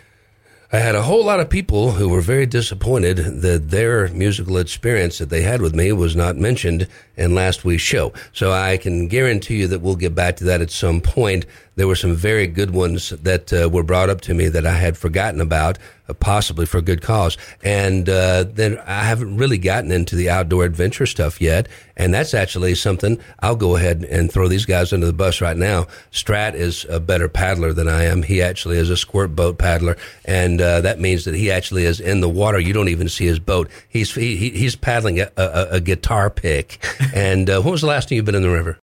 I 0.71 0.79
had 0.79 0.95
a 0.95 1.03
whole 1.03 1.25
lot 1.25 1.41
of 1.41 1.49
people 1.49 1.93
who 1.93 2.11
were 2.11 2.21
very 2.21 2.45
disappointed 2.45 3.17
that 3.17 3.71
their 3.71 4.09
musical 4.09 4.59
experience 4.59 5.17
that 5.17 5.31
they 5.31 5.41
had 5.41 5.63
with 5.63 5.75
me 5.75 5.93
was 5.93 6.15
not 6.15 6.37
mentioned 6.37 6.89
in 7.17 7.35
last 7.35 7.65
week's 7.65 7.83
show. 7.83 8.13
So 8.35 8.53
I 8.53 8.77
can 8.77 9.09
guarantee 9.09 9.61
you 9.61 9.69
that 9.69 9.81
we'll 9.81 9.97
get 9.97 10.15
back 10.15 10.37
to 10.37 10.45
that 10.45 10.61
at 10.61 10.71
some 10.71 11.01
point. 11.01 11.47
There 11.79 11.87
were 11.87 11.95
some 11.95 12.17
very 12.17 12.49
good 12.49 12.73
ones 12.73 13.11
that 13.11 13.53
uh, 13.53 13.69
were 13.69 13.85
brought 13.85 14.11
up 14.11 14.21
to 14.23 14.35
me 14.35 14.49
that 14.49 14.67
I 14.67 14.73
had 14.73 14.99
forgotten 14.99 15.41
about, 15.41 15.79
uh, 16.09 16.15
possibly 16.15 16.67
for 16.67 16.81
good 16.81 17.03
cause. 17.03 17.39
And 17.63 18.09
uh, 18.09 18.47
then 18.53 18.79
I 18.85 19.05
haven't 19.05 19.37
really 19.37 19.59
gotten 19.59 19.93
into 19.93 20.17
the 20.17 20.29
outdoor 20.29 20.65
adventure 20.65 21.07
stuff 21.07 21.41
yet. 21.41 21.69
And 21.97 22.13
that's 22.13 22.35
actually 22.35 22.75
something 22.75 23.21
I'll 23.39 23.55
go 23.55 23.77
ahead 23.77 24.03
and 24.03 24.29
throw 24.29 24.49
these 24.49 24.67
guys 24.67 24.93
under 24.93 25.07
the 25.07 25.13
bus 25.13 25.41
right 25.41 25.57
now. 25.57 25.87
Strat 26.11 26.55
is 26.55 26.85
a 26.91 26.99
better 26.99 27.29
paddler 27.29 27.73
than 27.73 27.87
I 27.87 28.07
am. 28.07 28.25
He 28.25 28.43
actually 28.43 28.79
is 28.79 28.91
a 28.91 28.97
squirt 28.97 29.37
boat 29.37 29.57
paddler, 29.57 29.97
and 30.25 30.61
uh, 30.61 30.81
that 30.81 30.99
means 30.99 31.27
that 31.27 31.37
he 31.37 31.49
actually 31.49 31.85
is 31.85 32.01
in 32.01 32.21
the 32.21 32.29
water. 32.29 32.59
You 32.59 32.73
don't 32.73 32.89
even 32.89 33.09
see 33.09 33.27
his 33.27 33.39
boat. 33.39 33.71
He's 33.89 34.13
he, 34.13 34.51
he's 34.51 34.75
paddling 34.75 35.21
a, 35.21 35.31
a, 35.37 35.67
a 35.75 35.81
guitar 35.81 36.29
pick. 36.29 36.85
and 37.15 37.49
uh, 37.49 37.61
when 37.61 37.71
was 37.71 37.83
the 37.83 37.87
last 37.87 38.09
time 38.09 38.17
you've 38.17 38.25
been 38.25 38.35
in 38.35 38.43
the 38.43 38.51
river? 38.51 38.81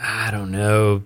I 0.00 0.30
don't 0.30 0.50
know. 0.50 1.02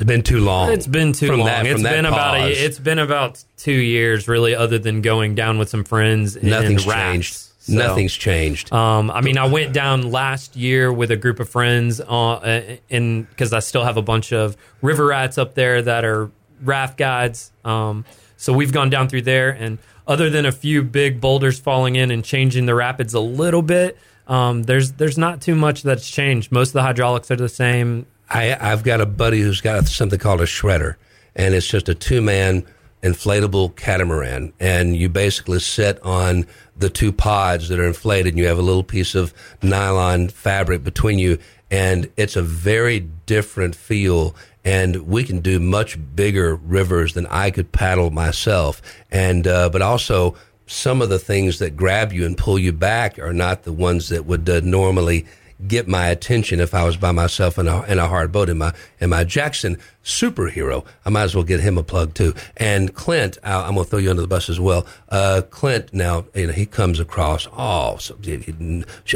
It's 0.00 0.06
been 0.06 0.22
too 0.22 0.40
long. 0.40 0.72
It's 0.72 0.86
been 0.86 1.12
too 1.12 1.36
long. 1.36 1.46
That, 1.46 1.66
it's 1.66 1.82
been 1.82 2.06
about 2.06 2.36
a, 2.36 2.50
it's 2.50 2.78
been 2.78 2.98
about 2.98 3.44
two 3.58 3.72
years, 3.72 4.28
really, 4.28 4.54
other 4.54 4.78
than 4.78 5.02
going 5.02 5.34
down 5.34 5.58
with 5.58 5.68
some 5.68 5.84
friends. 5.84 6.42
Nothing's 6.42 6.86
changed. 6.86 7.34
So, 7.34 7.74
Nothing's 7.74 8.14
changed. 8.14 8.72
Um, 8.72 9.10
I 9.10 9.20
mean, 9.20 9.36
I 9.36 9.46
went 9.46 9.74
down 9.74 10.10
last 10.10 10.56
year 10.56 10.90
with 10.90 11.10
a 11.10 11.16
group 11.16 11.38
of 11.38 11.50
friends, 11.50 12.00
uh, 12.00 12.78
and 12.88 13.28
because 13.28 13.52
I 13.52 13.58
still 13.58 13.84
have 13.84 13.98
a 13.98 14.02
bunch 14.02 14.32
of 14.32 14.56
river 14.80 15.04
rats 15.06 15.36
up 15.36 15.54
there 15.54 15.82
that 15.82 16.06
are 16.06 16.30
raft 16.62 16.96
guides. 16.96 17.52
Um, 17.62 18.06
so 18.38 18.54
we've 18.54 18.72
gone 18.72 18.88
down 18.88 19.10
through 19.10 19.22
there, 19.22 19.50
and 19.50 19.76
other 20.06 20.30
than 20.30 20.46
a 20.46 20.52
few 20.52 20.82
big 20.82 21.20
boulders 21.20 21.58
falling 21.58 21.96
in 21.96 22.10
and 22.10 22.24
changing 22.24 22.64
the 22.64 22.74
rapids 22.74 23.12
a 23.12 23.20
little 23.20 23.60
bit, 23.60 23.98
um, 24.26 24.62
there's 24.62 24.92
there's 24.92 25.18
not 25.18 25.42
too 25.42 25.54
much 25.54 25.82
that's 25.82 26.10
changed. 26.10 26.50
Most 26.50 26.70
of 26.70 26.72
the 26.74 26.82
hydraulics 26.82 27.30
are 27.30 27.36
the 27.36 27.50
same. 27.50 28.06
I, 28.30 28.56
I've 28.60 28.84
got 28.84 29.00
a 29.00 29.06
buddy 29.06 29.40
who's 29.40 29.60
got 29.60 29.86
something 29.86 30.18
called 30.18 30.40
a 30.40 30.46
shredder, 30.46 30.96
and 31.34 31.54
it's 31.54 31.66
just 31.66 31.88
a 31.88 31.94
two 31.94 32.20
man 32.20 32.64
inflatable 33.02 33.74
catamaran. 33.76 34.52
And 34.60 34.96
you 34.96 35.08
basically 35.08 35.60
sit 35.60 36.00
on 36.02 36.46
the 36.76 36.90
two 36.90 37.12
pods 37.12 37.68
that 37.68 37.78
are 37.78 37.86
inflated, 37.86 38.34
and 38.34 38.38
you 38.38 38.46
have 38.46 38.58
a 38.58 38.62
little 38.62 38.84
piece 38.84 39.14
of 39.14 39.34
nylon 39.62 40.28
fabric 40.28 40.84
between 40.84 41.18
you. 41.18 41.38
And 41.70 42.10
it's 42.16 42.36
a 42.36 42.42
very 42.42 43.00
different 43.26 43.74
feel. 43.74 44.34
And 44.64 45.06
we 45.06 45.24
can 45.24 45.40
do 45.40 45.58
much 45.60 45.98
bigger 46.14 46.56
rivers 46.56 47.14
than 47.14 47.26
I 47.26 47.50
could 47.50 47.72
paddle 47.72 48.10
myself. 48.10 48.82
And, 49.10 49.46
uh, 49.46 49.70
but 49.70 49.80
also, 49.80 50.36
some 50.66 51.02
of 51.02 51.08
the 51.08 51.18
things 51.18 51.58
that 51.58 51.76
grab 51.76 52.12
you 52.12 52.24
and 52.24 52.36
pull 52.36 52.58
you 52.58 52.72
back 52.72 53.18
are 53.18 53.32
not 53.32 53.62
the 53.64 53.72
ones 53.72 54.08
that 54.10 54.26
would 54.26 54.48
uh, 54.48 54.60
normally 54.62 55.26
get 55.66 55.88
my 55.88 56.08
attention 56.08 56.60
if 56.60 56.74
I 56.74 56.84
was 56.84 56.96
by 56.96 57.12
myself 57.12 57.58
in 57.58 57.68
a, 57.68 57.82
in 57.84 57.98
a 57.98 58.08
hard 58.08 58.32
boat. 58.32 58.48
In 58.48 58.58
my, 58.58 58.72
in 59.00 59.10
my 59.10 59.24
Jackson 59.24 59.78
superhero, 60.04 60.84
I 61.04 61.10
might 61.10 61.24
as 61.24 61.34
well 61.34 61.44
get 61.44 61.60
him 61.60 61.76
a 61.76 61.82
plug 61.82 62.14
too. 62.14 62.34
And 62.56 62.94
Clint, 62.94 63.38
I, 63.42 63.68
am 63.68 63.74
going 63.74 63.84
to 63.84 63.90
throw 63.90 63.98
you 63.98 64.10
under 64.10 64.22
the 64.22 64.28
bus 64.28 64.48
as 64.48 64.58
well. 64.58 64.86
Uh, 65.08 65.42
Clint, 65.50 65.92
now, 65.92 66.24
you 66.34 66.46
know, 66.46 66.52
he 66.52 66.66
comes 66.66 67.00
across 67.00 67.46
all, 67.46 68.00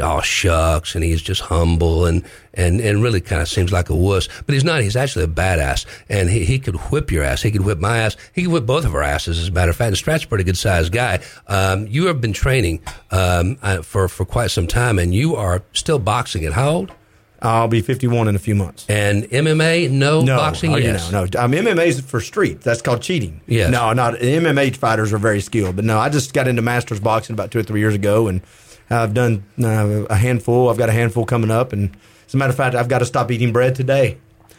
all 0.03 0.21
shucks 0.21 0.95
and 0.95 1.03
he's 1.03 1.21
just 1.21 1.41
humble 1.41 2.05
and, 2.05 2.23
and, 2.53 2.79
and 2.79 3.01
really 3.01 3.19
kind 3.19 3.41
of 3.41 3.49
seems 3.49 3.71
like 3.71 3.89
a 3.89 3.95
wuss, 3.95 4.29
but 4.45 4.53
he's 4.53 4.63
not. 4.63 4.81
He's 4.81 4.95
actually 4.95 5.25
a 5.25 5.29
badass 5.29 5.85
and 6.07 6.29
he, 6.29 6.45
he 6.45 6.59
could 6.59 6.75
whip 6.91 7.11
your 7.11 7.23
ass. 7.23 7.41
He 7.41 7.51
could 7.51 7.65
whip 7.65 7.79
my 7.79 7.97
ass. 7.97 8.15
He 8.33 8.43
could 8.43 8.51
whip 8.51 8.65
both 8.65 8.85
of 8.85 8.93
our 8.93 9.03
asses, 9.03 9.39
as 9.39 9.47
a 9.47 9.51
matter 9.51 9.71
of 9.71 9.75
fact. 9.75 9.87
And 9.87 9.97
Strat's 9.97 10.23
a 10.23 10.27
pretty 10.27 10.43
good 10.43 10.57
sized 10.57 10.91
guy. 10.91 11.19
Um, 11.47 11.87
you 11.87 12.05
have 12.05 12.21
been 12.21 12.33
training, 12.33 12.81
um, 13.11 13.57
uh, 13.61 13.81
for, 13.81 14.07
for 14.07 14.25
quite 14.25 14.51
some 14.51 14.67
time 14.67 14.99
and 14.99 15.15
you 15.15 15.35
are 15.35 15.63
still 15.73 15.99
boxing 15.99 16.45
at 16.45 16.53
how 16.53 16.69
old? 16.69 16.91
I'll 17.45 17.67
be 17.67 17.81
51 17.81 18.27
in 18.27 18.35
a 18.35 18.39
few 18.39 18.55
months. 18.55 18.85
And 18.89 19.23
MMA, 19.25 19.91
no, 19.91 20.21
no 20.21 20.37
boxing, 20.37 20.73
oh, 20.73 20.77
yes. 20.77 21.11
no, 21.11 21.25
no. 21.25 21.39
Um, 21.39 21.51
MMA 21.51 21.85
is 21.87 22.01
for 22.01 22.19
street. 22.19 22.61
That's 22.61 22.81
called 22.81 23.01
cheating. 23.01 23.41
Yes. 23.47 23.71
No, 23.71 23.93
not 23.93 24.15
MMA 24.15 24.75
fighters 24.75 25.13
are 25.13 25.17
very 25.17 25.41
skilled. 25.41 25.75
But 25.75 25.85
no, 25.85 25.99
I 25.99 26.09
just 26.09 26.33
got 26.33 26.47
into 26.47 26.61
masters 26.61 26.99
boxing 26.99 27.33
about 27.33 27.51
two 27.51 27.59
or 27.59 27.63
three 27.63 27.79
years 27.79 27.93
ago, 27.93 28.27
and 28.27 28.41
I've 28.89 29.13
done 29.13 29.43
uh, 29.61 30.05
a 30.09 30.15
handful. 30.15 30.69
I've 30.69 30.77
got 30.77 30.89
a 30.89 30.93
handful 30.93 31.25
coming 31.25 31.51
up, 31.51 31.71
and 31.71 31.95
as 32.27 32.33
a 32.33 32.37
matter 32.37 32.49
of 32.49 32.57
fact, 32.57 32.75
I've 32.75 32.89
got 32.89 32.99
to 32.99 33.05
stop 33.05 33.31
eating 33.31 33.53
bread 33.53 33.75
today. 33.75 34.17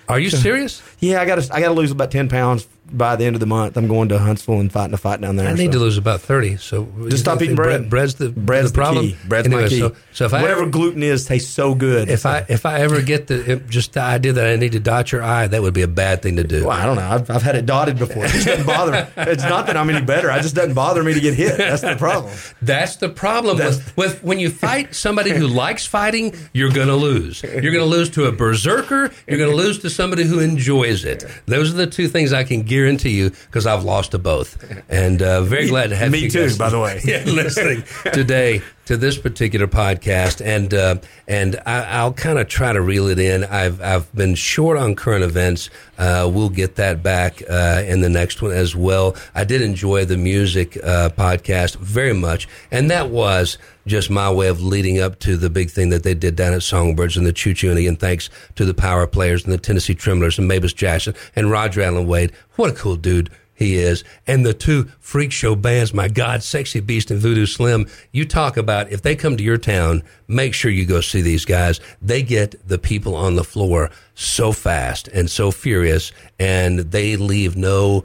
Are 0.09 0.21
you 0.21 0.31
serious? 0.31 0.83
yeah, 1.01 1.21
I 1.21 1.27
got 1.27 1.43
to. 1.43 1.55
I 1.55 1.61
got 1.61 1.69
to 1.69 1.75
lose 1.75 1.91
about 1.91 2.13
ten 2.13 2.29
pounds 2.29 2.69
by 2.93 3.17
the 3.17 3.25
end 3.25 3.37
of 3.37 3.41
the 3.41 3.47
month, 3.47 3.77
I'm 3.77 3.89
going 3.89 4.09
to 4.11 4.19
Huntsville 4.19 4.61
and 4.61 4.71
fighting 4.71 4.95
a 4.95 4.97
fight 4.97 5.21
down 5.21 5.37
there. 5.37 5.49
I 5.49 5.55
need 5.55 5.73
so. 5.73 5.79
to 5.79 5.85
lose 5.85 5.99
about 5.99 6.21
thirty. 6.21 6.57
So 6.57 6.89
just 7.09 7.23
stop 7.23 7.43
eating 7.43 7.57
bread. 7.57 7.91
bread's 7.91 8.15
the 8.15 8.29
bread's 8.29 8.73
the, 8.73 8.77
problem. 8.77 9.07
Key. 9.07 9.17
Bread's 9.27 9.47
anyway, 9.47 9.63
my 9.63 9.69
key. 9.69 9.81
So, 9.81 9.97
so 10.13 10.27
if 10.27 10.33
whatever 10.33 10.65
I 10.65 10.69
gluten 10.69 11.03
is 11.03 11.25
tastes 11.25 11.53
so 11.53 11.75
good. 11.75 12.09
If 12.09 12.27
I 12.27 12.45
if 12.49 12.65
I 12.67 12.81
ever 12.81 13.03
get 13.03 13.27
the 13.27 13.63
just 13.69 13.95
the 13.95 14.03
idea 14.03 14.33
that 14.35 14.47
I 14.47 14.57
need 14.57 14.73
to 14.73 14.81
dot 14.81 15.13
your 15.13 15.23
I, 15.23 15.47
that 15.49 15.63
would 15.63 15.75
be 15.75 15.83
a 15.83 15.89
bad 15.89 16.23
thing 16.23 16.37
to 16.37 16.45
do. 16.45 16.67
Well, 16.67 16.77
I 16.77 16.87
don't 16.87 16.97
know. 16.97 17.09
I've, 17.09 17.31
I've 17.31 17.43
had 17.43 17.57
it 17.57 17.67
dotted 17.67 17.99
before. 17.99 18.25
It 18.25 18.31
just 18.31 18.47
doesn't 18.47 18.67
bother. 18.67 19.09
it's 19.17 19.43
not 19.45 19.67
that 19.67 19.77
I'm 19.77 19.91
any 19.91 20.05
better. 20.05 20.31
I 20.31 20.41
just 20.41 20.55
doesn't 20.55 20.75
bother 20.75 21.03
me 21.03 21.15
to 21.15 21.21
get 21.21 21.35
hit. 21.35 21.57
That's 21.59 21.83
the 21.83 21.97
problem. 21.97 22.33
That's 22.63 22.97
the 22.97 23.09
problem 23.09 23.59
That's, 23.59 23.79
with, 23.79 23.97
with 23.97 24.23
when 24.23 24.39
you 24.39 24.51
fight 24.51 24.95
somebody 24.95 25.31
who 25.31 25.47
likes 25.47 25.87
fighting. 25.87 26.35
You're 26.53 26.73
going 26.73 26.89
to 26.89 26.97
lose. 26.97 27.43
You're 27.43 27.73
going 27.73 27.75
to 27.75 27.85
lose 27.85 28.11
to 28.11 28.27
a 28.27 28.33
berserker. 28.33 29.11
You're 29.27 29.39
going 29.39 29.51
to 29.51 29.57
lose 29.57 29.81
to 29.81 29.91
somebody 29.91 30.25
who 30.25 30.39
enjoys 30.41 31.05
it. 31.05 31.25
Those 31.47 31.73
are 31.73 31.77
the 31.77 31.87
two 31.87 32.09
things 32.09 32.33
I 32.33 32.45
can 32.45 32.63
guarantee 32.77 33.11
you 33.11 33.31
because 33.31 33.67
I've 33.67 33.85
lost 33.85 34.13
to 34.13 34.19
both. 34.19 34.57
And 34.89 35.23
uh, 35.23 35.43
very 35.43 35.69
glad 35.69 35.91
to 35.91 35.97
have 35.97 36.13
me 36.13 36.21
you 36.21 36.31
too, 36.31 36.43
guys, 36.43 36.59
by 36.59 36.71
the 36.71 36.81
way. 36.81 37.01
yeah, 37.05 37.25
listening 37.25 37.85
today 38.13 38.63
to 38.87 38.97
this 38.97 39.19
particular 39.19 39.67
podcast, 39.67 40.45
and 40.45 40.73
uh, 40.73 40.97
and 41.27 41.61
I, 41.67 42.05
will 42.05 42.13
kind 42.13 42.39
of 42.39 42.49
try 42.49 42.73
to 42.73 42.81
reel 42.81 43.09
it 43.09 43.19
in. 43.19 43.45
I've 43.45 43.81
I've 43.83 44.13
been 44.15 44.35
short 44.35 44.79
on 44.79 44.95
current 44.95 45.25
events. 45.25 45.71
Uh, 45.99 46.31
we'll 46.33 46.51
get 46.51 46.77
that 46.77 47.03
back 47.03 47.43
uh, 47.49 47.83
in 47.87 48.01
the 48.01 48.09
next 48.09 48.43
one 48.43 48.53
as 48.53 48.77
well. 48.77 49.17
I 49.35 49.45
did 49.45 49.63
enjoy 49.63 50.05
the 50.05 50.17
music 50.17 50.77
uh, 50.77 51.11
podcast 51.11 51.77
very 51.77 52.15
much, 52.15 52.49
and 52.71 52.91
that 52.91 53.11
was 53.11 53.59
just 53.87 54.11
my 54.11 54.31
way 54.31 54.49
of 54.49 54.63
leading 54.63 55.01
up 55.01 55.19
to 55.21 55.37
the 55.37 55.51
big 55.51 55.71
thing 55.71 55.91
that 55.91 56.03
they 56.03 56.15
did 56.15 56.37
down 56.37 56.53
at 56.53 56.63
Songbirds 56.63 57.17
and 57.17 57.27
the 57.27 57.33
Choo 57.33 57.55
Choo. 57.55 57.71
And 57.71 57.79
again, 57.79 57.97
thanks 57.97 58.29
to 58.57 58.65
the 58.65 58.75
Power 58.75 59.07
Players 59.07 59.45
and 59.45 59.53
the 59.53 59.59
Tennessee 59.59 59.95
Tremblers 59.95 60.39
and 60.39 60.49
Mavis 60.49 60.73
Jackson 60.73 61.15
and 61.35 61.51
Roger 61.51 61.83
Alan 61.83 62.07
Wade. 62.07 62.33
What 62.57 62.71
a 62.71 62.75
cool 62.75 62.97
dude 62.97 63.31
he 63.57 63.77
is. 63.77 64.05
And 64.27 64.45
the 64.45 64.55
two 64.55 64.85
freak 65.01 65.33
show 65.33 65.57
bands, 65.57 65.95
my 65.95 66.09
God, 66.09 66.43
Sexy 66.43 66.81
Beast 66.81 67.11
and 67.11 67.19
Voodoo 67.19 67.47
Slim. 67.47 67.87
You 68.13 68.27
talk 68.27 68.57
about 68.57 68.93
if 68.93 69.03
they 69.03 69.17
come 69.17 69.37
to 69.37 69.43
your 69.43 69.59
town, 69.59 70.03
make 70.29 70.53
sure 70.53 70.71
you 70.71 70.85
go 70.85 71.01
see 71.01 71.23
these 71.23 71.45
guys. 71.45 71.81
They 72.03 72.23
get 72.23 72.55
the 72.69 72.79
people 72.79 73.17
on 73.17 73.35
the 73.35 73.45
floor 73.45 73.91
so 74.15 74.53
fast 74.53 75.09
and 75.09 75.31
so 75.31 75.51
furious, 75.51 76.13
and 76.39 76.81
they 76.81 77.17
leave 77.17 77.57
no 77.57 78.05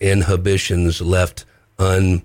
inhibitions 0.00 1.02
left 1.02 1.44
un 1.78 2.22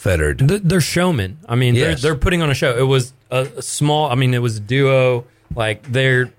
fettered. 0.00 0.38
They're 0.38 0.80
showmen. 0.80 1.38
I 1.46 1.56
mean, 1.56 1.74
yes. 1.74 2.00
they're, 2.00 2.12
they're 2.12 2.18
putting 2.18 2.40
on 2.40 2.48
a 2.50 2.54
show. 2.54 2.76
It 2.76 2.84
was 2.86 3.12
a 3.30 3.60
small. 3.60 4.10
I 4.10 4.14
mean, 4.14 4.32
it 4.32 4.38
was 4.40 4.56
a 4.56 4.60
duo. 4.60 5.26
Like 5.54 5.82
they're 5.82 6.32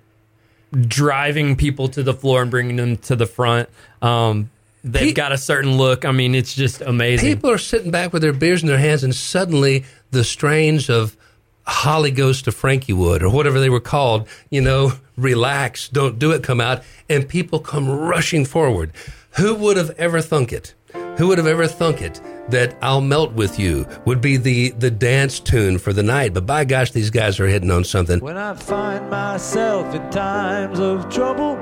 driving 0.72 1.54
people 1.54 1.86
to 1.88 2.02
the 2.02 2.12
floor 2.12 2.42
and 2.42 2.50
bringing 2.50 2.76
them 2.76 2.96
to 2.96 3.14
the 3.14 3.26
front. 3.26 3.68
Um, 4.00 4.50
they've 4.82 5.08
Pe- 5.08 5.12
got 5.12 5.30
a 5.30 5.38
certain 5.38 5.76
look. 5.78 6.04
I 6.04 6.10
mean, 6.10 6.34
it's 6.34 6.54
just 6.54 6.80
amazing. 6.80 7.28
People 7.28 7.50
are 7.50 7.58
sitting 7.58 7.92
back 7.92 8.12
with 8.12 8.22
their 8.22 8.32
beers 8.32 8.62
in 8.62 8.68
their 8.68 8.78
hands, 8.78 9.04
and 9.04 9.14
suddenly 9.14 9.84
the 10.10 10.24
strains 10.24 10.90
of 10.90 11.16
Holly 11.64 12.10
Goes 12.10 12.42
to 12.42 12.52
Frankie 12.52 12.92
Wood 12.92 13.22
or 13.22 13.30
whatever 13.30 13.60
they 13.60 13.70
were 13.70 13.80
called, 13.80 14.26
you 14.50 14.60
know, 14.60 14.94
relax, 15.16 15.88
don't 15.88 16.18
do 16.18 16.32
it, 16.32 16.42
come 16.42 16.60
out, 16.60 16.82
and 17.08 17.28
people 17.28 17.60
come 17.60 17.88
rushing 17.88 18.44
forward. 18.44 18.90
Who 19.36 19.54
would 19.54 19.76
have 19.76 19.90
ever 19.90 20.20
thunk 20.20 20.52
it? 20.52 20.74
Who 21.18 21.28
would 21.28 21.38
have 21.38 21.46
ever 21.46 21.68
thunk 21.68 22.02
it 22.02 22.20
that 22.48 22.76
I'll 22.82 23.00
Melt 23.00 23.32
With 23.32 23.58
You 23.58 23.86
would 24.04 24.20
be 24.20 24.36
the, 24.36 24.70
the 24.70 24.90
dance 24.90 25.40
tune 25.40 25.78
for 25.78 25.92
the 25.92 26.02
night. 26.02 26.34
But 26.34 26.46
by 26.46 26.64
gosh, 26.64 26.90
these 26.90 27.10
guys 27.10 27.38
are 27.40 27.46
hitting 27.46 27.70
on 27.70 27.84
something. 27.84 28.20
When 28.20 28.36
I 28.36 28.54
find 28.54 29.08
myself 29.10 29.94
in 29.94 30.10
times 30.10 30.78
of 30.80 31.08
trouble, 31.08 31.56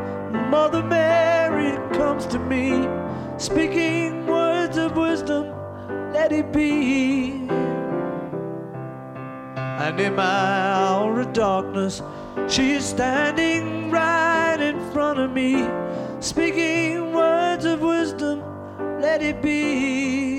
Mother 0.48 0.82
Mary 0.82 1.76
comes 1.96 2.26
to 2.26 2.38
me, 2.38 2.86
speaking 3.38 4.26
words 4.26 4.76
of 4.76 4.96
wisdom, 4.96 5.52
let 6.12 6.32
it 6.32 6.52
be. 6.52 7.48
And 9.56 9.98
in 9.98 10.14
my 10.14 10.22
hour 10.24 11.20
of 11.20 11.32
darkness, 11.32 12.02
she 12.48 12.72
is 12.72 12.84
standing 12.84 13.90
right 13.90 14.58
in 14.60 14.78
front 14.92 15.18
of 15.18 15.32
me, 15.32 15.66
speaking 16.20 17.12
words 17.12 17.64
of 17.64 17.80
wisdom, 17.80 18.42
let 19.00 19.22
it 19.22 19.40
be. 19.40 20.29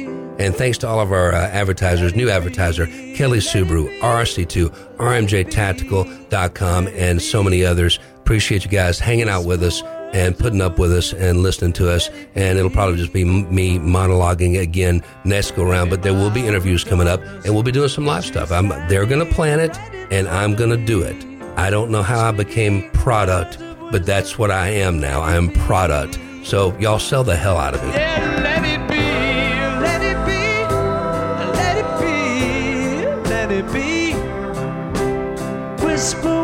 And 0.41 0.55
thanks 0.55 0.79
to 0.79 0.87
all 0.87 0.99
of 0.99 1.11
our 1.11 1.33
uh, 1.33 1.37
advertisers, 1.49 2.15
new 2.15 2.27
advertiser, 2.27 2.87
Kelly 3.15 3.37
Subaru, 3.37 3.99
RC2, 3.99 4.97
RMJTactical.com, 4.97 6.87
and 6.87 7.21
so 7.21 7.43
many 7.43 7.63
others. 7.63 7.99
Appreciate 8.17 8.65
you 8.65 8.71
guys 8.71 8.97
hanging 8.97 9.29
out 9.29 9.45
with 9.45 9.61
us 9.61 9.83
and 10.13 10.35
putting 10.35 10.59
up 10.59 10.79
with 10.79 10.91
us 10.91 11.13
and 11.13 11.43
listening 11.43 11.73
to 11.73 11.91
us. 11.91 12.09
And 12.33 12.57
it'll 12.57 12.71
probably 12.71 12.97
just 12.97 13.13
be 13.13 13.23
me 13.23 13.77
monologuing 13.77 14.59
again 14.59 15.03
next 15.25 15.51
go 15.51 15.63
around, 15.63 15.91
but 15.91 16.01
there 16.01 16.13
will 16.13 16.31
be 16.31 16.47
interviews 16.47 16.83
coming 16.83 17.07
up 17.07 17.21
and 17.45 17.53
we'll 17.53 17.61
be 17.61 17.71
doing 17.71 17.89
some 17.89 18.07
live 18.07 18.25
stuff. 18.25 18.51
I'm, 18.51 18.69
they're 18.87 19.05
going 19.05 19.23
to 19.23 19.31
plan 19.31 19.59
it 19.59 19.77
and 20.11 20.27
I'm 20.27 20.55
going 20.55 20.71
to 20.71 20.85
do 20.85 21.03
it. 21.03 21.23
I 21.55 21.69
don't 21.69 21.91
know 21.91 22.01
how 22.01 22.27
I 22.27 22.31
became 22.31 22.89
product, 22.93 23.59
but 23.91 24.07
that's 24.07 24.39
what 24.39 24.49
I 24.49 24.69
am 24.69 24.99
now. 24.99 25.21
I 25.21 25.35
am 25.35 25.51
product. 25.51 26.17
So 26.43 26.75
y'all 26.79 26.97
sell 26.97 27.23
the 27.23 27.35
hell 27.35 27.57
out 27.57 27.75
of 27.75 28.40
it. 36.01 36.40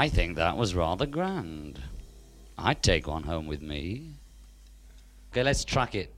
I 0.00 0.08
think 0.08 0.36
that 0.36 0.56
was 0.56 0.74
rather 0.74 1.04
grand. 1.04 1.78
I'd 2.56 2.82
take 2.82 3.06
one 3.06 3.24
home 3.24 3.46
with 3.46 3.60
me. 3.60 4.12
Okay, 5.30 5.42
let's 5.42 5.62
track 5.62 5.94
it. 5.94 6.10